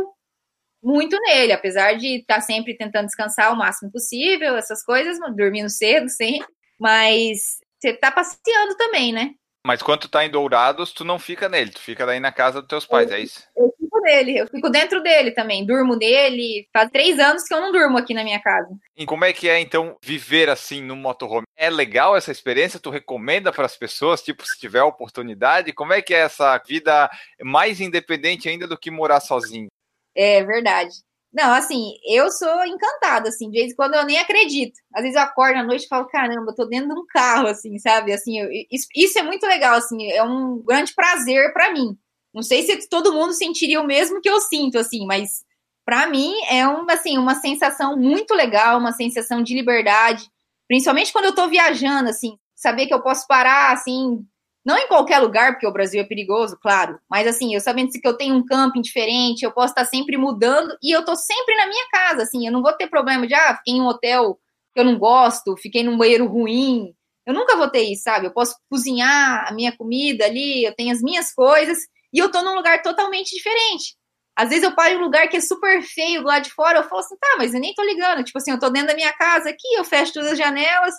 muito 0.82 1.18
nele, 1.20 1.52
apesar 1.52 1.94
de 1.94 2.20
estar 2.20 2.36
tá 2.36 2.40
sempre 2.40 2.76
tentando 2.76 3.06
descansar 3.06 3.52
o 3.52 3.56
máximo 3.56 3.90
possível, 3.90 4.56
essas 4.56 4.84
coisas, 4.84 5.18
dormindo 5.34 5.68
cedo 5.68 6.08
sempre. 6.08 6.46
Mas 6.78 7.58
você 7.80 7.92
tá 7.92 8.10
passeando 8.10 8.76
também, 8.76 9.12
né? 9.12 9.34
Mas 9.66 9.82
quando 9.82 10.02
tu 10.02 10.08
tá 10.08 10.24
em 10.24 10.30
Dourados, 10.30 10.92
tu 10.92 11.04
não 11.04 11.18
fica 11.18 11.48
nele, 11.48 11.72
tu 11.72 11.80
fica 11.80 12.06
daí 12.06 12.20
na 12.20 12.30
casa 12.30 12.60
dos 12.60 12.68
teus 12.68 12.86
pais, 12.86 13.10
eu, 13.10 13.16
é 13.16 13.20
isso? 13.20 13.42
Eu 13.56 13.74
fico 13.76 14.00
nele, 14.00 14.38
eu 14.38 14.46
fico 14.46 14.70
dentro 14.70 15.02
dele 15.02 15.32
também, 15.32 15.66
durmo 15.66 15.96
nele. 15.96 16.68
Faz 16.72 16.88
três 16.88 17.18
anos 17.18 17.42
que 17.42 17.52
eu 17.52 17.60
não 17.60 17.72
durmo 17.72 17.98
aqui 17.98 18.14
na 18.14 18.22
minha 18.22 18.40
casa. 18.40 18.68
E 18.96 19.04
como 19.04 19.24
é 19.24 19.32
que 19.32 19.48
é, 19.48 19.58
então, 19.58 19.96
viver 20.00 20.48
assim 20.48 20.80
no 20.80 20.94
motorhome? 20.94 21.46
É 21.56 21.68
legal 21.68 22.16
essa 22.16 22.30
experiência? 22.30 22.78
Tu 22.78 22.90
recomenda 22.90 23.52
para 23.52 23.66
as 23.66 23.76
pessoas, 23.76 24.22
tipo, 24.22 24.46
se 24.46 24.56
tiver 24.56 24.84
oportunidade? 24.84 25.72
Como 25.72 25.92
é 25.92 26.00
que 26.00 26.14
é 26.14 26.18
essa 26.18 26.56
vida 26.58 27.10
mais 27.42 27.80
independente 27.80 28.48
ainda 28.48 28.68
do 28.68 28.78
que 28.78 28.88
morar 28.88 29.18
sozinho? 29.18 29.66
É 30.14 30.44
verdade. 30.44 30.94
Não, 31.36 31.52
assim, 31.52 31.92
eu 32.02 32.30
sou 32.30 32.64
encantada, 32.64 33.28
assim, 33.28 33.50
de 33.50 33.58
vez 33.58 33.72
em 33.72 33.76
quando 33.76 33.92
eu 33.92 34.06
nem 34.06 34.16
acredito. 34.18 34.80
Às 34.94 35.02
vezes 35.02 35.16
eu 35.16 35.22
acordo 35.22 35.58
à 35.58 35.62
noite 35.62 35.84
e 35.84 35.88
falo, 35.88 36.06
caramba, 36.06 36.50
eu 36.50 36.54
tô 36.54 36.64
dentro 36.64 36.88
de 36.94 36.98
um 36.98 37.04
carro, 37.06 37.48
assim, 37.48 37.78
sabe? 37.78 38.10
Assim, 38.10 38.38
eu, 38.40 38.48
isso, 38.70 38.86
isso, 38.96 39.18
é 39.18 39.22
muito 39.22 39.46
legal, 39.46 39.74
assim, 39.74 40.10
é 40.10 40.22
um 40.22 40.62
grande 40.64 40.94
prazer 40.94 41.52
para 41.52 41.74
mim. 41.74 41.94
Não 42.32 42.42
sei 42.42 42.62
se 42.62 42.88
todo 42.88 43.12
mundo 43.12 43.34
sentiria 43.34 43.82
o 43.82 43.86
mesmo 43.86 44.22
que 44.22 44.30
eu 44.30 44.40
sinto, 44.40 44.78
assim, 44.78 45.04
mas 45.04 45.44
para 45.84 46.06
mim 46.06 46.32
é 46.48 46.66
uma, 46.66 46.94
assim, 46.94 47.18
uma 47.18 47.34
sensação 47.34 47.98
muito 47.98 48.32
legal, 48.32 48.78
uma 48.78 48.92
sensação 48.92 49.42
de 49.42 49.52
liberdade, 49.54 50.30
principalmente 50.66 51.12
quando 51.12 51.26
eu 51.26 51.34
tô 51.34 51.48
viajando, 51.48 52.08
assim, 52.08 52.38
saber 52.54 52.86
que 52.86 52.94
eu 52.94 53.02
posso 53.02 53.26
parar, 53.26 53.74
assim, 53.74 54.24
não 54.66 54.76
em 54.76 54.88
qualquer 54.88 55.20
lugar, 55.20 55.52
porque 55.52 55.66
o 55.66 55.72
Brasil 55.72 56.00
é 56.00 56.04
perigoso, 56.04 56.58
claro. 56.60 56.98
Mas 57.08 57.24
assim, 57.28 57.54
eu 57.54 57.60
sabendo 57.60 57.88
que 57.90 58.06
eu 58.06 58.16
tenho 58.16 58.34
um 58.34 58.44
camping 58.44 58.82
diferente, 58.82 59.44
eu 59.44 59.52
posso 59.52 59.68
estar 59.68 59.84
sempre 59.84 60.16
mudando 60.16 60.76
e 60.82 60.90
eu 60.90 61.04
tô 61.04 61.14
sempre 61.14 61.54
na 61.54 61.68
minha 61.68 61.88
casa, 61.92 62.24
assim, 62.24 62.44
eu 62.44 62.52
não 62.52 62.60
vou 62.60 62.72
ter 62.72 62.88
problema 62.88 63.28
de, 63.28 63.34
ah, 63.34 63.56
fiquei 63.58 63.74
em 63.74 63.80
um 63.80 63.86
hotel 63.86 64.36
que 64.74 64.80
eu 64.80 64.84
não 64.84 64.98
gosto, 64.98 65.56
fiquei 65.56 65.84
num 65.84 65.96
banheiro 65.96 66.26
ruim. 66.26 66.92
Eu 67.24 67.32
nunca 67.32 67.56
vou 67.56 67.70
ter 67.70 67.82
isso, 67.82 68.02
sabe? 68.02 68.26
Eu 68.26 68.32
posso 68.32 68.56
cozinhar 68.68 69.46
a 69.48 69.54
minha 69.54 69.70
comida 69.76 70.24
ali, 70.24 70.64
eu 70.64 70.74
tenho 70.74 70.92
as 70.92 71.00
minhas 71.00 71.32
coisas 71.32 71.78
e 72.12 72.18
eu 72.18 72.28
tô 72.28 72.42
num 72.42 72.56
lugar 72.56 72.82
totalmente 72.82 73.36
diferente. 73.36 73.96
Às 74.34 74.48
vezes 74.48 74.64
eu 74.64 74.74
paro 74.74 74.94
em 74.94 74.96
um 74.98 75.02
lugar 75.02 75.28
que 75.28 75.36
é 75.36 75.40
super 75.40 75.80
feio 75.82 76.22
do 76.22 76.26
lado 76.26 76.42
de 76.42 76.50
fora, 76.50 76.80
eu 76.80 76.84
falo 76.88 77.00
assim, 77.00 77.16
tá, 77.18 77.36
mas 77.38 77.54
eu 77.54 77.60
nem 77.60 77.72
tô 77.72 77.84
ligando. 77.84 78.24
Tipo 78.24 78.38
assim, 78.38 78.50
eu 78.50 78.58
tô 78.58 78.68
dentro 78.68 78.88
da 78.88 78.94
minha 78.94 79.12
casa 79.12 79.48
aqui, 79.48 79.74
eu 79.76 79.84
fecho 79.84 80.12
todas 80.12 80.32
as 80.32 80.38
janelas, 80.38 80.94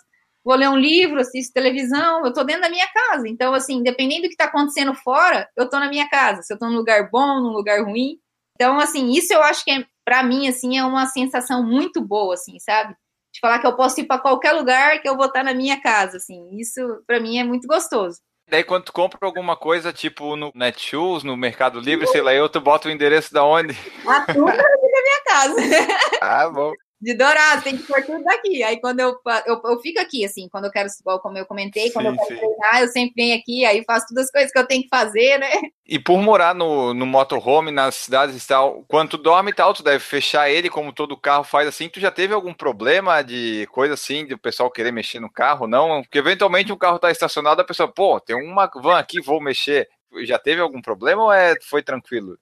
vou 0.48 0.56
ler 0.56 0.70
um 0.70 0.78
livro, 0.78 1.20
assisto 1.20 1.54
televisão, 1.54 2.26
eu 2.26 2.32
tô 2.32 2.42
dentro 2.46 2.62
da 2.62 2.70
minha 2.70 2.88
casa. 2.88 3.28
Então, 3.28 3.54
assim, 3.54 3.84
dependendo 3.84 4.22
do 4.22 4.30
que 4.30 4.38
tá 4.38 4.46
acontecendo 4.46 4.96
fora, 4.96 5.50
eu 5.58 5.70
tô 5.70 5.78
na 5.78 5.90
minha 5.90 6.10
casa. 6.10 6.42
Se 6.42 6.54
eu 6.54 6.58
tô 6.58 6.68
num 6.68 6.78
lugar 6.78 7.10
bom, 7.12 7.42
num 7.42 7.52
lugar 7.52 7.84
ruim. 7.84 8.18
Então, 8.56 8.80
assim, 8.80 9.12
isso 9.12 9.34
eu 9.34 9.44
acho 9.44 9.66
que 9.66 9.72
é, 9.72 9.86
para 10.06 10.24
mim, 10.24 10.48
assim, 10.48 10.78
é 10.78 10.86
uma 10.86 11.06
sensação 11.08 11.62
muito 11.62 12.00
boa, 12.00 12.34
assim, 12.34 12.58
sabe? 12.60 12.96
De 13.34 13.42
falar 13.42 13.60
que 13.60 13.68
eu 13.68 13.76
posso 13.76 14.00
ir 14.00 14.06
para 14.06 14.22
qualquer 14.22 14.54
lugar 14.54 15.02
que 15.02 15.10
eu 15.10 15.18
vou 15.18 15.26
estar 15.26 15.44
na 15.44 15.54
minha 15.54 15.82
casa, 15.82 16.16
assim. 16.16 16.58
Isso, 16.58 16.80
para 17.06 17.20
mim, 17.20 17.38
é 17.38 17.44
muito 17.44 17.68
gostoso. 17.68 18.18
Daí, 18.50 18.64
quando 18.64 18.86
tu 18.86 18.94
compra 18.94 19.20
alguma 19.24 19.58
coisa, 19.58 19.92
tipo 19.92 20.38
no 20.38 20.50
Netshoes, 20.56 21.26
no 21.26 21.36
Mercado 21.36 21.82
Livre, 21.82 22.08
sei 22.08 22.22
lá, 22.22 22.34
eu, 22.34 22.48
tu 22.48 22.62
bota 22.62 22.88
o 22.88 22.92
endereço 22.92 23.34
da 23.34 23.44
onde? 23.44 23.78
A 24.08 24.22
tudo 24.22 24.46
na 24.46 24.54
minha 24.54 25.24
casa. 25.26 25.56
Ah, 26.22 26.50
bom 26.50 26.72
de 27.00 27.14
dourado, 27.14 27.62
tem 27.62 27.78
que 27.78 27.84
pôr 27.84 28.04
tudo 28.04 28.24
daqui. 28.24 28.64
Aí 28.64 28.82
quando 28.82 29.00
eu, 29.00 29.16
eu, 29.46 29.62
eu 29.64 29.80
fico 29.80 30.00
aqui, 30.00 30.26
assim, 30.26 30.50
quando 30.50 30.66
eu 30.66 30.72
quero, 30.72 30.90
como 31.22 31.38
eu 31.38 31.46
comentei, 31.46 31.92
quando 31.92 32.08
sim, 32.08 32.12
eu 32.12 32.18
quero 32.18 32.40
sim. 32.40 32.46
treinar, 32.46 32.82
eu 32.82 32.88
sempre 32.88 33.14
venho 33.16 33.38
aqui, 33.38 33.66
aí 33.66 33.84
faço 33.86 34.08
todas 34.08 34.26
as 34.26 34.32
coisas 34.32 34.52
que 34.52 34.58
eu 34.58 34.68
tenho 34.68 34.84
que 34.84 34.90
fazer, 34.90 35.38
né? 35.38 35.50
E 35.86 36.00
por 36.00 36.20
morar 36.20 36.56
no, 36.56 36.94
no 36.94 37.06
motorhome, 37.06 37.72
nas 37.72 37.96
cidades 37.96 38.44
e 38.44 38.48
tal, 38.48 38.84
quando 38.88 39.12
tu 39.12 39.18
dorme 39.18 39.52
e 39.52 39.54
tal, 39.54 39.74
tu 39.74 39.84
deve 39.84 40.00
fechar 40.00 40.50
ele, 40.50 40.70
como 40.70 40.92
todo 40.92 41.16
carro 41.16 41.44
faz 41.44 41.68
assim. 41.68 41.88
Tu 41.88 42.00
já 42.00 42.12
teve 42.12 42.34
algum 42.34 42.54
problema 42.54 43.22
de 43.22 43.68
coisa 43.72 43.94
assim, 43.94 44.26
de 44.26 44.34
o 44.34 44.40
pessoal 44.40 44.72
querer 44.72 44.92
mexer 44.92 45.20
no 45.20 45.32
carro, 45.32 45.68
não? 45.68 46.02
Porque 46.02 46.18
eventualmente 46.18 46.74
um 46.74 46.78
carro 46.78 47.00
tá 47.00 47.12
estacionado, 47.12 47.62
a 47.62 47.66
pessoa, 47.66 47.88
pô, 47.88 48.20
tem 48.20 48.36
uma 48.36 48.70
van 48.76 48.98
aqui, 48.98 49.22
vou 49.22 49.40
mexer. 49.40 49.88
Já 50.24 50.40
teve 50.40 50.62
algum 50.62 50.82
problema 50.82 51.24
ou 51.24 51.32
é, 51.32 51.56
foi 51.62 51.84
tranquilo? 51.84 52.38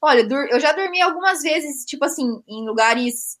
Olha, 0.00 0.26
eu 0.50 0.60
já 0.60 0.72
dormi 0.72 1.00
algumas 1.00 1.42
vezes, 1.42 1.84
tipo 1.84 2.04
assim, 2.04 2.40
em 2.48 2.64
lugares 2.64 3.36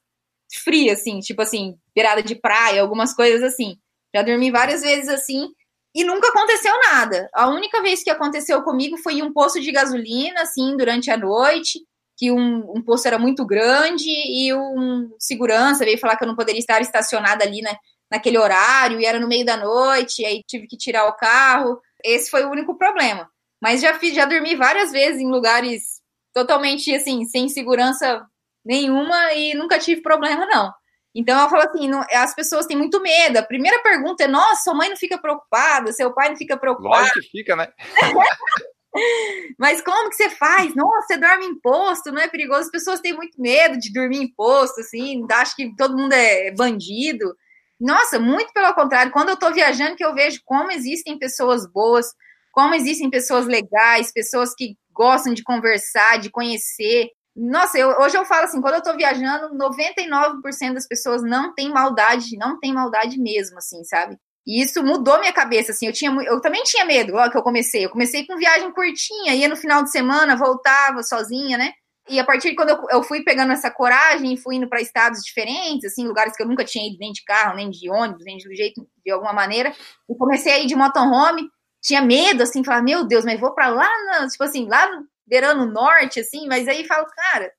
fria, 0.56 0.94
assim, 0.94 1.20
tipo 1.20 1.42
assim, 1.42 1.76
beirada 1.94 2.22
de 2.22 2.34
praia, 2.34 2.80
algumas 2.80 3.14
coisas 3.14 3.42
assim. 3.42 3.76
Já 4.14 4.22
dormi 4.22 4.50
várias 4.50 4.82
vezes 4.82 5.08
assim 5.08 5.48
e 5.94 6.04
nunca 6.04 6.28
aconteceu 6.28 6.72
nada. 6.92 7.28
A 7.34 7.48
única 7.48 7.82
vez 7.82 8.02
que 8.02 8.10
aconteceu 8.10 8.62
comigo 8.62 8.96
foi 8.98 9.14
em 9.14 9.22
um 9.22 9.32
posto 9.32 9.60
de 9.60 9.72
gasolina, 9.72 10.42
assim, 10.42 10.76
durante 10.76 11.10
a 11.10 11.16
noite, 11.16 11.80
que 12.16 12.30
um, 12.30 12.76
um 12.76 12.82
posto 12.82 13.06
era 13.06 13.18
muito 13.18 13.44
grande 13.44 14.08
e 14.08 14.52
um 14.54 15.10
segurança 15.18 15.84
veio 15.84 15.98
falar 15.98 16.16
que 16.16 16.24
eu 16.24 16.28
não 16.28 16.36
poderia 16.36 16.58
estar 16.58 16.80
estacionada 16.80 17.44
ali, 17.44 17.62
né, 17.62 17.76
naquele 18.10 18.38
horário, 18.38 19.00
e 19.00 19.04
era 19.04 19.20
no 19.20 19.28
meio 19.28 19.44
da 19.44 19.56
noite, 19.56 20.24
aí 20.24 20.42
tive 20.46 20.66
que 20.66 20.76
tirar 20.76 21.06
o 21.06 21.16
carro. 21.16 21.80
Esse 22.04 22.30
foi 22.30 22.44
o 22.44 22.50
único 22.50 22.76
problema. 22.76 23.28
Mas 23.60 23.80
já 23.80 23.98
fiz, 23.98 24.14
já 24.14 24.24
dormi 24.24 24.54
várias 24.54 24.92
vezes 24.92 25.20
em 25.20 25.28
lugares 25.28 26.00
totalmente 26.32 26.94
assim, 26.94 27.24
sem 27.24 27.48
segurança 27.48 28.24
nenhuma 28.68 29.32
e 29.32 29.54
nunca 29.54 29.78
tive 29.78 30.02
problema, 30.02 30.44
não. 30.44 30.70
Então 31.14 31.40
eu 31.42 31.48
falo 31.48 31.62
assim, 31.62 31.88
não, 31.88 32.04
as 32.12 32.34
pessoas 32.34 32.66
têm 32.66 32.76
muito 32.76 33.00
medo. 33.00 33.38
A 33.38 33.42
primeira 33.42 33.82
pergunta 33.82 34.24
é: 34.24 34.28
nossa, 34.28 34.62
sua 34.62 34.74
mãe 34.74 34.90
não 34.90 34.96
fica 34.96 35.16
preocupada, 35.16 35.90
seu 35.90 36.12
pai 36.12 36.28
não 36.28 36.36
fica 36.36 36.56
preocupado. 36.56 37.00
Lógico 37.00 37.20
que 37.20 37.30
fica, 37.30 37.56
né? 37.56 37.68
Mas 39.58 39.80
como 39.80 40.10
que 40.10 40.16
você 40.16 40.28
faz? 40.30 40.74
Nossa, 40.74 41.06
você 41.06 41.16
dorme 41.16 41.46
em 41.46 41.58
posto, 41.60 42.12
não 42.12 42.20
é 42.20 42.28
perigoso? 42.28 42.62
As 42.62 42.70
pessoas 42.70 43.00
têm 43.00 43.14
muito 43.14 43.40
medo 43.40 43.78
de 43.78 43.92
dormir 43.92 44.18
em 44.18 44.32
posto, 44.34 44.80
assim, 44.80 45.26
acham 45.30 45.54
que 45.56 45.76
todo 45.76 45.96
mundo 45.96 46.12
é 46.12 46.50
bandido. 46.52 47.34
Nossa, 47.80 48.18
muito 48.18 48.52
pelo 48.52 48.74
contrário. 48.74 49.12
Quando 49.12 49.28
eu 49.28 49.36
tô 49.36 49.52
viajando, 49.52 49.96
que 49.96 50.04
eu 50.04 50.14
vejo 50.14 50.40
como 50.44 50.70
existem 50.70 51.18
pessoas 51.18 51.66
boas, 51.70 52.06
como 52.52 52.74
existem 52.74 53.08
pessoas 53.08 53.46
legais, 53.46 54.12
pessoas 54.12 54.54
que 54.54 54.76
gostam 54.92 55.32
de 55.32 55.44
conversar, 55.44 56.18
de 56.18 56.30
conhecer. 56.30 57.10
Nossa, 57.40 57.78
eu, 57.78 57.90
hoje 58.00 58.16
eu 58.16 58.24
falo 58.24 58.44
assim, 58.44 58.60
quando 58.60 58.74
eu 58.74 58.82
tô 58.82 58.96
viajando, 58.96 59.56
99% 59.56 60.74
das 60.74 60.88
pessoas 60.88 61.22
não 61.22 61.54
tem 61.54 61.70
maldade, 61.70 62.36
não 62.36 62.58
tem 62.58 62.72
maldade 62.72 63.16
mesmo, 63.16 63.58
assim, 63.58 63.84
sabe? 63.84 64.18
E 64.44 64.60
isso 64.60 64.82
mudou 64.82 65.20
minha 65.20 65.32
cabeça, 65.32 65.70
assim, 65.70 65.86
eu 65.86 65.92
tinha 65.92 66.10
eu 66.24 66.40
também 66.40 66.64
tinha 66.64 66.84
medo, 66.84 67.12
logo 67.12 67.30
que 67.30 67.38
eu 67.38 67.42
comecei. 67.42 67.84
Eu 67.84 67.90
comecei 67.90 68.26
com 68.26 68.36
viagem 68.36 68.72
curtinha, 68.72 69.34
ia 69.36 69.48
no 69.48 69.56
final 69.56 69.84
de 69.84 69.92
semana, 69.92 70.34
voltava 70.34 71.02
sozinha, 71.04 71.56
né? 71.56 71.72
E 72.08 72.18
a 72.18 72.24
partir 72.24 72.50
de 72.50 72.56
quando 72.56 72.70
eu, 72.70 72.78
eu 72.90 73.02
fui 73.04 73.22
pegando 73.22 73.52
essa 73.52 73.70
coragem, 73.70 74.36
fui 74.36 74.56
indo 74.56 74.68
para 74.68 74.80
estados 74.80 75.22
diferentes, 75.22 75.92
assim, 75.92 76.08
lugares 76.08 76.34
que 76.34 76.42
eu 76.42 76.48
nunca 76.48 76.64
tinha 76.64 76.88
ido 76.88 76.96
nem 76.98 77.12
de 77.12 77.22
carro, 77.22 77.54
nem 77.54 77.70
de 77.70 77.88
ônibus, 77.88 78.24
nem 78.24 78.36
de 78.36 78.56
jeito, 78.56 78.84
de 79.04 79.12
alguma 79.12 79.32
maneira, 79.32 79.72
e 80.10 80.16
comecei 80.16 80.52
a 80.52 80.58
ir 80.58 80.66
de 80.66 80.74
motorhome, 80.74 81.48
tinha 81.80 82.02
medo, 82.02 82.42
assim, 82.42 82.64
falar, 82.64 82.82
meu 82.82 83.04
Deus, 83.04 83.24
mas 83.24 83.38
vou 83.38 83.54
para 83.54 83.68
lá, 83.68 83.88
no, 84.20 84.28
tipo 84.28 84.42
assim, 84.42 84.66
lá 84.66 84.88
beirando 85.28 85.64
o 85.64 85.70
norte, 85.70 86.20
assim, 86.20 86.46
mas 86.46 86.66
aí 86.66 86.86
falo, 86.86 87.06
cara, 87.06 87.52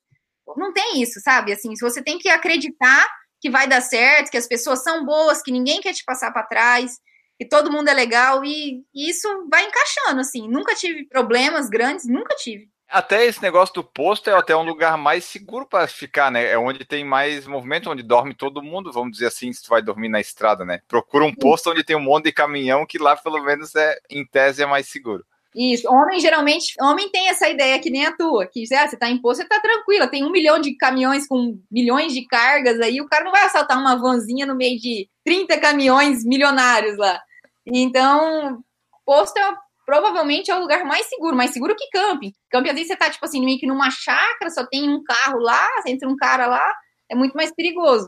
não 0.57 0.73
tem 0.73 1.01
isso, 1.01 1.19
sabe? 1.21 1.53
Assim, 1.53 1.73
você 1.79 2.01
tem 2.01 2.17
que 2.17 2.29
acreditar 2.29 3.07
que 3.41 3.49
vai 3.49 3.67
dar 3.67 3.81
certo, 3.81 4.31
que 4.31 4.37
as 4.37 4.47
pessoas 4.47 4.83
são 4.83 5.05
boas, 5.05 5.41
que 5.41 5.51
ninguém 5.51 5.79
quer 5.81 5.93
te 5.93 6.03
passar 6.03 6.31
para 6.31 6.43
trás, 6.43 6.99
que 7.37 7.45
todo 7.47 7.71
mundo 7.71 7.87
é 7.87 7.93
legal 7.93 8.43
e, 8.43 8.83
e 8.93 9.09
isso 9.09 9.27
vai 9.49 9.63
encaixando, 9.65 10.19
assim. 10.19 10.47
Nunca 10.47 10.75
tive 10.75 11.05
problemas 11.07 11.69
grandes, 11.69 12.05
nunca 12.05 12.35
tive. 12.35 12.69
Até 12.89 13.23
esse 13.25 13.41
negócio 13.41 13.75
do 13.75 13.83
posto 13.83 14.31
é 14.31 14.33
até 14.33 14.55
um 14.55 14.63
lugar 14.63 14.97
mais 14.97 15.23
seguro 15.23 15.65
para 15.65 15.87
ficar, 15.87 16.31
né? 16.31 16.49
É 16.49 16.57
onde 16.57 16.83
tem 16.83 17.05
mais 17.05 17.45
movimento, 17.45 17.89
onde 17.89 18.01
dorme 18.01 18.33
todo 18.33 18.63
mundo, 18.63 18.91
vamos 18.91 19.11
dizer 19.11 19.27
assim, 19.27 19.53
se 19.53 19.61
tu 19.61 19.69
vai 19.69 19.81
dormir 19.81 20.09
na 20.09 20.19
estrada, 20.19 20.65
né? 20.65 20.81
Procura 20.87 21.23
um 21.23 21.33
posto 21.33 21.69
onde 21.69 21.83
tem 21.83 21.95
um 21.95 22.01
monte 22.01 22.25
de 22.25 22.31
caminhão, 22.31 22.87
que 22.87 22.97
lá 22.97 23.15
pelo 23.15 23.41
menos 23.43 23.75
é, 23.75 23.95
em 24.09 24.25
tese, 24.25 24.63
é 24.63 24.65
mais 24.65 24.89
seguro. 24.89 25.23
Isso, 25.55 25.91
homem 25.91 26.19
geralmente, 26.19 26.75
homem 26.79 27.09
tem 27.09 27.27
essa 27.27 27.49
ideia 27.49 27.79
que 27.79 27.89
nem 27.89 28.05
a 28.05 28.15
tua, 28.15 28.45
que 28.45 28.63
ah, 28.75 28.87
você 28.87 28.95
tá 28.95 29.09
em 29.09 29.19
posto, 29.19 29.41
você 29.41 29.47
tá 29.47 29.59
tranquila, 29.59 30.07
tem 30.07 30.23
um 30.23 30.31
milhão 30.31 30.59
de 30.59 30.75
caminhões 30.75 31.27
com 31.27 31.59
milhões 31.71 32.13
de 32.13 32.25
cargas 32.27 32.79
aí, 32.79 33.01
o 33.01 33.07
cara 33.07 33.23
não 33.23 33.31
vai 33.31 33.45
assaltar 33.45 33.79
uma 33.79 33.95
vanzinha 33.95 34.45
no 34.45 34.55
meio 34.55 34.79
de 34.79 35.09
30 35.25 35.59
caminhões 35.59 36.23
milionários 36.23 36.97
lá. 36.97 37.19
Então, 37.65 38.63
posto 39.03 39.37
é 39.37 39.55
provavelmente 39.89 40.51
é 40.51 40.55
o 40.55 40.59
lugar 40.59 40.85
mais 40.85 41.07
seguro, 41.07 41.35
mais 41.35 41.49
seguro 41.49 41.75
que 41.75 41.89
camping. 41.89 42.31
Camping, 42.51 42.69
às 42.69 42.75
vezes, 42.75 42.89
você 42.89 42.95
tá, 42.95 43.09
tipo 43.09 43.25
assim, 43.25 43.43
meio 43.43 43.57
que 43.57 43.65
numa 43.65 43.89
chácara, 43.89 44.51
só 44.51 44.63
tem 44.63 44.87
um 44.87 45.03
carro 45.03 45.39
lá, 45.39 45.67
entra 45.87 46.07
um 46.07 46.15
cara 46.15 46.45
lá, 46.45 46.73
é 47.09 47.15
muito 47.15 47.33
mais 47.33 47.51
perigoso. 47.51 48.07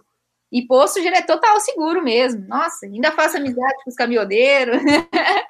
E 0.51 0.61
posto 0.67 1.01
já 1.01 1.09
é 1.09 1.21
total 1.23 1.59
seguro 1.59 2.03
mesmo. 2.03 2.45
Nossa, 2.47 2.85
ainda 2.85 3.11
faço 3.11 3.37
amizade 3.37 3.83
com 3.83 3.89
os 3.89 3.95
caminhoneiros. 3.95 4.77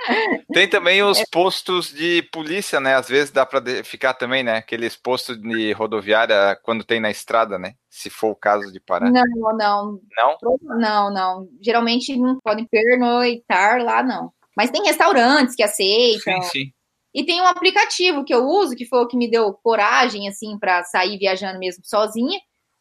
Tem 0.54 0.68
também 0.68 1.04
os 1.04 1.20
é. 1.20 1.24
postos 1.32 1.92
de 1.94 2.24
polícia, 2.32 2.80
né? 2.80 2.96
Às 2.96 3.08
vezes 3.08 3.32
dá 3.32 3.46
para 3.46 3.62
ficar 3.84 4.14
também, 4.14 4.44
né? 4.44 4.58
Aqueles 4.58 4.96
postos 4.96 5.40
de 5.40 5.72
rodoviária 5.74 6.58
quando 6.64 6.84
tem 6.84 7.00
na 7.00 7.12
estrada, 7.12 7.58
né? 7.58 7.76
Se 7.90 8.10
for 8.10 8.32
o 8.32 8.36
caso 8.36 8.72
de 8.72 8.80
parar. 8.80 9.12
Não, 9.12 9.24
não. 9.58 10.00
Não? 10.18 10.38
Não, 10.78 11.14
não. 11.14 11.48
Geralmente 11.62 12.16
não 12.18 12.40
podem 12.44 12.66
pernoitar 12.66 13.84
lá, 13.84 14.02
não. 14.02 14.32
Mas 14.56 14.72
tem 14.72 14.84
restaurantes 14.84 15.56
que 15.56 15.64
aceitam. 15.64 16.42
Sim, 16.42 16.50
sim. 16.50 16.74
E 17.14 17.26
tem 17.26 17.42
um 17.42 17.48
aplicativo 17.48 18.24
que 18.24 18.34
eu 18.34 18.46
uso, 18.46 18.76
que 18.76 18.86
foi 18.86 19.00
o 19.00 19.08
que 19.08 19.18
me 19.18 19.30
deu 19.30 19.54
coragem, 19.54 20.30
assim, 20.30 20.58
para 20.58 20.84
sair 20.84 21.18
viajando 21.18 21.60
mesmo 21.60 21.84
sozinha, 21.86 22.40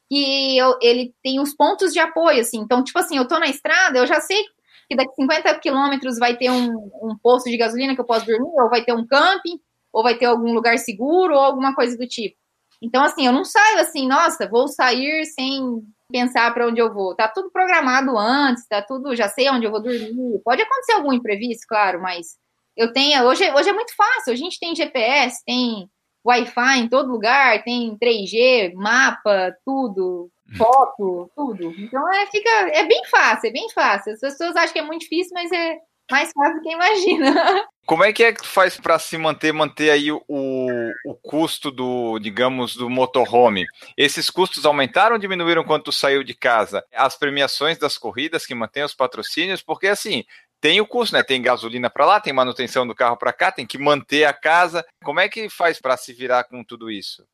que 0.08 0.56
eu, 0.56 0.78
ele 0.80 1.12
tem 1.22 1.40
os 1.40 1.54
pontos 1.54 1.92
de 1.92 1.98
apoio, 1.98 2.40
assim. 2.40 2.58
Então, 2.58 2.82
tipo 2.82 2.98
assim, 2.98 3.16
eu 3.16 3.26
tô 3.26 3.38
na 3.38 3.46
estrada, 3.46 3.98
eu 3.98 4.06
já 4.06 4.20
sei 4.20 4.44
que 4.90 4.96
daqui 4.96 5.14
50 5.14 5.54
quilômetros 5.60 6.18
vai 6.18 6.36
ter 6.36 6.50
um, 6.50 6.90
um 7.00 7.16
posto 7.22 7.48
de 7.48 7.56
gasolina 7.56 7.94
que 7.94 8.00
eu 8.00 8.04
posso 8.04 8.26
dormir, 8.26 8.50
ou 8.60 8.68
vai 8.68 8.84
ter 8.84 8.92
um 8.92 9.06
camping, 9.06 9.60
ou 9.92 10.02
vai 10.02 10.18
ter 10.18 10.24
algum 10.24 10.52
lugar 10.52 10.76
seguro, 10.78 11.34
ou 11.34 11.40
alguma 11.40 11.76
coisa 11.76 11.96
do 11.96 12.08
tipo. 12.08 12.36
Então, 12.82 13.04
assim, 13.04 13.24
eu 13.24 13.32
não 13.32 13.44
saio 13.44 13.78
assim, 13.78 14.08
nossa, 14.08 14.48
vou 14.48 14.66
sair 14.66 15.24
sem 15.26 15.80
pensar 16.10 16.52
para 16.52 16.66
onde 16.66 16.80
eu 16.80 16.92
vou. 16.92 17.14
Tá 17.14 17.28
tudo 17.28 17.52
programado 17.52 18.18
antes, 18.18 18.66
tá 18.66 18.82
tudo, 18.82 19.14
já 19.14 19.28
sei 19.28 19.48
onde 19.48 19.64
eu 19.64 19.70
vou 19.70 19.80
dormir. 19.80 20.40
Pode 20.44 20.62
acontecer 20.62 20.94
algum 20.94 21.12
imprevisto, 21.12 21.66
claro, 21.68 22.02
mas 22.02 22.36
eu 22.76 22.92
tenho. 22.92 23.22
Hoje, 23.22 23.48
hoje 23.52 23.68
é 23.68 23.72
muito 23.72 23.94
fácil, 23.94 24.32
a 24.32 24.36
gente 24.36 24.58
tem 24.58 24.74
GPS, 24.74 25.40
tem 25.46 25.88
Wi-Fi 26.26 26.80
em 26.80 26.88
todo 26.88 27.12
lugar, 27.12 27.62
tem 27.62 27.96
3G, 27.96 28.74
mapa, 28.74 29.54
tudo, 29.64 30.28
foto, 30.56 31.30
tudo. 31.36 31.74
Então 31.78 32.12
é, 32.12 32.26
fica, 32.26 32.50
é 32.50 32.84
bem 32.84 33.04
fácil, 33.06 33.48
é 33.48 33.52
bem 33.52 33.68
fácil. 33.70 34.12
As 34.12 34.20
pessoas 34.20 34.56
acham 34.56 34.72
que 34.72 34.78
é 34.78 34.82
muito 34.82 35.02
difícil, 35.02 35.32
mas 35.34 35.50
é 35.52 35.76
mais 36.10 36.30
fácil 36.32 36.56
do 36.56 36.62
que 36.62 36.72
imagina. 36.72 37.64
Como 37.86 38.04
é 38.04 38.12
que 38.12 38.22
é 38.22 38.32
que 38.32 38.46
faz 38.46 38.76
para 38.76 38.98
se 38.98 39.16
manter, 39.18 39.52
manter 39.52 39.90
aí 39.90 40.12
o, 40.12 40.22
o 40.28 41.14
custo 41.14 41.72
do, 41.72 42.20
digamos, 42.20 42.76
do 42.76 42.88
motorhome? 42.88 43.66
Esses 43.96 44.30
custos 44.30 44.64
aumentaram 44.64 45.14
ou 45.14 45.20
diminuíram 45.20 45.64
quando 45.64 45.84
tu 45.84 45.92
saiu 45.92 46.22
de 46.22 46.34
casa? 46.34 46.84
As 46.94 47.16
premiações 47.16 47.78
das 47.78 47.98
corridas 47.98 48.46
que 48.46 48.54
mantêm 48.54 48.84
os 48.84 48.94
patrocínios, 48.94 49.60
porque 49.60 49.88
assim, 49.88 50.24
tem 50.60 50.80
o 50.80 50.86
custo, 50.86 51.16
né? 51.16 51.22
Tem 51.22 51.40
gasolina 51.40 51.88
para 51.88 52.04
lá, 52.06 52.20
tem 52.20 52.32
manutenção 52.32 52.86
do 52.86 52.94
carro 52.94 53.16
para 53.16 53.32
cá, 53.32 53.50
tem 53.50 53.66
que 53.66 53.78
manter 53.78 54.24
a 54.24 54.32
casa. 54.32 54.84
Como 55.02 55.18
é 55.18 55.28
que 55.28 55.48
faz 55.48 55.80
para 55.80 55.96
se 55.96 56.12
virar 56.12 56.44
com 56.44 56.62
tudo 56.62 56.90
isso? 56.90 57.26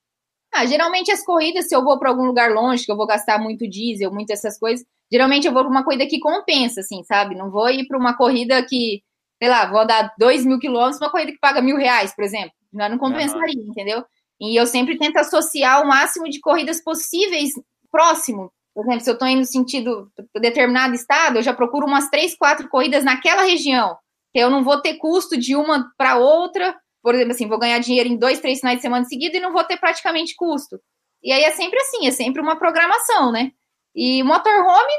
Ah, 0.57 0.64
geralmente 0.64 1.12
as 1.12 1.22
corridas, 1.22 1.68
se 1.68 1.76
eu 1.76 1.84
vou 1.84 1.98
para 1.98 2.09
algum 2.09 2.24
lugar 2.24 2.50
longe, 2.50 2.86
que 2.86 2.90
eu 2.90 2.96
vou 2.96 3.07
gastar 3.07 3.38
muito 3.38 3.68
diesel, 3.68 4.11
muitas 4.11 4.38
essas 4.38 4.59
coisas, 4.59 4.86
geralmente 5.12 5.46
eu 5.46 5.52
vou 5.52 5.62
para 5.62 5.70
uma 5.70 5.84
corrida 5.84 6.07
que 6.07 6.18
compensa, 6.18 6.80
assim, 6.80 7.04
sabe? 7.04 7.34
Não 7.34 7.50
vou 7.50 7.68
ir 7.68 7.86
para 7.86 7.98
uma 7.98 8.16
corrida 8.16 8.62
que, 8.62 9.02
sei 9.38 9.50
lá, 9.50 9.70
vou 9.70 9.86
dar 9.86 10.14
dois 10.18 10.46
mil 10.46 10.59
quilômetros, 10.59 11.00
uma 11.00 11.11
corrida 11.11 11.32
que 11.32 11.38
paga 11.38 11.61
mil 11.61 11.76
reais, 11.76 12.14
por 12.14 12.24
exemplo. 12.24 12.52
Já 12.72 12.88
não 12.88 12.96
compensaria, 12.96 13.61
uhum. 13.61 13.68
entendeu? 13.68 14.02
E 14.40 14.59
eu 14.59 14.66
sempre 14.66 14.98
tento 14.98 15.18
associar 15.18 15.82
o 15.82 15.88
máximo 15.88 16.28
de 16.28 16.40
corridas 16.40 16.82
possíveis 16.82 17.50
próximo. 17.90 18.50
Por 18.74 18.84
exemplo, 18.84 19.00
se 19.00 19.11
eu 19.11 19.14
estou 19.14 19.28
indo 19.28 19.40
no 19.40 19.44
sentido 19.46 20.11
determinado 20.38 20.94
estado, 20.94 21.36
eu 21.36 21.42
já 21.42 21.54
procuro 21.54 21.86
umas 21.86 22.11
três, 22.11 22.36
quatro 22.36 22.68
corridas 22.68 23.04
naquela 23.04 23.42
região. 23.42 23.96
Que 24.32 24.40
eu 24.40 24.50
não 24.50 24.62
vou 24.62 24.80
ter 24.80 24.94
custo 24.94 25.36
de 25.36 25.57
uma 25.57 25.90
para 25.96 26.16
outra. 26.18 26.74
Por 27.07 27.14
exemplo, 27.14 27.34
assim, 27.34 27.46
vou 27.46 27.61
ganhar 27.61 27.78
dinheiro 27.78 28.09
em 28.09 28.16
dois, 28.16 28.40
três 28.40 28.59
finais 28.59 28.78
de 28.78 28.82
semana 28.82 29.04
seguidos 29.04 29.38
e 29.38 29.40
não 29.40 29.52
vou 29.52 29.62
ter 29.62 29.76
praticamente 29.76 30.34
custo. 30.34 30.76
E 31.22 31.30
aí 31.30 31.44
é 31.44 31.52
sempre 31.52 31.78
assim, 31.78 32.09
é 32.09 32.11
sempre 32.11 32.42
uma 32.42 32.57
programação, 32.57 33.30
né? 33.30 33.52
E 33.94 34.24
motorhome, 34.24 34.92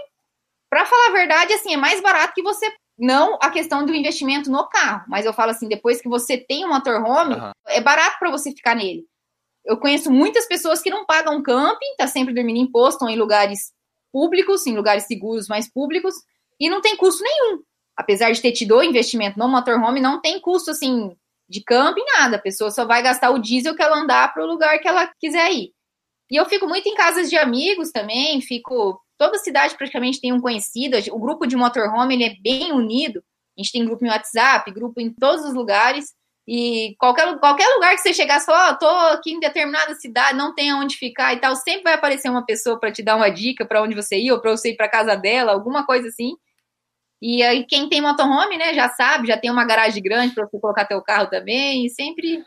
para 0.69 0.85
falar 0.85 1.07
a 1.09 1.11
verdade, 1.11 1.51
assim, 1.51 1.73
é 1.73 1.75
mais 1.75 1.99
barato 1.99 2.31
que 2.33 2.41
você. 2.41 2.73
Não 2.97 3.37
a 3.41 3.49
questão 3.49 3.85
do 3.85 3.93
investimento 3.93 4.49
no 4.49 4.69
carro, 4.69 5.03
mas 5.09 5.25
eu 5.25 5.33
falo 5.33 5.51
assim, 5.51 5.67
depois 5.67 6.01
que 6.01 6.07
você 6.07 6.37
tem 6.37 6.63
um 6.63 6.69
motorhome, 6.69 7.35
uhum. 7.35 7.51
é 7.67 7.81
barato 7.81 8.17
para 8.19 8.31
você 8.31 8.51
ficar 8.51 8.73
nele. 8.73 9.03
Eu 9.65 9.75
conheço 9.75 10.09
muitas 10.09 10.47
pessoas 10.47 10.81
que 10.81 10.89
não 10.89 11.05
pagam 11.05 11.43
camping, 11.43 11.93
tá 11.97 12.07
sempre 12.07 12.33
dormindo 12.33 12.57
em 12.57 12.71
posto 12.71 13.01
ou 13.01 13.09
em 13.09 13.17
lugares 13.17 13.73
públicos, 14.13 14.65
em 14.65 14.77
lugares 14.77 15.03
seguros, 15.07 15.49
mais 15.49 15.69
públicos, 15.69 16.15
e 16.57 16.69
não 16.69 16.79
tem 16.79 16.95
custo 16.95 17.21
nenhum. 17.21 17.63
Apesar 17.97 18.31
de 18.31 18.41
ter 18.41 18.53
tido 18.53 18.77
o 18.77 18.83
investimento 18.83 19.37
no 19.37 19.49
motorhome, 19.49 19.99
não 19.99 20.21
tem 20.21 20.39
custo 20.39 20.71
assim 20.71 21.13
de 21.49 21.63
camping, 21.63 22.03
nada. 22.17 22.37
A 22.37 22.41
pessoa 22.41 22.71
só 22.71 22.85
vai 22.85 23.01
gastar 23.01 23.29
o 23.31 23.39
diesel 23.39 23.75
que 23.75 23.81
ela 23.81 23.97
andar 23.97 24.33
para 24.33 24.43
o 24.43 24.47
lugar 24.47 24.79
que 24.79 24.87
ela 24.87 25.11
quiser 25.19 25.51
ir. 25.51 25.71
E 26.29 26.35
eu 26.35 26.45
fico 26.45 26.67
muito 26.67 26.87
em 26.87 26.95
casas 26.95 27.29
de 27.29 27.37
amigos 27.37 27.91
também, 27.91 28.41
fico. 28.41 29.01
Toda 29.17 29.39
cidade 29.39 29.75
praticamente 29.75 30.21
tem 30.21 30.31
um 30.31 30.41
conhecido. 30.41 30.97
O 31.11 31.19
grupo 31.19 31.47
de 31.47 31.55
motorhome 31.55 32.13
ele 32.13 32.25
é 32.25 32.35
bem 32.41 32.71
unido. 32.71 33.23
A 33.57 33.61
gente 33.61 33.71
tem 33.71 33.85
grupo 33.85 34.03
no 34.05 34.11
WhatsApp, 34.11 34.69
grupo 34.71 34.99
em 35.01 35.11
todos 35.11 35.43
os 35.45 35.53
lugares. 35.53 36.13
E 36.47 36.95
qualquer, 36.97 37.37
qualquer 37.39 37.67
lugar 37.73 37.93
que 37.95 38.01
você 38.01 38.13
chegar, 38.13 38.39
só, 38.39 38.71
oh, 38.71 38.75
tô 38.77 38.87
aqui 38.87 39.33
em 39.33 39.39
determinada 39.39 39.93
cidade, 39.95 40.37
não 40.37 40.55
tem 40.55 40.69
aonde 40.69 40.95
ficar 40.95 41.33
e 41.33 41.41
tal, 41.41 41.53
sempre 41.57 41.83
vai 41.83 41.93
aparecer 41.93 42.29
uma 42.29 42.45
pessoa 42.45 42.79
para 42.79 42.89
te 42.89 43.03
dar 43.03 43.17
uma 43.17 43.29
dica 43.29 43.65
para 43.65 43.81
onde 43.81 43.93
você 43.93 44.17
ir, 44.17 44.31
ou 44.31 44.39
para 44.39 44.51
você 44.51 44.69
ir 44.69 44.77
para 44.77 44.87
casa 44.87 45.13
dela, 45.13 45.51
alguma 45.51 45.85
coisa 45.85 46.07
assim. 46.07 46.37
E 47.21 47.41
aí, 47.43 47.65
quem 47.65 47.89
tem 47.89 48.01
motorhome, 48.01 48.57
né, 48.57 48.73
já 48.73 48.89
sabe, 48.89 49.27
já 49.27 49.37
tem 49.37 49.49
uma 49.49 49.65
garagem 49.65 50.01
grande 50.01 50.33
para 50.33 50.45
você 50.45 50.59
colocar 50.59 50.85
teu 50.85 51.01
carro 51.01 51.27
também, 51.27 51.85
e 51.85 51.89
sempre. 51.89 52.43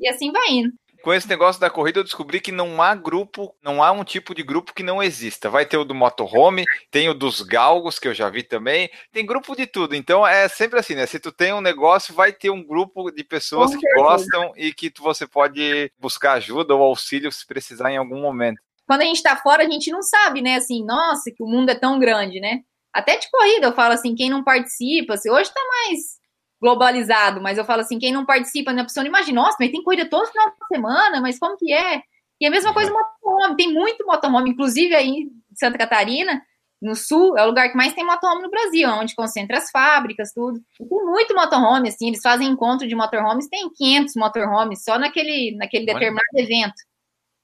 E 0.00 0.08
assim 0.08 0.30
vai 0.32 0.48
indo 0.50 0.72
com 1.02 1.14
esse 1.14 1.28
negócio 1.28 1.60
da 1.60 1.70
corrida, 1.70 2.00
eu 2.00 2.04
descobri 2.04 2.40
que 2.40 2.52
não 2.52 2.82
há 2.82 2.94
grupo, 2.94 3.54
não 3.62 3.82
há 3.82 3.90
um 3.92 4.04
tipo 4.04 4.34
de 4.34 4.42
grupo 4.42 4.74
que 4.74 4.82
não 4.82 5.02
exista. 5.02 5.48
Vai 5.48 5.64
ter 5.64 5.76
o 5.76 5.84
do 5.84 5.94
motorhome, 5.94 6.64
tem 6.90 7.08
o 7.08 7.14
dos 7.14 7.40
galgos, 7.40 7.98
que 7.98 8.08
eu 8.08 8.14
já 8.14 8.28
vi 8.28 8.42
também, 8.42 8.90
tem 9.12 9.24
grupo 9.24 9.56
de 9.56 9.66
tudo. 9.66 9.94
Então 9.94 10.26
é 10.26 10.48
sempre 10.48 10.78
assim, 10.78 10.94
né? 10.94 11.06
Se 11.06 11.18
tu 11.18 11.32
tem 11.32 11.52
um 11.52 11.60
negócio, 11.60 12.14
vai 12.14 12.32
ter 12.32 12.50
um 12.50 12.62
grupo 12.62 13.10
de 13.10 13.24
pessoas 13.24 13.74
que 13.74 13.94
gostam 13.94 14.52
e 14.56 14.72
que 14.72 14.90
tu, 14.90 15.02
você 15.02 15.26
pode 15.26 15.90
buscar 15.98 16.32
ajuda 16.32 16.74
ou 16.74 16.82
auxílio 16.82 17.30
se 17.32 17.46
precisar 17.46 17.90
em 17.90 17.96
algum 17.96 18.20
momento. 18.20 18.60
Quando 18.86 19.02
a 19.02 19.04
gente 19.04 19.22
tá 19.22 19.36
fora, 19.36 19.62
a 19.64 19.70
gente 19.70 19.90
não 19.90 20.02
sabe, 20.02 20.42
né? 20.42 20.56
Assim, 20.56 20.84
nossa, 20.84 21.30
que 21.30 21.42
o 21.42 21.46
mundo 21.46 21.70
é 21.70 21.74
tão 21.74 21.98
grande, 21.98 22.40
né? 22.40 22.60
Até 22.92 23.16
de 23.16 23.30
corrida, 23.30 23.66
eu 23.66 23.72
falo 23.72 23.94
assim, 23.94 24.14
quem 24.14 24.30
não 24.30 24.42
participa, 24.42 25.14
assim, 25.14 25.30
hoje 25.30 25.52
tá 25.52 25.60
mais 25.84 26.18
globalizado, 26.60 27.40
mas 27.40 27.56
eu 27.56 27.64
falo 27.64 27.82
assim, 27.82 27.98
quem 27.98 28.12
não 28.12 28.26
participa 28.26 28.72
na 28.72 28.82
opção, 28.82 29.04
imagina, 29.04 29.42
nossa, 29.42 29.56
mas 29.60 29.70
tem 29.70 29.82
corrida 29.82 30.08
todo 30.08 30.26
final 30.26 30.48
de 30.48 30.76
semana, 30.76 31.20
mas 31.20 31.38
como 31.38 31.56
que 31.56 31.72
é? 31.72 32.02
E 32.40 32.46
a 32.46 32.50
mesma 32.50 32.72
coisa 32.72 32.92
motorhome, 32.92 33.56
tem 33.56 33.72
muito 33.72 34.04
motorhome, 34.06 34.50
inclusive 34.50 34.94
aí 34.94 35.08
em 35.08 35.30
Santa 35.54 35.78
Catarina, 35.78 36.42
no 36.80 36.94
sul, 36.94 37.36
é 37.36 37.42
o 37.42 37.48
lugar 37.48 37.68
que 37.70 37.76
mais 37.76 37.92
tem 37.92 38.04
motorhome 38.04 38.42
no 38.42 38.50
Brasil, 38.50 38.88
onde 38.88 39.14
concentra 39.14 39.58
as 39.58 39.70
fábricas, 39.70 40.32
tudo. 40.32 40.60
E 40.80 40.86
tem 40.86 41.04
muito 41.04 41.34
motorhome, 41.34 41.88
assim, 41.88 42.08
eles 42.08 42.20
fazem 42.22 42.48
encontro 42.48 42.86
de 42.86 42.94
motorhomes, 42.94 43.48
tem 43.48 43.68
500 43.70 44.14
motorhomes 44.14 44.84
só 44.84 44.98
naquele, 44.98 45.56
naquele 45.56 45.86
determinado 45.86 46.26
evento. 46.36 46.76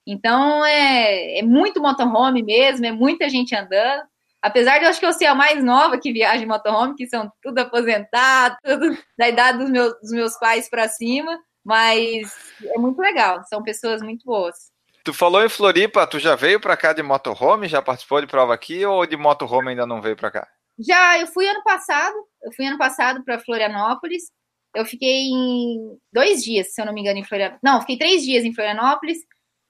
Então, 0.06 0.64
é, 0.64 1.38
é 1.38 1.42
muito 1.42 1.80
motorhome 1.80 2.42
mesmo, 2.42 2.86
é 2.86 2.92
muita 2.92 3.28
gente 3.28 3.54
andando. 3.56 4.04
Apesar 4.44 4.78
de 4.78 4.84
eu 4.84 4.90
acho 4.90 5.00
que 5.00 5.06
eu 5.06 5.12
ser 5.14 5.24
a 5.24 5.34
mais 5.34 5.64
nova 5.64 5.98
que 5.98 6.12
viaja 6.12 6.42
em 6.42 6.46
motorhome, 6.46 6.94
que 6.94 7.06
são 7.06 7.32
tudo 7.40 7.60
aposentados, 7.60 8.58
tudo 8.62 8.94
da 9.16 9.26
idade 9.26 9.56
dos 9.56 9.70
meus, 9.70 9.94
dos 10.02 10.10
meus 10.10 10.38
pais 10.38 10.68
para 10.68 10.86
cima, 10.86 11.34
mas 11.64 12.30
é 12.62 12.78
muito 12.78 13.00
legal, 13.00 13.42
são 13.48 13.62
pessoas 13.62 14.02
muito 14.02 14.22
boas. 14.26 14.54
Tu 15.02 15.14
falou 15.14 15.42
em 15.42 15.48
Floripa, 15.48 16.06
tu 16.06 16.18
já 16.18 16.36
veio 16.36 16.60
para 16.60 16.76
cá 16.76 16.92
de 16.92 17.02
motorhome? 17.02 17.68
Já 17.68 17.80
participou 17.80 18.20
de 18.20 18.26
prova 18.26 18.52
aqui 18.52 18.84
ou 18.84 19.06
de 19.06 19.16
motorhome 19.16 19.70
ainda 19.70 19.86
não 19.86 20.02
veio 20.02 20.14
para 20.14 20.30
cá? 20.30 20.46
Já, 20.78 21.18
eu 21.18 21.26
fui 21.26 21.48
ano 21.48 21.62
passado. 21.62 22.14
Eu 22.42 22.52
fui 22.52 22.66
ano 22.66 22.76
passado 22.76 23.24
para 23.24 23.38
Florianópolis. 23.38 24.24
Eu 24.74 24.84
fiquei 24.84 25.30
dois 26.12 26.44
dias, 26.44 26.74
se 26.74 26.82
eu 26.82 26.84
não 26.84 26.92
me 26.92 27.00
engano, 27.00 27.18
em 27.18 27.24
Florianópolis. 27.24 27.62
Não, 27.62 27.80
fiquei 27.80 27.96
três 27.96 28.22
dias 28.22 28.44
em 28.44 28.54
Florianópolis. 28.54 29.18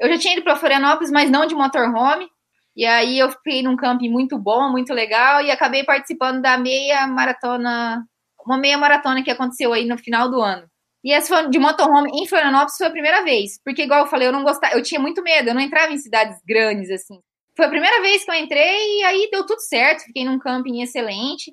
Eu 0.01 0.09
já 0.09 0.19
tinha 0.19 0.35
ido 0.35 0.43
para 0.43 0.57
Florianópolis, 0.57 1.13
mas 1.13 1.31
não 1.31 1.47
de 1.47 1.55
motorhome. 1.55 2.29
E 2.77 2.85
aí 2.85 3.19
eu 3.19 3.31
fiquei 3.31 3.63
num 3.63 3.77
camping 3.77 4.11
muito 4.11 4.39
bom, 4.39 4.71
muito 4.71 4.93
legal, 4.93 5.41
e 5.43 5.51
acabei 5.51 5.85
participando 5.85 6.43
da 6.43 6.59
meia 6.59 7.07
maratona, 7.07 8.05
uma 8.45 8.59
meia 8.59 8.77
maratona 8.77 9.23
que 9.23 9.31
aconteceu 9.31 9.73
aí 9.73 9.87
no 9.87 9.97
final 9.97 10.31
do 10.31 10.41
ano. 10.41 10.67
E 11.05 11.13
essa 11.13 11.29
foi 11.29 11.51
de 11.51 11.59
motorhome 11.59 12.11
em 12.15 12.27
Florianópolis 12.27 12.77
foi 12.79 12.87
a 12.87 12.91
primeira 12.91 13.23
vez, 13.23 13.61
porque 13.63 13.83
igual 13.83 14.01
eu 14.01 14.07
falei, 14.07 14.27
eu 14.29 14.33
não 14.33 14.43
gostava, 14.43 14.75
eu 14.75 14.83
tinha 14.83 14.99
muito 14.99 15.23
medo, 15.23 15.51
eu 15.51 15.55
não 15.55 15.61
entrava 15.61 15.93
em 15.93 15.99
cidades 15.99 16.39
grandes 16.47 16.91
assim. 16.91 17.21
Foi 17.57 17.67
a 17.67 17.69
primeira 17.69 18.01
vez 18.01 18.25
que 18.25 18.31
eu 18.31 18.35
entrei 18.35 19.01
e 19.01 19.05
aí 19.05 19.29
deu 19.31 19.47
tudo 19.47 19.61
certo, 19.61 20.05
fiquei 20.05 20.25
num 20.25 20.39
camping 20.39 20.83
excelente. 20.83 21.53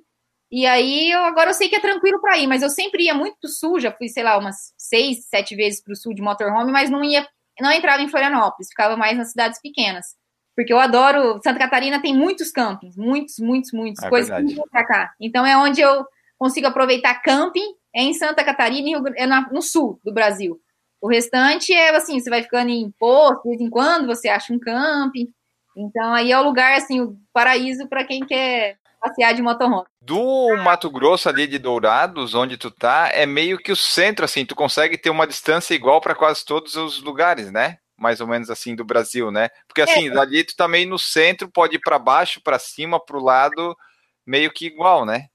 E 0.51 0.65
aí 0.65 1.11
eu 1.11 1.23
agora 1.25 1.51
eu 1.51 1.53
sei 1.53 1.69
que 1.69 1.75
é 1.75 1.79
tranquilo 1.79 2.19
para 2.21 2.37
ir, 2.37 2.47
mas 2.47 2.61
eu 2.61 2.69
sempre 2.69 3.05
ia 3.05 3.13
muito 3.13 3.37
pro 3.39 3.49
sul, 3.49 3.79
já 3.79 3.91
fui, 3.91 4.09
sei 4.09 4.23
lá, 4.23 4.37
umas 4.37 4.73
seis, 4.77 5.27
sete 5.29 5.55
vezes 5.55 5.83
pro 5.83 5.95
sul 5.95 6.13
de 6.13 6.21
motorhome, 6.21 6.71
mas 6.71 6.89
não 6.89 7.03
ia, 7.03 7.27
não 7.59 7.71
entrava 7.71 8.01
em 8.01 8.09
Florianópolis, 8.09 8.69
ficava 8.69 8.97
mais 8.97 9.17
nas 9.17 9.29
cidades 9.31 9.61
pequenas. 9.61 10.07
Porque 10.55 10.73
eu 10.73 10.79
adoro. 10.79 11.39
Santa 11.43 11.59
Catarina 11.59 12.01
tem 12.01 12.15
muitos 12.15 12.51
campings, 12.51 12.97
muitos, 12.97 13.39
muitos, 13.39 13.71
muitos. 13.71 14.03
É 14.03 14.09
coisas 14.09 14.29
verdade. 14.29 14.55
que 14.55 14.69
pra 14.69 14.85
cá. 14.85 15.13
Então 15.19 15.45
é 15.45 15.57
onde 15.57 15.81
eu 15.81 16.05
consigo 16.37 16.67
aproveitar 16.67 17.21
camping, 17.21 17.75
é 17.95 18.01
em 18.01 18.13
Santa 18.13 18.43
Catarina, 18.43 19.01
é 19.15 19.27
no 19.27 19.61
sul 19.61 19.99
do 20.03 20.13
Brasil. 20.13 20.59
O 20.99 21.07
restante 21.07 21.73
é 21.73 21.95
assim, 21.95 22.19
você 22.19 22.29
vai 22.29 22.43
ficando 22.43 22.69
em 22.69 22.91
posto, 22.99 23.43
de 23.43 23.49
vez 23.49 23.61
em 23.61 23.69
quando 23.69 24.07
você 24.07 24.29
acha 24.29 24.53
um 24.53 24.59
camping. 24.59 25.27
Então 25.75 26.13
aí 26.13 26.31
é 26.31 26.39
o 26.39 26.43
lugar, 26.43 26.77
assim, 26.77 27.01
o 27.01 27.15
paraíso 27.33 27.87
para 27.87 28.03
quem 28.03 28.21
quer 28.21 28.77
passear 28.99 29.33
de 29.33 29.41
motorhome. 29.41 29.85
Do 29.99 30.55
Mato 30.57 30.89
Grosso 30.89 31.27
ali 31.27 31.47
de 31.47 31.57
Dourados, 31.57 32.35
onde 32.35 32.55
tu 32.55 32.69
tá, 32.69 33.09
é 33.11 33.25
meio 33.25 33.57
que 33.57 33.71
o 33.71 33.75
centro, 33.75 34.25
assim, 34.25 34.45
tu 34.45 34.55
consegue 34.55 34.97
ter 34.97 35.09
uma 35.09 35.25
distância 35.25 35.73
igual 35.73 35.99
para 35.99 36.13
quase 36.13 36.45
todos 36.45 36.75
os 36.75 37.01
lugares, 37.01 37.51
né? 37.51 37.77
Mais 38.01 38.19
ou 38.19 38.27
menos 38.27 38.49
assim 38.49 38.75
do 38.75 38.83
Brasil, 38.83 39.29
né? 39.29 39.49
Porque 39.67 39.81
assim, 39.81 40.09
é. 40.09 40.17
ali 40.17 40.43
tu 40.43 40.55
também 40.55 40.85
tá 40.85 40.89
no 40.89 40.97
centro, 40.97 41.47
pode 41.49 41.75
ir 41.75 41.79
para 41.79 41.99
baixo, 41.99 42.41
para 42.43 42.57
cima, 42.57 42.99
para 42.99 43.15
o 43.15 43.23
lado, 43.23 43.77
meio 44.25 44.51
que 44.51 44.65
igual, 44.65 45.05
né? 45.05 45.27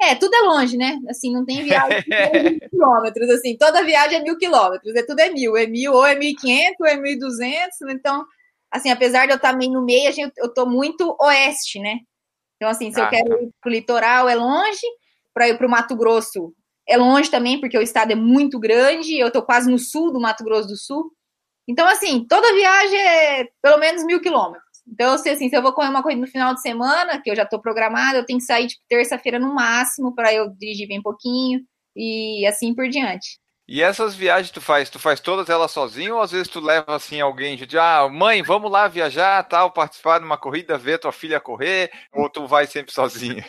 É, 0.00 0.14
tudo 0.16 0.34
é 0.34 0.40
longe, 0.40 0.76
né? 0.76 0.98
Assim, 1.08 1.32
não 1.32 1.44
tem 1.44 1.62
viagem 1.62 2.02
de 2.02 2.50
mil 2.50 2.70
quilômetros, 2.70 3.30
assim, 3.30 3.56
toda 3.56 3.84
viagem 3.84 4.18
é 4.18 4.22
mil 4.22 4.36
quilômetros, 4.36 4.94
é 4.94 5.02
tudo 5.04 5.20
é 5.20 5.30
mil, 5.30 5.56
é 5.56 5.66
mil, 5.66 5.92
ou 5.92 6.04
é 6.04 6.16
mil 6.16 6.30
e 6.30 6.34
quinhentos, 6.34 6.80
ou 6.80 6.86
é 6.86 6.96
mil 6.96 7.12
e 7.12 7.18
duzentos, 7.18 7.80
então, 7.88 8.24
assim, 8.70 8.90
apesar 8.90 9.26
de 9.26 9.32
eu 9.32 9.36
estar 9.36 9.52
meio 9.56 9.72
no 9.72 9.84
meio, 9.84 10.12
eu 10.36 10.52
tô 10.52 10.66
muito 10.66 11.16
oeste, 11.20 11.78
né? 11.78 11.98
Então, 12.56 12.68
assim, 12.68 12.92
se 12.92 13.00
ah, 13.00 13.04
eu 13.04 13.10
quero 13.10 13.28
tá. 13.28 13.42
ir 13.42 13.50
pro 13.60 13.70
litoral, 13.70 14.28
é 14.28 14.34
longe, 14.34 14.86
para 15.32 15.48
ir 15.48 15.56
pro 15.56 15.68
Mato 15.68 15.96
Grosso, 15.96 16.52
é 16.86 16.96
longe 16.96 17.30
também, 17.30 17.60
porque 17.60 17.78
o 17.78 17.82
estado 17.82 18.12
é 18.12 18.16
muito 18.16 18.58
grande, 18.58 19.18
eu 19.18 19.30
tô 19.30 19.42
quase 19.42 19.70
no 19.70 19.78
sul 19.78 20.12
do 20.12 20.20
Mato 20.20 20.42
Grosso 20.42 20.68
do 20.68 20.76
Sul, 20.76 21.12
então, 21.68 21.86
assim, 21.86 22.26
toda 22.26 22.54
viagem 22.54 22.98
é 22.98 23.48
pelo 23.62 23.78
menos 23.78 24.02
mil 24.04 24.20
quilômetros. 24.20 24.64
Então, 24.90 25.18
sei 25.18 25.32
assim, 25.32 25.50
se 25.50 25.56
eu 25.56 25.62
vou 25.62 25.74
correr 25.74 25.90
uma 25.90 26.02
corrida 26.02 26.22
no 26.22 26.26
final 26.26 26.54
de 26.54 26.62
semana, 26.62 27.20
que 27.20 27.30
eu 27.30 27.36
já 27.36 27.42
estou 27.42 27.60
programada, 27.60 28.18
eu 28.18 28.24
tenho 28.24 28.38
que 28.38 28.46
sair 28.46 28.68
tipo, 28.68 28.82
terça-feira 28.88 29.38
no 29.38 29.54
máximo 29.54 30.14
para 30.14 30.32
eu 30.32 30.48
dirigir 30.48 30.88
bem 30.88 31.02
pouquinho 31.02 31.60
e 31.94 32.46
assim 32.46 32.74
por 32.74 32.88
diante. 32.88 33.38
E 33.68 33.82
essas 33.82 34.14
viagens 34.14 34.50
tu 34.50 34.62
faz, 34.62 34.88
tu 34.88 34.98
faz 34.98 35.20
todas 35.20 35.50
elas 35.50 35.70
sozinho 35.70 36.14
ou 36.14 36.22
às 36.22 36.30
vezes 36.30 36.48
tu 36.48 36.58
leva 36.58 36.96
assim 36.96 37.20
alguém 37.20 37.54
de 37.54 37.78
ah, 37.78 38.08
mãe, 38.08 38.42
vamos 38.42 38.70
lá 38.70 38.88
viajar, 38.88 39.46
tal, 39.46 39.70
participar 39.70 40.20
de 40.20 40.24
uma 40.24 40.38
corrida, 40.38 40.78
ver 40.78 40.98
tua 40.98 41.12
filha 41.12 41.38
correr, 41.38 41.90
ou 42.14 42.30
tu 42.30 42.46
vai 42.46 42.66
sempre 42.66 42.94
sozinha? 42.94 43.44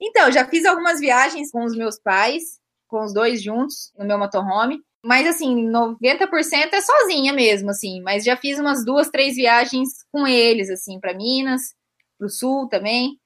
Então, 0.00 0.32
já 0.32 0.46
fiz 0.46 0.64
algumas 0.64 1.00
viagens 1.00 1.50
com 1.50 1.64
os 1.64 1.76
meus 1.76 2.00
pais, 2.00 2.42
com 2.86 3.04
os 3.04 3.12
dois 3.12 3.42
juntos 3.42 3.92
no 3.98 4.06
meu 4.06 4.16
motorhome. 4.16 4.80
Mas, 5.04 5.26
assim, 5.26 5.68
90% 5.70 6.72
é 6.72 6.80
sozinha 6.80 7.32
mesmo, 7.32 7.70
assim. 7.70 8.00
Mas 8.02 8.24
já 8.24 8.36
fiz 8.36 8.58
umas 8.58 8.84
duas, 8.84 9.08
três 9.08 9.36
viagens 9.36 9.88
com 10.12 10.26
eles, 10.26 10.68
assim, 10.70 10.98
para 10.98 11.14
Minas, 11.14 11.74
pro 12.18 12.28
Sul 12.28 12.68
também. 12.68 13.16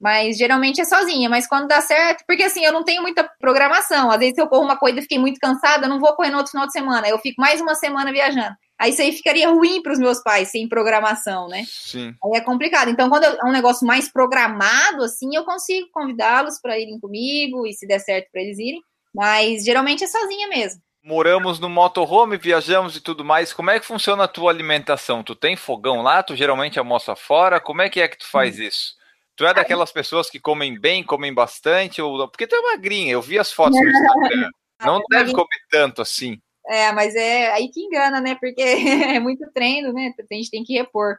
Mas 0.00 0.36
geralmente 0.36 0.80
é 0.80 0.84
sozinha. 0.84 1.30
Mas 1.30 1.46
quando 1.46 1.68
dá 1.68 1.80
certo, 1.80 2.24
porque 2.26 2.42
assim, 2.42 2.64
eu 2.64 2.72
não 2.72 2.84
tenho 2.84 3.00
muita 3.02 3.28
programação. 3.40 4.10
Às 4.10 4.18
vezes, 4.18 4.34
se 4.34 4.40
eu 4.40 4.48
corro 4.48 4.64
uma 4.64 4.76
corrida 4.76 4.98
e 4.98 5.02
fiquei 5.02 5.18
muito 5.18 5.38
cansada, 5.38 5.86
eu 5.86 5.88
não 5.88 6.00
vou 6.00 6.14
correr 6.14 6.30
no 6.30 6.38
outro 6.38 6.50
final 6.50 6.66
de 6.66 6.72
semana. 6.72 7.08
Eu 7.08 7.18
fico 7.20 7.40
mais 7.40 7.60
uma 7.60 7.76
semana 7.76 8.10
viajando. 8.10 8.54
Aí 8.80 8.90
isso 8.90 9.00
aí 9.00 9.12
ficaria 9.12 9.48
ruim 9.48 9.80
para 9.80 9.92
os 9.92 10.00
meus 10.00 10.20
pais, 10.20 10.50
sem 10.50 10.68
programação, 10.68 11.46
né? 11.46 11.62
Sim. 11.68 12.12
Aí 12.24 12.32
é 12.34 12.40
complicado. 12.40 12.90
Então, 12.90 13.08
quando 13.08 13.22
é 13.22 13.44
um 13.44 13.52
negócio 13.52 13.86
mais 13.86 14.10
programado, 14.10 15.04
assim, 15.04 15.36
eu 15.36 15.44
consigo 15.44 15.86
convidá-los 15.92 16.60
para 16.60 16.76
irem 16.76 16.98
comigo 16.98 17.64
e 17.64 17.72
se 17.72 17.86
der 17.86 18.00
certo 18.00 18.28
para 18.32 18.42
eles 18.42 18.58
irem. 18.58 18.82
Mas 19.14 19.62
geralmente 19.62 20.02
é 20.02 20.08
sozinha 20.08 20.48
mesmo 20.48 20.82
moramos 21.02 21.58
no 21.58 21.68
motorhome, 21.68 22.36
viajamos 22.36 22.96
e 22.96 23.00
tudo 23.00 23.24
mais. 23.24 23.52
Como 23.52 23.70
é 23.70 23.80
que 23.80 23.86
funciona 23.86 24.24
a 24.24 24.28
tua 24.28 24.50
alimentação? 24.50 25.22
Tu 25.22 25.34
tem 25.34 25.56
fogão 25.56 26.02
lá? 26.02 26.22
Tu 26.22 26.36
geralmente 26.36 26.78
almoça 26.78 27.16
fora? 27.16 27.60
Como 27.60 27.82
é 27.82 27.90
que 27.90 28.00
é 28.00 28.08
que 28.08 28.18
tu 28.18 28.26
faz 28.26 28.58
hum. 28.58 28.62
isso? 28.62 28.94
Tu 29.34 29.46
é 29.46 29.52
daquelas 29.52 29.90
pessoas 29.90 30.30
que 30.30 30.38
comem 30.38 30.78
bem, 30.78 31.02
comem 31.02 31.32
bastante? 31.32 32.00
Ou... 32.00 32.28
Porque 32.28 32.46
tu 32.46 32.54
é 32.54 32.62
magrinha, 32.62 33.12
eu 33.12 33.22
vi 33.22 33.38
as 33.38 33.50
fotos 33.50 33.80
no 33.80 33.88
Instagram. 33.88 34.50
Não 34.84 35.00
deve 35.10 35.32
comer 35.32 35.60
tanto 35.70 36.02
assim. 36.02 36.40
É, 36.66 36.92
mas 36.92 37.14
é 37.14 37.50
aí 37.52 37.68
que 37.68 37.80
engana, 37.80 38.20
né? 38.20 38.36
Porque 38.40 38.62
é 39.16 39.18
muito 39.18 39.50
treino, 39.52 39.92
né? 39.92 40.12
A 40.18 40.34
gente 40.34 40.50
tem 40.50 40.64
que 40.64 40.74
repor. 40.74 41.16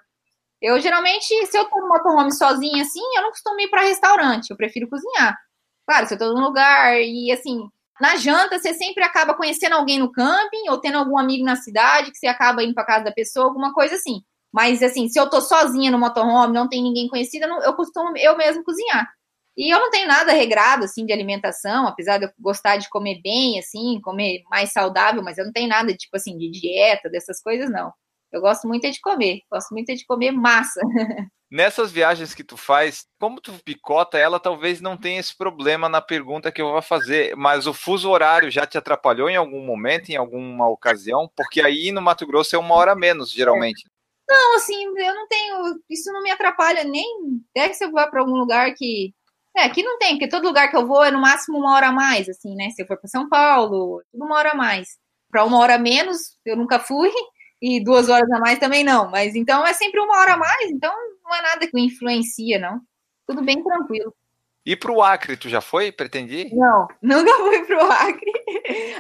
Eu 0.61 0.79
geralmente, 0.79 1.25
se 1.45 1.57
eu 1.57 1.65
tô 1.65 1.81
no 1.81 1.89
motorhome 1.89 2.31
sozinha 2.31 2.83
assim, 2.83 3.01
eu 3.15 3.23
não 3.23 3.31
costumo 3.31 3.59
ir 3.59 3.69
para 3.69 3.81
restaurante, 3.81 4.49
eu 4.49 4.55
prefiro 4.55 4.87
cozinhar. 4.87 5.37
Claro, 5.85 6.07
se 6.07 6.13
eu 6.13 6.17
tô 6.17 6.33
num 6.33 6.41
lugar 6.41 7.01
e 7.01 7.31
assim, 7.31 7.67
na 8.03 8.17
janta, 8.17 8.59
você 8.59 8.73
sempre 8.73 9.01
acaba 9.01 9.33
conhecendo 9.33 9.75
alguém 9.75 9.97
no 9.97 10.11
camping 10.11 10.69
ou 10.69 10.77
tendo 10.77 10.97
algum 10.97 11.17
amigo 11.17 11.45
na 11.45 11.55
cidade 11.55 12.11
que 12.11 12.17
você 12.17 12.27
acaba 12.27 12.61
indo 12.61 12.73
para 12.73 12.83
casa 12.83 13.05
da 13.05 13.13
pessoa, 13.13 13.45
alguma 13.45 13.73
coisa 13.73 13.95
assim. 13.95 14.21
Mas, 14.51 14.83
assim, 14.83 15.07
se 15.07 15.17
eu 15.17 15.29
tô 15.29 15.39
sozinha 15.39 15.89
no 15.89 15.97
motorhome, 15.97 16.53
não 16.53 16.67
tem 16.67 16.83
ninguém 16.83 17.07
conhecido, 17.07 17.45
eu, 17.45 17.73
costumo 17.75 18.11
eu 18.17 18.37
mesmo 18.37 18.61
cozinhar. 18.61 19.09
E 19.55 19.73
eu 19.73 19.79
não 19.79 19.89
tenho 19.89 20.05
nada 20.05 20.33
regrado, 20.33 20.83
assim, 20.83 21.05
de 21.05 21.13
alimentação, 21.13 21.87
apesar 21.87 22.17
de 22.17 22.25
eu 22.25 22.29
gostar 22.37 22.75
de 22.75 22.89
comer 22.89 23.21
bem, 23.23 23.57
assim, 23.57 24.01
comer 24.01 24.43
mais 24.49 24.73
saudável, 24.73 25.23
mas 25.23 25.37
eu 25.37 25.45
não 25.45 25.53
tenho 25.53 25.69
nada, 25.69 25.95
tipo 25.95 26.17
assim, 26.17 26.37
de 26.37 26.51
dieta, 26.51 27.09
dessas 27.09 27.41
coisas, 27.41 27.71
não. 27.71 27.93
Eu 28.33 28.41
gosto 28.41 28.67
muito 28.67 28.89
de 28.91 28.99
comer, 28.99 29.39
gosto 29.49 29.71
muito 29.73 29.95
de 29.95 30.05
comer 30.05 30.31
massa. 30.31 30.81
Nessas 31.53 31.91
viagens 31.91 32.33
que 32.33 32.43
tu 32.43 32.57
faz, 32.57 33.05
como 33.19 33.39
tu 33.39 33.53
picota 33.63 34.17
ela, 34.17 34.39
talvez 34.39 34.81
não 34.81 34.97
tenha 34.97 35.19
esse 35.19 35.37
problema 35.37 35.87
na 35.87 36.01
pergunta 36.01 36.51
que 36.51 36.59
eu 36.59 36.71
vou 36.71 36.81
fazer, 36.81 37.35
mas 37.35 37.67
o 37.67 37.73
fuso 37.75 38.09
horário 38.09 38.49
já 38.49 38.65
te 38.65 38.75
atrapalhou 38.75 39.29
em 39.29 39.35
algum 39.35 39.63
momento, 39.63 40.09
em 40.09 40.15
alguma 40.15 40.67
ocasião? 40.67 41.29
Porque 41.35 41.61
aí 41.61 41.91
no 41.91 42.01
Mato 42.01 42.25
Grosso 42.25 42.55
é 42.55 42.57
uma 42.57 42.73
hora 42.73 42.95
menos, 42.95 43.31
geralmente. 43.31 43.85
Não, 44.27 44.55
assim, 44.55 44.83
eu 44.83 45.13
não 45.13 45.27
tenho. 45.27 45.79
Isso 45.87 46.11
não 46.11 46.23
me 46.23 46.31
atrapalha 46.31 46.83
nem. 46.83 47.05
Que 47.53 47.73
se 47.75 47.85
eu 47.85 47.91
vá 47.91 48.07
para 48.07 48.21
algum 48.21 48.33
lugar 48.35 48.73
que. 48.73 49.13
É, 49.55 49.65
aqui 49.65 49.83
não 49.83 49.99
tem, 49.99 50.13
porque 50.13 50.29
todo 50.29 50.47
lugar 50.47 50.71
que 50.71 50.75
eu 50.75 50.87
vou 50.87 51.03
é 51.03 51.11
no 51.11 51.21
máximo 51.21 51.59
uma 51.59 51.75
hora 51.75 51.89
a 51.89 51.91
mais, 51.91 52.27
assim, 52.27 52.55
né? 52.55 52.71
Se 52.71 52.81
eu 52.81 52.87
for 52.87 52.97
para 52.97 53.07
São 53.07 53.29
Paulo, 53.29 54.01
tudo 54.11 54.25
uma 54.25 54.37
hora 54.37 54.53
a 54.53 54.55
mais. 54.55 54.97
Para 55.29 55.43
uma 55.43 55.59
hora 55.59 55.75
a 55.75 55.77
menos, 55.77 56.35
eu 56.43 56.57
nunca 56.57 56.79
fui 56.79 57.11
e 57.61 57.79
duas 57.83 58.09
horas 58.09 58.31
a 58.31 58.39
mais 58.39 58.57
também 58.57 58.83
não. 58.83 59.11
Mas 59.11 59.35
então 59.35 59.63
é 59.67 59.73
sempre 59.73 59.99
uma 59.99 60.17
hora 60.17 60.33
a 60.33 60.37
mais, 60.37 60.71
então 60.71 60.91
não 61.33 61.39
é 61.39 61.41
nada 61.41 61.67
que 61.67 61.79
influencia, 61.79 62.59
não. 62.59 62.79
Tudo 63.25 63.41
bem 63.41 63.63
tranquilo. 63.63 64.13
E 64.65 64.75
para 64.75 64.91
o 64.91 65.01
Acre, 65.01 65.35
tu 65.35 65.49
já 65.49 65.59
foi? 65.59 65.91
Pretendi? 65.91 66.49
Não, 66.53 66.87
nunca 67.01 67.33
fui 67.37 67.65
para 67.65 67.85
o 67.85 67.91
Acre. 67.91 68.31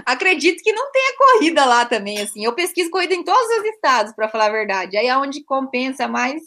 Acredito 0.05 0.61
que 0.61 0.73
não 0.73 0.91
tenha 0.91 1.17
corrida 1.17 1.63
lá 1.63 1.85
também, 1.85 2.19
assim. 2.19 2.43
Eu 2.43 2.53
pesquiso 2.53 2.89
corrida 2.89 3.13
em 3.13 3.23
todos 3.23 3.57
os 3.59 3.65
estados, 3.65 4.13
para 4.13 4.27
falar 4.27 4.47
a 4.47 4.51
verdade. 4.51 4.97
Aí 4.97 5.07
aonde 5.07 5.39
é 5.39 5.43
compensa 5.45 6.07
mais, 6.07 6.41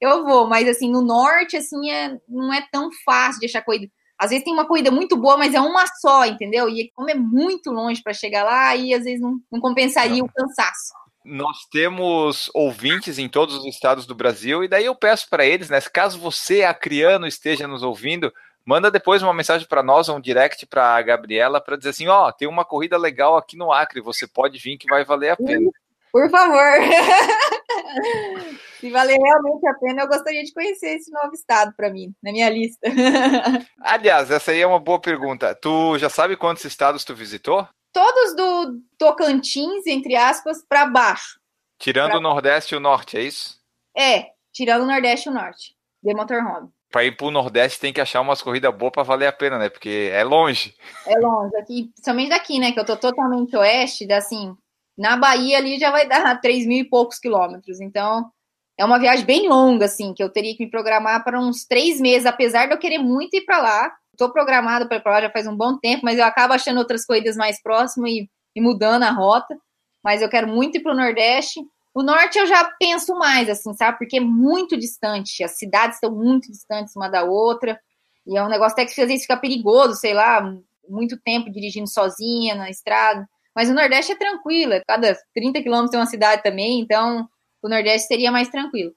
eu 0.00 0.24
vou. 0.24 0.46
Mas 0.46 0.68
assim, 0.68 0.90
no 0.90 1.02
norte, 1.02 1.56
assim, 1.56 1.90
é, 1.90 2.16
não 2.28 2.52
é 2.52 2.64
tão 2.70 2.90
fácil 3.04 3.40
de 3.40 3.46
achar 3.46 3.62
corrida. 3.62 3.90
Às 4.16 4.30
vezes 4.30 4.44
tem 4.44 4.52
uma 4.52 4.66
corrida 4.66 4.90
muito 4.90 5.16
boa, 5.16 5.36
mas 5.36 5.54
é 5.54 5.60
uma 5.60 5.84
só, 6.00 6.24
entendeu? 6.24 6.68
E 6.68 6.92
como 6.94 7.10
é 7.10 7.14
muito 7.14 7.72
longe 7.72 8.00
para 8.00 8.12
chegar 8.12 8.44
lá, 8.44 8.68
aí 8.68 8.94
às 8.94 9.02
vezes 9.02 9.20
não, 9.20 9.40
não 9.50 9.60
compensaria 9.60 10.18
não. 10.18 10.26
o 10.26 10.32
cansaço. 10.32 10.92
Nós 11.24 11.66
temos 11.70 12.50
ouvintes 12.52 13.18
em 13.18 13.28
todos 13.28 13.56
os 13.56 13.66
estados 13.66 14.06
do 14.06 14.14
Brasil, 14.14 14.64
e 14.64 14.68
daí 14.68 14.84
eu 14.84 14.94
peço 14.94 15.28
para 15.28 15.44
eles, 15.44 15.70
né? 15.70 15.80
Caso 15.80 16.18
você, 16.18 16.62
acriano, 16.62 17.26
esteja 17.26 17.68
nos 17.68 17.82
ouvindo, 17.82 18.32
manda 18.64 18.90
depois 18.90 19.22
uma 19.22 19.34
mensagem 19.34 19.66
para 19.66 19.82
nós, 19.82 20.08
um 20.08 20.20
direct 20.20 20.66
para 20.66 20.96
a 20.96 21.02
Gabriela, 21.02 21.60
para 21.60 21.76
dizer 21.76 21.90
assim: 21.90 22.08
ó, 22.08 22.28
oh, 22.28 22.32
tem 22.32 22.48
uma 22.48 22.64
corrida 22.64 22.98
legal 22.98 23.36
aqui 23.36 23.56
no 23.56 23.72
Acre, 23.72 24.00
você 24.00 24.26
pode 24.26 24.58
vir 24.58 24.76
que 24.76 24.88
vai 24.88 25.04
valer 25.04 25.30
a 25.30 25.36
pena. 25.36 25.70
Por 26.12 26.28
favor. 26.30 26.60
Se 28.78 28.90
valer 28.90 29.16
realmente 29.16 29.66
a 29.66 29.74
pena, 29.74 30.02
eu 30.02 30.08
gostaria 30.08 30.42
de 30.42 30.52
conhecer 30.52 30.96
esse 30.96 31.10
novo 31.10 31.32
estado 31.32 31.72
para 31.76 31.88
mim, 31.88 32.12
na 32.22 32.32
minha 32.32 32.50
lista. 32.50 32.86
Aliás, 33.80 34.28
essa 34.28 34.50
aí 34.50 34.60
é 34.60 34.66
uma 34.66 34.80
boa 34.80 35.00
pergunta. 35.00 35.54
Tu 35.54 35.98
já 35.98 36.10
sabe 36.10 36.36
quantos 36.36 36.64
estados 36.64 37.04
tu 37.04 37.14
visitou? 37.14 37.66
Todos 37.92 38.34
do 38.36 38.80
Tocantins, 38.98 39.86
entre 39.86 40.16
aspas, 40.16 40.64
para 40.68 40.86
baixo. 40.86 41.38
Tirando 41.78 42.10
Pra- 42.10 42.18
o 42.18 42.22
Nordeste 42.22 42.74
e 42.74 42.76
o 42.76 42.80
Norte, 42.80 43.16
é 43.16 43.22
isso? 43.22 43.58
É, 43.96 44.30
tirando 44.52 44.82
o 44.82 44.86
Nordeste 44.86 45.28
e 45.28 45.32
o 45.32 45.34
Norte, 45.34 45.74
de 46.02 46.14
motorhome. 46.14 46.68
Pra 46.90 47.04
ir 47.04 47.16
pro 47.16 47.30
Nordeste 47.30 47.80
tem 47.80 47.92
que 47.92 48.00
achar 48.00 48.20
umas 48.20 48.42
corridas 48.42 48.74
boas 48.74 48.92
pra 48.92 49.02
valer 49.02 49.26
a 49.26 49.32
pena, 49.32 49.58
né? 49.58 49.68
Porque 49.70 50.10
é 50.12 50.22
longe. 50.22 50.74
É 51.06 51.18
longe, 51.18 51.56
aqui, 51.56 51.84
principalmente 51.94 52.28
daqui, 52.28 52.58
né? 52.58 52.70
Que 52.72 52.78
eu 52.80 52.84
tô 52.84 52.96
totalmente 52.96 53.56
oeste, 53.56 54.10
assim, 54.12 54.54
na 54.96 55.16
Bahia 55.16 55.56
ali 55.56 55.78
já 55.78 55.90
vai 55.90 56.06
dar 56.06 56.36
3 56.40 56.66
mil 56.66 56.78
e 56.78 56.84
poucos 56.84 57.18
quilômetros. 57.18 57.80
Então, 57.80 58.30
é 58.78 58.84
uma 58.84 58.98
viagem 58.98 59.24
bem 59.24 59.48
longa, 59.48 59.86
assim, 59.86 60.12
que 60.12 60.22
eu 60.22 60.28
teria 60.30 60.54
que 60.54 60.64
me 60.64 60.70
programar 60.70 61.24
para 61.24 61.40
uns 61.40 61.64
três 61.64 61.98
meses, 62.00 62.26
apesar 62.26 62.66
de 62.66 62.74
eu 62.74 62.78
querer 62.78 62.98
muito 62.98 63.34
ir 63.36 63.42
para 63.42 63.58
lá. 63.58 63.92
Tô 64.16 64.30
programada 64.30 64.86
para 64.86 64.98
ir 64.98 65.00
pra 65.00 65.12
lá 65.12 65.20
já 65.22 65.30
faz 65.30 65.46
um 65.46 65.56
bom 65.56 65.78
tempo, 65.78 66.04
mas 66.04 66.18
eu 66.18 66.24
acabo 66.24 66.52
achando 66.52 66.78
outras 66.78 67.04
corridas 67.04 67.36
mais 67.36 67.60
próximas 67.62 68.10
e, 68.10 68.30
e 68.54 68.60
mudando 68.60 69.04
a 69.04 69.10
rota. 69.10 69.56
Mas 70.02 70.20
eu 70.20 70.28
quero 70.28 70.48
muito 70.48 70.76
ir 70.76 70.82
pro 70.82 70.94
Nordeste. 70.94 71.60
O 71.94 72.02
Norte 72.02 72.38
eu 72.38 72.46
já 72.46 72.64
penso 72.78 73.14
mais, 73.14 73.48
assim, 73.48 73.72
sabe? 73.74 73.98
Porque 73.98 74.16
é 74.16 74.20
muito 74.20 74.76
distante. 74.76 75.44
As 75.44 75.58
cidades 75.58 75.96
estão 75.96 76.10
muito 76.10 76.50
distantes 76.50 76.96
uma 76.96 77.08
da 77.08 77.24
outra. 77.24 77.78
E 78.26 78.36
é 78.36 78.42
um 78.42 78.48
negócio 78.48 78.72
até 78.72 78.84
que 78.84 79.00
às 79.00 79.08
vezes 79.08 79.22
fica 79.22 79.36
perigoso, 79.36 79.94
sei 79.96 80.14
lá, 80.14 80.42
muito 80.88 81.18
tempo 81.20 81.50
dirigindo 81.50 81.88
sozinha 81.88 82.54
na 82.54 82.70
estrada. 82.70 83.28
Mas 83.54 83.68
o 83.68 83.74
Nordeste 83.74 84.12
é 84.12 84.16
tranquilo, 84.16 84.72
é 84.72 84.80
cada 84.86 85.16
30 85.34 85.62
quilômetros 85.62 85.90
tem 85.90 86.00
uma 86.00 86.06
cidade 86.06 86.42
também, 86.42 86.80
então 86.80 87.28
o 87.60 87.68
Nordeste 87.68 88.08
seria 88.08 88.32
mais 88.32 88.48
tranquilo. 88.48 88.94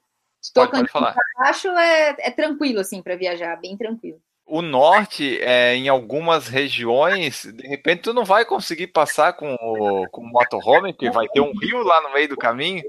Tocantins 0.54 0.90
falar. 0.90 1.12
pra 1.12 1.24
baixo 1.38 1.68
é, 1.68 2.16
é 2.20 2.30
tranquilo, 2.30 2.80
assim, 2.80 3.02
para 3.02 3.16
viajar, 3.16 3.56
bem 3.56 3.76
tranquilo. 3.76 4.20
O 4.46 4.62
Norte, 4.62 5.40
é, 5.42 5.74
em 5.74 5.88
algumas 5.88 6.46
regiões, 6.46 7.44
de 7.52 7.66
repente 7.66 8.02
tu 8.02 8.14
não 8.14 8.24
vai 8.24 8.44
conseguir 8.44 8.86
passar 8.86 9.32
com 9.32 9.54
o, 9.54 10.08
com 10.10 10.22
o 10.22 10.28
motorhome, 10.28 10.92
porque 10.92 11.10
vai 11.10 11.26
ter 11.28 11.40
um 11.40 11.52
rio 11.58 11.82
lá 11.82 12.00
no 12.02 12.12
meio 12.12 12.28
do 12.28 12.36
caminho. 12.36 12.82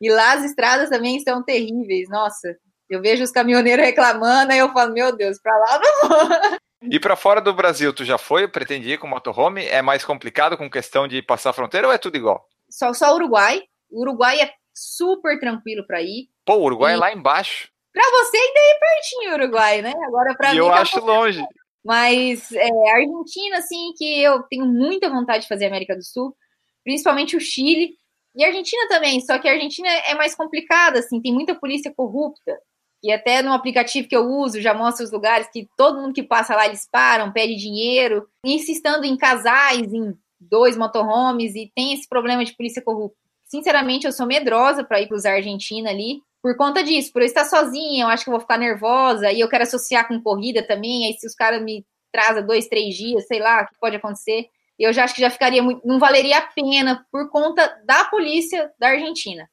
E 0.00 0.10
lá 0.10 0.34
as 0.34 0.44
estradas 0.44 0.90
também 0.90 1.18
são 1.20 1.42
terríveis, 1.42 2.08
nossa. 2.10 2.54
Eu 2.88 3.00
vejo 3.00 3.22
os 3.24 3.30
caminhoneiros 3.30 3.84
reclamando, 3.84 4.52
aí 4.52 4.58
eu 4.58 4.72
falo, 4.72 4.92
meu 4.92 5.16
Deus, 5.16 5.38
pra 5.40 5.56
lá 5.56 5.74
eu 5.76 5.80
não 5.80 6.08
vou. 6.08 6.58
E 6.90 6.98
pra 6.98 7.16
fora 7.16 7.40
do 7.40 7.52
Brasil, 7.54 7.92
tu 7.94 8.04
já 8.04 8.18
foi? 8.18 8.46
Pretendia 8.48 8.94
ir 8.94 8.98
com 8.98 9.06
motorhome? 9.06 9.64
É 9.66 9.80
mais 9.80 10.04
complicado 10.04 10.56
com 10.56 10.68
questão 10.70 11.06
de 11.08 11.22
passar 11.22 11.50
a 11.50 11.52
fronteira 11.54 11.86
ou 11.86 11.92
é 11.92 11.98
tudo 11.98 12.16
igual? 12.16 12.46
Só, 12.68 12.92
só 12.92 13.14
Uruguai. 13.14 13.62
O 13.90 14.02
Uruguai 14.02 14.40
é 14.40 14.50
super 14.74 15.38
tranquilo 15.38 15.86
para 15.86 16.02
ir. 16.02 16.28
Pô, 16.44 16.54
o 16.56 16.62
Uruguai 16.64 16.92
é 16.92 16.96
E- 16.96 16.98
lá 16.98 17.12
embaixo. 17.12 17.68
Para 17.92 18.08
você 18.10 18.36
ainda 18.36 18.60
é 18.60 18.78
pertinho 18.78 19.34
Uruguai, 19.34 19.82
né? 19.82 19.92
Agora 20.06 20.34
para 20.34 20.52
mim 20.52 20.58
eu 20.58 20.66
tá 20.66 20.80
acho 20.80 21.04
longe. 21.04 21.44
Mas 21.84 22.52
é, 22.52 22.68
a 22.90 22.96
Argentina, 22.96 23.58
assim, 23.58 23.92
que 23.96 24.22
eu 24.22 24.42
tenho 24.44 24.66
muita 24.66 25.08
vontade 25.08 25.42
de 25.42 25.48
fazer 25.48 25.66
América 25.66 25.96
do 25.96 26.04
Sul, 26.04 26.36
principalmente 26.84 27.36
o 27.36 27.40
Chile. 27.40 27.94
E 28.34 28.44
a 28.44 28.48
Argentina 28.48 28.86
também, 28.88 29.20
só 29.20 29.38
que 29.38 29.48
a 29.48 29.52
Argentina 29.52 29.88
é 29.88 30.14
mais 30.14 30.34
complicada, 30.36 31.00
assim, 31.00 31.20
tem 31.20 31.32
muita 31.32 31.54
polícia 31.54 31.92
corrupta. 31.92 32.56
E 33.02 33.10
até 33.10 33.42
no 33.42 33.52
aplicativo 33.52 34.06
que 34.06 34.14
eu 34.14 34.26
uso 34.26 34.60
já 34.60 34.74
mostra 34.74 35.04
os 35.04 35.10
lugares 35.10 35.48
que 35.50 35.66
todo 35.76 36.00
mundo 36.00 36.12
que 36.12 36.22
passa 36.22 36.54
lá 36.54 36.66
eles 36.66 36.86
param, 36.90 37.32
pede 37.32 37.56
dinheiro, 37.56 38.28
se 38.44 38.72
estando 38.72 39.04
em 39.04 39.16
casais, 39.16 39.92
em 39.92 40.14
dois 40.38 40.76
motorhomes, 40.76 41.54
e 41.54 41.72
tem 41.74 41.94
esse 41.94 42.08
problema 42.08 42.44
de 42.44 42.54
polícia 42.54 42.82
corrupta. 42.82 43.18
Sinceramente, 43.46 44.06
eu 44.06 44.12
sou 44.12 44.26
medrosa 44.26 44.84
para 44.84 45.00
ir 45.00 45.08
cruzar 45.08 45.32
a 45.32 45.36
Argentina 45.36 45.90
ali, 45.90 46.22
por 46.42 46.56
conta 46.56 46.82
disso, 46.82 47.12
por 47.12 47.22
eu 47.22 47.26
estar 47.26 47.44
sozinha, 47.44 48.04
eu 48.04 48.08
acho 48.08 48.24
que 48.24 48.30
eu 48.30 48.32
vou 48.32 48.40
ficar 48.40 48.58
nervosa, 48.58 49.30
e 49.30 49.40
eu 49.40 49.48
quero 49.48 49.64
associar 49.64 50.08
com 50.08 50.22
corrida 50.22 50.62
também, 50.66 51.06
aí 51.06 51.14
se 51.14 51.26
os 51.26 51.34
caras 51.34 51.62
me 51.62 51.84
trazem 52.12 52.44
dois, 52.44 52.66
três 52.66 52.94
dias, 52.94 53.26
sei 53.26 53.38
lá, 53.38 53.62
o 53.62 53.66
que 53.66 53.78
pode 53.80 53.96
acontecer, 53.96 54.46
eu 54.78 54.92
já 54.92 55.04
acho 55.04 55.14
que 55.14 55.20
já 55.20 55.30
ficaria 55.30 55.62
muito, 55.62 55.86
não 55.86 55.98
valeria 55.98 56.38
a 56.38 56.42
pena 56.42 57.06
por 57.12 57.30
conta 57.30 57.66
da 57.84 58.04
polícia 58.04 58.70
da 58.78 58.88
Argentina. 58.88 59.48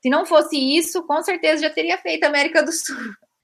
Se 0.00 0.08
não 0.08 0.24
fosse 0.24 0.56
isso, 0.56 1.04
com 1.04 1.20
certeza 1.22 1.62
já 1.62 1.70
teria 1.70 1.98
feito 1.98 2.22
a 2.22 2.28
América 2.28 2.62
do 2.62 2.70
Sul. 2.70 2.96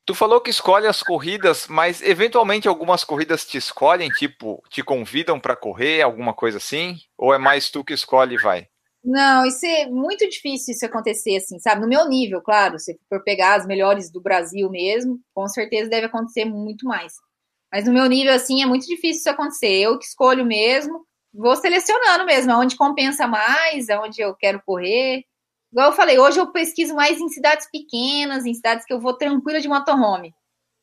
Tu 0.06 0.14
falou 0.14 0.40
que 0.40 0.50
escolhe 0.50 0.86
as 0.86 1.02
corridas, 1.02 1.66
mas 1.66 2.02
eventualmente 2.02 2.68
algumas 2.68 3.02
corridas 3.02 3.44
te 3.44 3.56
escolhem, 3.56 4.10
tipo, 4.10 4.62
te 4.68 4.82
convidam 4.82 5.40
pra 5.40 5.56
correr, 5.56 6.02
alguma 6.02 6.34
coisa 6.34 6.58
assim? 6.58 6.98
Ou 7.18 7.34
é 7.34 7.38
mais 7.38 7.70
tu 7.70 7.82
que 7.82 7.94
escolhe 7.94 8.34
e 8.34 8.38
vai? 8.38 8.68
Não, 9.04 9.44
isso 9.44 9.66
é 9.66 9.86
muito 9.86 10.26
difícil 10.28 10.72
isso 10.74 10.86
acontecer, 10.86 11.36
assim, 11.36 11.58
sabe? 11.58 11.82
No 11.82 11.88
meu 11.88 12.08
nível, 12.08 12.40
claro, 12.40 12.78
se 12.78 12.98
for 13.08 13.22
pegar 13.22 13.56
as 13.56 13.66
melhores 13.66 14.10
do 14.10 14.18
Brasil 14.20 14.70
mesmo, 14.70 15.20
com 15.34 15.46
certeza 15.46 15.90
deve 15.90 16.06
acontecer 16.06 16.46
muito 16.46 16.86
mais. 16.86 17.12
Mas 17.70 17.84
no 17.86 17.92
meu 17.92 18.06
nível, 18.06 18.32
assim, 18.32 18.62
é 18.62 18.66
muito 18.66 18.86
difícil 18.86 19.18
isso 19.20 19.30
acontecer. 19.30 19.68
Eu 19.68 19.98
que 19.98 20.06
escolho 20.06 20.44
mesmo, 20.46 21.04
vou 21.34 21.54
selecionando 21.56 22.24
mesmo, 22.24 22.52
aonde 22.52 22.76
compensa 22.76 23.26
mais, 23.26 23.90
aonde 23.90 24.22
eu 24.22 24.34
quero 24.34 24.62
correr. 24.64 25.24
Igual 25.72 25.90
eu 25.90 25.96
falei, 25.96 26.18
hoje 26.18 26.38
eu 26.40 26.50
pesquiso 26.52 26.94
mais 26.94 27.20
em 27.20 27.28
cidades 27.28 27.68
pequenas, 27.70 28.46
em 28.46 28.54
cidades 28.54 28.86
que 28.86 28.92
eu 28.94 29.00
vou 29.00 29.14
tranquila 29.18 29.60
de 29.60 29.68
motorhome. 29.68 30.32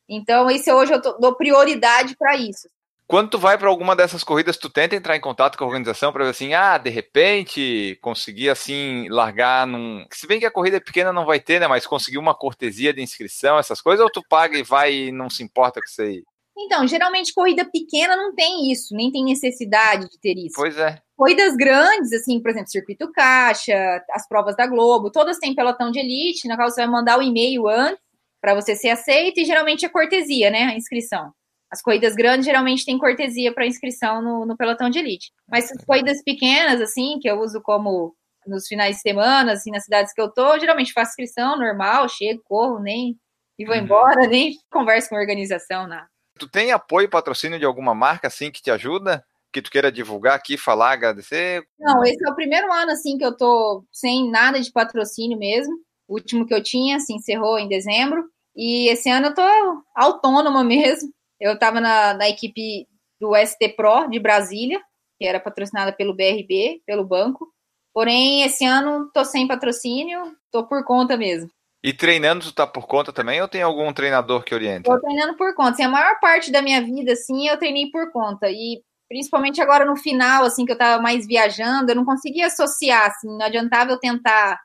Então, 0.10 0.50
esse 0.52 0.72
hoje 0.72 0.94
eu 0.94 1.02
dou 1.02 1.36
prioridade 1.36 2.16
para 2.18 2.38
isso. 2.38 2.70
Quando 3.12 3.30
tu 3.30 3.38
vai 3.38 3.58
pra 3.58 3.68
alguma 3.68 3.94
dessas 3.94 4.24
corridas, 4.24 4.56
tu 4.56 4.70
tenta 4.70 4.96
entrar 4.96 5.18
em 5.18 5.20
contato 5.20 5.58
com 5.58 5.66
a 5.66 5.68
organização 5.68 6.14
pra 6.14 6.24
ver 6.24 6.30
assim, 6.30 6.54
ah, 6.54 6.78
de 6.78 6.90
repente 6.90 8.00
conseguir 8.02 8.50
assim 8.50 9.10
largar 9.10 9.68
num. 9.68 10.06
Se 10.14 10.26
bem 10.26 10.40
que 10.40 10.46
a 10.46 10.52
corrida 10.52 10.78
é 10.78 10.80
pequena 10.80 11.12
não 11.12 11.26
vai 11.26 11.38
ter, 11.38 11.60
né? 11.60 11.68
Mas 11.68 11.86
conseguir 11.86 12.18
uma 12.18 12.34
cortesia 12.34 12.94
de 12.94 13.02
inscrição, 13.02 13.60
essas 13.60 13.82
coisas, 13.82 14.02
ou 14.02 14.10
tu 14.10 14.22
paga 14.30 14.58
e 14.58 14.64
vai 14.64 14.94
e 14.94 15.12
não 15.12 15.30
se 15.30 15.44
importa 15.44 15.82
com 15.82 15.88
isso 15.90 16.02
aí? 16.02 16.24
Então, 16.58 16.88
geralmente 16.88 17.34
corrida 17.34 17.66
pequena 17.66 18.16
não 18.16 18.34
tem 18.34 18.72
isso, 18.72 18.96
nem 18.96 19.12
tem 19.12 19.26
necessidade 19.26 20.08
de 20.08 20.18
ter 20.18 20.38
isso. 20.38 20.56
Pois 20.56 20.78
é. 20.78 20.98
corridas 21.18 21.54
grandes, 21.58 22.14
assim, 22.14 22.42
por 22.42 22.52
exemplo, 22.52 22.70
Circuito 22.70 23.12
Caixa, 23.12 24.02
as 24.12 24.26
provas 24.26 24.56
da 24.56 24.66
Globo, 24.66 25.12
todas 25.12 25.38
têm 25.38 25.54
pelotão 25.54 25.92
de 25.92 26.00
elite, 26.00 26.48
na 26.48 26.56
qual 26.56 26.70
você 26.70 26.80
vai 26.80 26.90
mandar 26.90 27.20
o 27.20 27.22
e-mail 27.22 27.68
antes 27.68 28.02
para 28.40 28.56
você 28.56 28.74
ser 28.74 28.90
aceito 28.90 29.40
e 29.42 29.46
geralmente 29.46 29.86
é 29.86 29.90
cortesia, 29.90 30.50
né, 30.50 30.64
a 30.64 30.76
inscrição. 30.78 31.34
As 31.72 31.82
corridas 31.82 32.16
grandes 32.16 32.46
geralmente 32.46 32.86
tem 32.86 32.98
cortesia 32.98 33.54
para 33.54 33.66
inscrição 33.66 34.22
no, 34.22 34.46
no 34.46 34.58
pelotão 34.58 34.90
de 34.90 35.00
elite. 35.00 35.32
Mas 35.50 35.72
as 35.72 35.84
corridas 35.86 36.22
pequenas, 36.24 36.82
assim, 36.82 37.18
que 37.22 37.30
eu 37.30 37.40
uso 37.40 37.62
como 37.62 38.14
nos 38.46 38.68
finais 38.68 38.98
de 38.98 39.02
semana, 39.02 39.54
assim, 39.54 39.72
nas 39.72 39.84
cidades 39.84 40.14
que 40.14 40.22
eu 40.22 40.30
tô, 40.30 40.60
geralmente 40.60 40.94
faço 40.94 41.12
inscrição 41.12 41.58
normal, 41.58 42.10
chego, 42.10 42.42
corro, 42.44 42.80
nem 42.80 43.18
e 43.58 43.66
vou 43.66 43.76
Uhum. 43.76 43.82
embora, 43.84 44.22
nem 44.28 44.58
converso 44.72 45.10
com 45.10 45.16
a 45.16 45.20
organização, 45.20 45.88
nada. 45.88 46.08
Tu 46.40 46.50
tem 46.50 46.72
apoio 46.72 47.06
e 47.06 47.10
patrocínio 47.10 47.60
de 47.60 47.66
alguma 47.66 47.94
marca 47.94 48.28
assim 48.28 48.52
que 48.52 48.62
te 48.62 48.72
ajuda? 48.72 49.24
Que 49.54 49.62
tu 49.62 49.70
queira 49.70 49.92
divulgar 49.92 50.36
aqui, 50.36 50.58
falar, 50.58 50.92
agradecer? 50.92 51.64
Não, 51.78 52.04
esse 52.04 52.26
é 52.26 52.30
o 52.30 52.36
primeiro 52.36 52.72
ano, 52.72 52.92
assim, 52.92 53.18
que 53.18 53.26
eu 53.26 53.36
tô 53.36 53.86
sem 53.92 54.30
nada 54.32 54.60
de 54.60 54.72
patrocínio 54.72 55.38
mesmo. 55.38 55.74
O 56.08 56.16
último 56.16 56.46
que 56.46 56.54
eu 56.54 56.64
tinha, 56.64 57.00
se 57.00 57.14
encerrou 57.14 57.60
em 57.60 57.68
dezembro. 57.68 58.24
E 58.56 58.90
esse 58.90 59.10
ano 59.10 59.28
eu 59.28 59.34
tô 59.36 59.84
autônoma 59.96 60.64
mesmo. 60.66 61.14
Eu 61.42 61.58
tava 61.58 61.82
na, 61.82 62.14
na 62.14 62.30
equipe 62.30 62.88
do 63.20 63.36
ST 63.36 63.70
Pro 63.76 64.08
de 64.08 64.20
Brasília, 64.20 64.80
que 65.20 65.26
era 65.26 65.40
patrocinada 65.40 65.92
pelo 65.92 66.16
BRB, 66.16 66.82
pelo 66.86 67.04
banco. 67.04 67.52
Porém, 67.94 68.44
esse 68.44 68.64
ano 68.64 69.10
tô 69.12 69.26
sem 69.26 69.48
patrocínio, 69.48 70.36
tô 70.52 70.66
por 70.68 70.86
conta 70.86 71.18
mesmo. 71.18 71.50
E 71.84 71.92
treinando, 71.92 72.46
tu 72.46 72.54
tá 72.54 72.68
por 72.68 72.86
conta 72.86 73.12
também 73.12 73.42
ou 73.42 73.48
tem 73.48 73.64
algum 73.64 73.92
treinador 73.92 74.44
que 74.44 74.54
orienta? 74.54 74.90
Tô 74.90 75.00
treinando 75.00 75.36
por 75.36 75.56
conta. 75.56 75.72
Assim, 75.72 75.84
a 75.84 75.90
maior 75.90 76.20
parte 76.20 76.52
da 76.52 76.62
minha 76.62 76.80
vida, 76.82 77.14
assim, 77.14 77.48
eu 77.48 77.58
treinei 77.58 77.90
por 77.90 78.12
conta. 78.12 78.48
E 78.50 78.84
principalmente 79.10 79.60
agora 79.60 79.84
no 79.84 79.98
final, 79.98 80.44
assim, 80.44 80.64
que 80.64 80.72
eu 80.72 80.78
tava 80.78 81.02
mais 81.02 81.26
viajando, 81.26 81.92
eu 81.92 81.96
não 81.96 82.06
conseguia 82.06 82.48
associar, 82.48 83.08
assim, 83.08 83.28
não 83.28 83.46
adiantava 83.46 83.92
eu 83.92 84.00
tentar, 84.00 84.60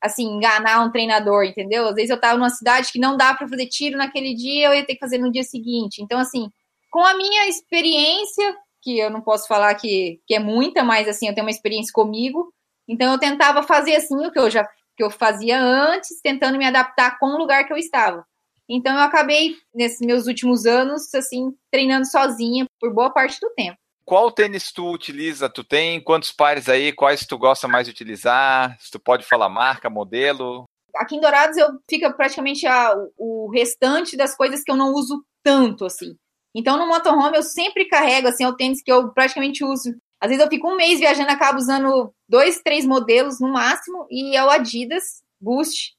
assim, 0.00 0.24
enganar 0.24 0.84
um 0.84 0.90
treinador, 0.90 1.44
entendeu? 1.44 1.86
Às 1.88 1.94
vezes 1.94 2.10
eu 2.10 2.20
tava 2.20 2.38
numa 2.38 2.50
cidade 2.50 2.90
que 2.90 2.98
não 2.98 3.16
dá 3.16 3.34
para 3.34 3.48
fazer 3.48 3.66
tiro 3.66 3.98
naquele 3.98 4.34
dia, 4.34 4.68
eu 4.68 4.74
ia 4.74 4.86
ter 4.86 4.94
que 4.94 5.00
fazer 5.00 5.18
no 5.18 5.30
dia 5.30 5.42
seguinte. 5.42 6.02
Então, 6.02 6.18
assim, 6.18 6.50
com 6.90 7.04
a 7.04 7.14
minha 7.14 7.48
experiência, 7.48 8.56
que 8.82 8.98
eu 8.98 9.10
não 9.10 9.20
posso 9.20 9.46
falar 9.46 9.74
que, 9.74 10.20
que 10.26 10.34
é 10.34 10.38
muita, 10.38 10.82
mas, 10.82 11.08
assim, 11.08 11.28
eu 11.28 11.34
tenho 11.34 11.46
uma 11.46 11.50
experiência 11.50 11.92
comigo, 11.92 12.52
então 12.88 13.12
eu 13.12 13.18
tentava 13.18 13.62
fazer, 13.62 13.96
assim, 13.96 14.16
o 14.26 14.32
que 14.32 14.38
eu 14.38 14.50
já 14.50 14.66
que 15.00 15.04
eu 15.04 15.10
fazia 15.10 15.58
antes, 15.58 16.20
tentando 16.20 16.58
me 16.58 16.66
adaptar 16.66 17.18
com 17.18 17.28
o 17.28 17.38
lugar 17.38 17.64
que 17.64 17.72
eu 17.72 17.76
estava. 17.78 18.22
Então 18.68 18.94
eu 18.94 19.00
acabei 19.00 19.56
nesses 19.74 20.00
meus 20.06 20.26
últimos 20.26 20.66
anos 20.66 21.12
assim 21.14 21.54
treinando 21.70 22.06
sozinha 22.06 22.66
por 22.78 22.92
boa 22.92 23.10
parte 23.10 23.40
do 23.40 23.48
tempo. 23.54 23.79
Qual 24.04 24.30
tênis 24.30 24.72
tu 24.72 24.90
utiliza? 24.90 25.48
Tu 25.48 25.62
tem 25.62 26.00
quantos 26.02 26.32
pares 26.32 26.68
aí? 26.68 26.92
Quais 26.92 27.26
tu 27.26 27.38
gosta 27.38 27.68
mais 27.68 27.86
de 27.86 27.92
utilizar? 27.92 28.76
Se 28.80 28.90
tu 28.90 28.98
pode 28.98 29.24
falar 29.24 29.48
marca, 29.48 29.88
modelo? 29.88 30.64
Aqui 30.96 31.16
em 31.16 31.20
Dourados 31.20 31.56
eu 31.56 31.68
fica 31.88 32.12
praticamente 32.12 32.66
a, 32.66 32.92
o 33.16 33.50
restante 33.52 34.16
das 34.16 34.36
coisas 34.36 34.62
que 34.62 34.70
eu 34.70 34.76
não 34.76 34.92
uso 34.92 35.24
tanto 35.42 35.84
assim. 35.84 36.16
Então 36.54 36.76
no 36.76 36.88
motorhome 36.88 37.36
eu 37.36 37.42
sempre 37.42 37.86
carrego 37.86 38.28
assim 38.28 38.44
o 38.44 38.56
tênis 38.56 38.82
que 38.82 38.90
eu 38.90 39.12
praticamente 39.12 39.64
uso. 39.64 39.94
Às 40.20 40.28
vezes 40.28 40.44
eu 40.44 40.50
fico 40.50 40.68
um 40.68 40.76
mês 40.76 40.98
viajando, 40.98 41.30
acabo 41.30 41.58
usando 41.58 42.12
dois, 42.28 42.60
três 42.60 42.84
modelos 42.84 43.40
no 43.40 43.52
máximo 43.52 44.06
e 44.10 44.36
é 44.36 44.44
o 44.44 44.50
Adidas 44.50 45.22
Boost, 45.40 45.94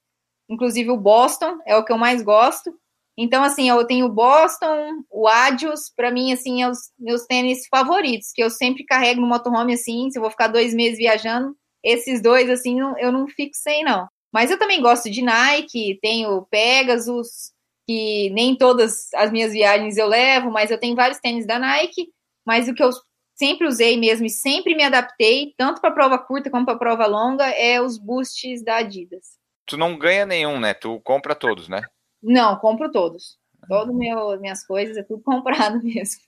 inclusive 0.49 0.91
o 0.91 0.97
Boston 0.97 1.57
é 1.65 1.75
o 1.75 1.83
que 1.83 1.91
eu 1.91 1.97
mais 1.97 2.21
gosto. 2.21 2.71
Então, 3.21 3.43
assim, 3.43 3.69
eu 3.69 3.85
tenho 3.85 4.07
o 4.07 4.11
Boston, 4.11 5.03
o 5.11 5.27
Adios, 5.27 5.91
para 5.95 6.09
mim, 6.09 6.33
assim, 6.33 6.63
é 6.63 6.67
os 6.67 6.79
meus 6.97 7.23
tênis 7.27 7.67
favoritos, 7.69 8.31
que 8.33 8.43
eu 8.43 8.49
sempre 8.49 8.83
carrego 8.83 9.21
no 9.21 9.27
motorhome, 9.27 9.75
assim, 9.75 10.09
se 10.09 10.17
eu 10.17 10.23
vou 10.23 10.31
ficar 10.31 10.47
dois 10.47 10.73
meses 10.73 10.97
viajando, 10.97 11.55
esses 11.83 12.19
dois, 12.19 12.49
assim, 12.49 12.79
eu 12.79 13.11
não 13.11 13.27
fico 13.27 13.53
sem, 13.53 13.83
não. 13.83 14.07
Mas 14.33 14.49
eu 14.49 14.57
também 14.57 14.81
gosto 14.81 15.07
de 15.07 15.21
Nike, 15.21 15.99
tenho 16.01 16.47
Pegasus, 16.49 17.51
que 17.87 18.31
nem 18.31 18.55
todas 18.55 19.13
as 19.13 19.31
minhas 19.31 19.51
viagens 19.51 19.97
eu 19.97 20.07
levo, 20.07 20.49
mas 20.49 20.71
eu 20.71 20.79
tenho 20.79 20.95
vários 20.95 21.19
tênis 21.19 21.45
da 21.45 21.59
Nike. 21.59 22.07
Mas 22.43 22.67
o 22.67 22.73
que 22.73 22.81
eu 22.81 22.89
sempre 23.35 23.67
usei 23.67 23.97
mesmo 23.97 24.25
e 24.25 24.31
sempre 24.31 24.73
me 24.73 24.83
adaptei, 24.83 25.53
tanto 25.55 25.79
para 25.79 25.91
prova 25.91 26.17
curta 26.17 26.49
como 26.49 26.65
para 26.65 26.77
prova 26.77 27.05
longa, 27.05 27.47
é 27.49 27.79
os 27.79 27.99
boosts 27.99 28.63
da 28.63 28.77
Adidas. 28.77 29.39
Tu 29.67 29.77
não 29.77 29.95
ganha 29.95 30.25
nenhum, 30.25 30.59
né? 30.59 30.73
Tu 30.73 30.99
compra 31.01 31.35
todos, 31.35 31.69
né? 31.69 31.81
Não, 32.21 32.57
compro 32.57 32.91
todos. 32.91 33.37
Todas 33.67 33.95
minhas 33.95 34.65
coisas 34.65 34.97
é 34.97 35.03
tudo 35.03 35.23
comprado 35.23 35.81
mesmo. 35.83 36.21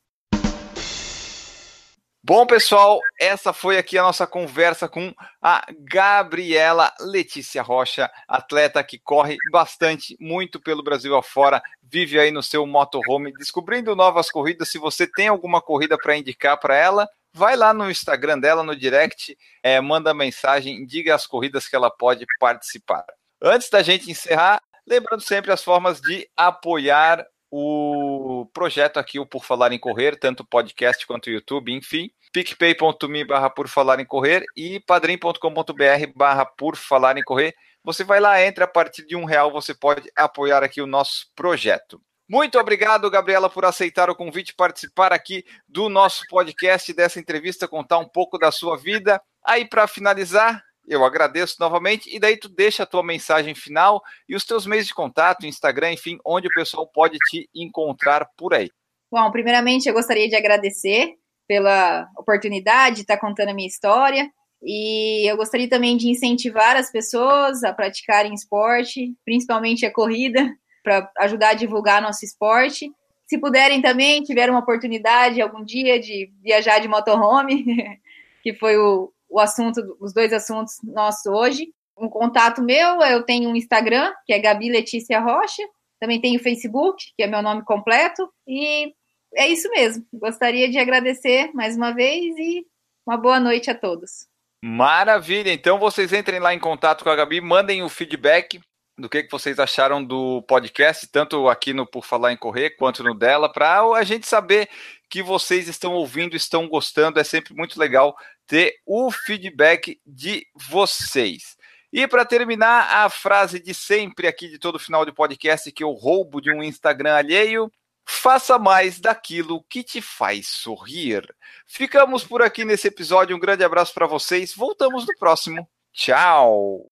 Bom, 2.25 2.45
pessoal, 2.47 3.01
essa 3.19 3.51
foi 3.51 3.77
aqui 3.77 3.97
a 3.97 4.03
nossa 4.03 4.25
conversa 4.25 4.87
com 4.87 5.13
a 5.41 5.65
Gabriela 5.77 6.89
Letícia 7.01 7.61
Rocha, 7.61 8.09
atleta 8.25 8.81
que 8.81 8.97
corre 8.97 9.35
bastante, 9.51 10.15
muito 10.21 10.57
pelo 10.57 10.81
Brasil 10.81 11.17
afora, 11.17 11.61
vive 11.81 12.17
aí 12.17 12.31
no 12.31 12.41
seu 12.41 12.65
motorhome, 12.65 13.33
descobrindo 13.33 13.93
novas 13.93 14.31
corridas. 14.31 14.69
Se 14.69 14.77
você 14.77 15.05
tem 15.05 15.27
alguma 15.27 15.61
corrida 15.61 15.97
para 15.97 16.15
indicar 16.15 16.57
para 16.57 16.77
ela, 16.77 17.09
vai 17.33 17.57
lá 17.57 17.73
no 17.73 17.91
Instagram 17.91 18.39
dela, 18.39 18.63
no 18.63 18.73
direct, 18.73 19.37
é, 19.61 19.81
manda 19.81 20.13
mensagem, 20.13 20.85
diga 20.85 21.13
as 21.13 21.27
corridas 21.27 21.67
que 21.67 21.75
ela 21.75 21.91
pode 21.91 22.25
participar. 22.39 23.03
Antes 23.41 23.69
da 23.69 23.83
gente 23.83 24.09
encerrar, 24.09 24.61
lembrando 24.87 25.21
sempre 25.21 25.51
as 25.51 25.63
formas 25.63 26.01
de 26.01 26.27
apoiar 26.35 27.25
o 27.55 28.49
projeto 28.51 28.97
aqui, 28.97 29.19
o 29.19 29.27
Por 29.27 29.43
Falar 29.43 29.71
em 29.71 29.79
Correr, 29.79 30.17
tanto 30.17 30.43
podcast 30.43 31.05
quanto 31.05 31.29
YouTube, 31.29 31.71
enfim, 31.71 32.09
picpay.me 32.31 33.23
barra 33.23 33.49
por 33.49 33.67
falar 33.67 33.99
em 33.99 34.05
correr 34.05 34.43
e 34.57 34.79
padrim.com.br 34.79 36.11
barra 36.15 36.45
por 36.45 36.75
falar 36.75 37.15
em 37.17 37.23
correr. 37.23 37.53
Você 37.83 38.03
vai 38.03 38.19
lá, 38.19 38.43
entra, 38.43 38.65
a 38.65 38.67
partir 38.67 39.05
de 39.05 39.15
um 39.15 39.25
real 39.25 39.51
você 39.51 39.75
pode 39.75 40.09
apoiar 40.15 40.63
aqui 40.63 40.81
o 40.81 40.87
nosso 40.87 41.27
projeto. 41.35 42.01
Muito 42.27 42.57
obrigado, 42.57 43.11
Gabriela, 43.11 43.49
por 43.49 43.65
aceitar 43.65 44.09
o 44.09 44.15
convite, 44.15 44.55
participar 44.55 45.13
aqui 45.13 45.45
do 45.67 45.89
nosso 45.89 46.23
podcast, 46.29 46.91
dessa 46.91 47.19
entrevista, 47.19 47.67
contar 47.67 47.99
um 47.99 48.07
pouco 48.07 48.39
da 48.39 48.51
sua 48.51 48.77
vida. 48.77 49.21
Aí, 49.45 49.63
para 49.63 49.87
finalizar, 49.87 50.63
eu 50.87 51.03
agradeço 51.03 51.55
novamente 51.59 52.13
e 52.13 52.19
daí 52.19 52.37
tu 52.37 52.49
deixa 52.49 52.83
a 52.83 52.85
tua 52.85 53.03
mensagem 53.03 53.55
final 53.55 54.01
e 54.27 54.35
os 54.35 54.45
teus 54.45 54.65
meios 54.65 54.87
de 54.87 54.93
contato, 54.93 55.45
Instagram, 55.45 55.93
enfim, 55.93 56.17
onde 56.25 56.47
o 56.47 56.53
pessoal 56.53 56.87
pode 56.87 57.17
te 57.29 57.49
encontrar 57.55 58.27
por 58.37 58.53
aí. 58.53 58.69
Bom, 59.11 59.31
primeiramente 59.31 59.87
eu 59.87 59.93
gostaria 59.93 60.27
de 60.27 60.35
agradecer 60.35 61.13
pela 61.47 62.07
oportunidade 62.17 62.97
de 62.97 63.01
estar 63.01 63.17
contando 63.17 63.49
a 63.49 63.53
minha 63.53 63.67
história 63.67 64.29
e 64.61 65.29
eu 65.29 65.37
gostaria 65.37 65.69
também 65.69 65.97
de 65.97 66.09
incentivar 66.09 66.75
as 66.75 66.91
pessoas 66.91 67.63
a 67.63 67.73
praticarem 67.73 68.33
esporte, 68.33 69.13
principalmente 69.25 69.85
a 69.85 69.91
corrida, 69.91 70.49
para 70.81 71.09
ajudar 71.19 71.49
a 71.49 71.53
divulgar 71.53 72.01
nosso 72.01 72.25
esporte. 72.25 72.89
Se 73.25 73.37
puderem 73.37 73.81
também, 73.81 74.23
tiver 74.23 74.49
uma 74.49 74.59
oportunidade 74.59 75.41
algum 75.41 75.63
dia 75.63 75.99
de 75.99 76.31
viajar 76.41 76.79
de 76.79 76.87
motorhome, 76.87 77.65
que 78.41 78.53
foi 78.53 78.77
o, 78.77 79.12
o 79.33 79.39
assunto, 79.39 79.97
os 79.99 80.13
dois 80.13 80.31
assuntos 80.31 80.75
nossos 80.83 81.25
hoje. 81.25 81.73
Um 81.97 82.07
contato 82.07 82.61
meu, 82.61 83.01
eu 83.01 83.23
tenho 83.23 83.49
um 83.49 83.55
Instagram, 83.55 84.13
que 84.25 84.33
é 84.33 84.39
Gabi 84.39 84.69
Letícia 84.69 85.19
Rocha, 85.19 85.63
também 85.99 86.21
tenho 86.21 86.39
o 86.39 86.43
Facebook, 86.43 87.03
que 87.15 87.23
é 87.23 87.27
meu 87.27 87.41
nome 87.41 87.63
completo, 87.63 88.31
e 88.47 88.93
é 89.35 89.47
isso 89.47 89.69
mesmo. 89.69 90.05
Gostaria 90.13 90.69
de 90.69 90.77
agradecer 90.77 91.51
mais 91.53 91.75
uma 91.75 91.91
vez 91.93 92.35
e 92.37 92.65
uma 93.05 93.17
boa 93.17 93.39
noite 93.39 93.71
a 93.71 93.75
todos. 93.75 94.27
Maravilha! 94.63 95.51
Então 95.51 95.79
vocês 95.79 96.13
entrem 96.13 96.39
lá 96.39 96.53
em 96.53 96.59
contato 96.59 97.03
com 97.03 97.09
a 97.09 97.15
Gabi, 97.15 97.41
mandem 97.41 97.83
o 97.83 97.89
feedback 97.89 98.59
do 98.97 99.09
que, 99.09 99.23
que 99.23 99.31
vocês 99.31 99.59
acharam 99.59 100.03
do 100.03 100.43
podcast, 100.43 101.07
tanto 101.07 101.49
aqui 101.49 101.73
no 101.73 101.87
Por 101.87 102.05
Falar 102.05 102.31
em 102.31 102.37
Correr, 102.37 102.71
quanto 102.77 103.03
no 103.03 103.15
dela, 103.15 103.51
para 103.51 103.81
a 103.81 104.03
gente 104.03 104.27
saber 104.27 104.69
que 105.13 105.21
vocês 105.21 105.67
estão 105.67 105.93
ouvindo, 105.93 106.35
estão 106.35 106.67
gostando. 106.67 107.19
É 107.19 107.23
sempre 107.23 107.53
muito 107.53 107.79
legal 107.79 108.17
ter 108.47 108.77
o 108.83 109.11
feedback 109.11 110.01
de 110.03 110.47
vocês. 110.55 111.55
E 111.91 112.07
para 112.07 112.25
terminar, 112.25 113.05
a 113.05 113.07
frase 113.11 113.59
de 113.59 113.75
sempre 113.75 114.25
aqui 114.25 114.49
de 114.49 114.57
todo 114.57 114.79
final 114.79 115.05
de 115.05 115.11
podcast 115.11 115.71
que 115.71 115.83
eu 115.83 115.91
roubo 115.91 116.41
de 116.41 116.51
um 116.51 116.63
Instagram 116.63 117.13
alheio. 117.13 117.71
Faça 118.03 118.57
mais 118.57 118.99
daquilo 118.99 119.63
que 119.69 119.83
te 119.83 120.01
faz 120.01 120.47
sorrir. 120.47 121.23
Ficamos 121.67 122.23
por 122.23 122.41
aqui 122.41 122.65
nesse 122.65 122.87
episódio. 122.87 123.35
Um 123.35 123.39
grande 123.39 123.63
abraço 123.63 123.93
para 123.93 124.07
vocês. 124.07 124.51
Voltamos 124.55 125.05
no 125.05 125.15
próximo. 125.19 125.69
Tchau. 125.93 126.87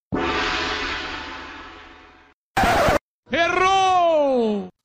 Errou! 3.31 3.80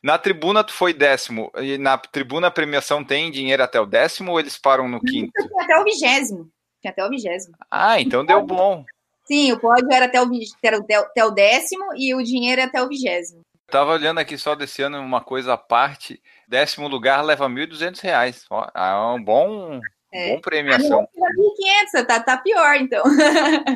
Na 0.07 0.19
tribuna 0.19 0.63
tu 0.63 0.73
foi 0.73 0.95
décimo. 0.95 1.51
E 1.57 1.77
na 1.79 1.99
tribuna 1.99 2.47
a 2.47 2.51
premiação 2.51 3.03
tem 3.03 3.29
dinheiro 3.29 3.61
até 3.61 3.81
o 3.81 3.85
décimo 3.85 4.31
ou 4.31 4.39
eles 4.39 4.57
param 4.57 4.89
no 4.89 5.01
quinto? 5.01 5.33
Até 5.59 5.77
o 5.81 5.83
vigésimo. 5.83 6.49
Até 6.87 7.05
o 7.05 7.11
vigésimo. 7.11 7.57
Ah, 7.69 8.01
então 8.01 8.25
deu 8.25 8.41
bom. 8.41 8.85
Sim, 9.25 9.51
o 9.51 9.59
pódio 9.59 9.93
era 9.93 10.05
até 10.05 10.23
o, 10.23 10.31
até 11.01 11.25
o 11.25 11.31
décimo 11.33 11.87
e 11.97 12.15
o 12.15 12.23
dinheiro 12.23 12.61
é 12.61 12.65
até 12.65 12.81
o 12.81 12.87
vigésimo. 12.87 13.41
Tava 13.67 13.95
olhando 13.95 14.21
aqui 14.21 14.39
só 14.39 14.55
desse 14.55 14.81
ano 14.81 15.01
uma 15.01 15.21
coisa 15.21 15.55
à 15.55 15.59
parte. 15.59 16.23
Décimo 16.47 16.87
lugar 16.87 17.25
leva 17.25 17.49
R$ 17.49 17.67
1.200. 17.67 18.45
Ó, 18.49 18.65
é 18.73 19.17
um 19.17 19.21
bom, 19.21 19.81
é. 20.13 20.37
bom 20.37 20.41
premiação. 20.41 21.09
Ah, 21.21 21.97
1.500, 21.97 22.07
tá, 22.07 22.21
tá 22.21 22.37
pior 22.37 22.77
então. 22.77 23.03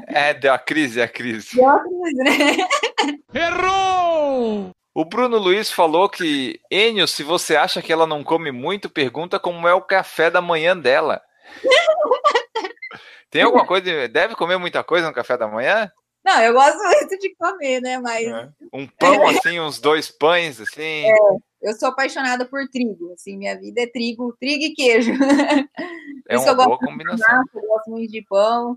É, 0.06 0.32
deu 0.32 0.52
a 0.52 0.58
crise, 0.60 1.02
a 1.02 1.08
crise. 1.08 1.56
Deu 1.56 1.68
a 1.68 1.80
crise, 1.80 2.22
né? 2.22 2.56
Errou! 3.34 4.70
O 4.92 5.04
Bruno 5.04 5.38
Luiz 5.38 5.70
falou 5.70 6.08
que, 6.08 6.60
Enio, 6.70 7.06
se 7.06 7.22
você 7.22 7.54
acha 7.54 7.80
que 7.80 7.92
ela 7.92 8.06
não 8.06 8.24
come 8.24 8.50
muito, 8.50 8.90
pergunta 8.90 9.38
como 9.38 9.68
é 9.68 9.74
o 9.74 9.82
café 9.82 10.30
da 10.30 10.40
manhã 10.40 10.76
dela. 10.76 11.22
Tem 13.30 13.42
alguma 13.42 13.64
coisa? 13.64 14.08
Deve 14.08 14.34
comer 14.34 14.58
muita 14.58 14.82
coisa 14.82 15.06
no 15.06 15.14
café 15.14 15.36
da 15.36 15.46
manhã? 15.46 15.90
Não, 16.24 16.42
eu 16.42 16.52
gosto 16.52 16.76
muito 16.76 17.18
de 17.18 17.34
comer, 17.36 17.80
né? 17.80 17.98
Mas. 17.98 18.26
É. 18.26 18.48
Um 18.72 18.86
pão, 18.86 19.26
assim, 19.28 19.60
uns 19.60 19.80
dois 19.80 20.10
pães, 20.10 20.60
assim. 20.60 21.04
É, 21.04 21.14
eu 21.62 21.74
sou 21.74 21.88
apaixonada 21.88 22.44
por 22.44 22.68
trigo. 22.68 23.12
Assim, 23.12 23.38
minha 23.38 23.58
vida 23.58 23.82
é 23.82 23.86
trigo, 23.86 24.36
trigo 24.38 24.64
e 24.64 24.74
queijo. 24.74 25.12
É 26.28 26.38
uma 26.38 26.54
boa 26.54 26.78
combinação. 26.78 27.42
eu 27.54 27.62
gosto 27.62 27.90
muito 27.90 28.10
de 28.10 28.22
pão. 28.22 28.76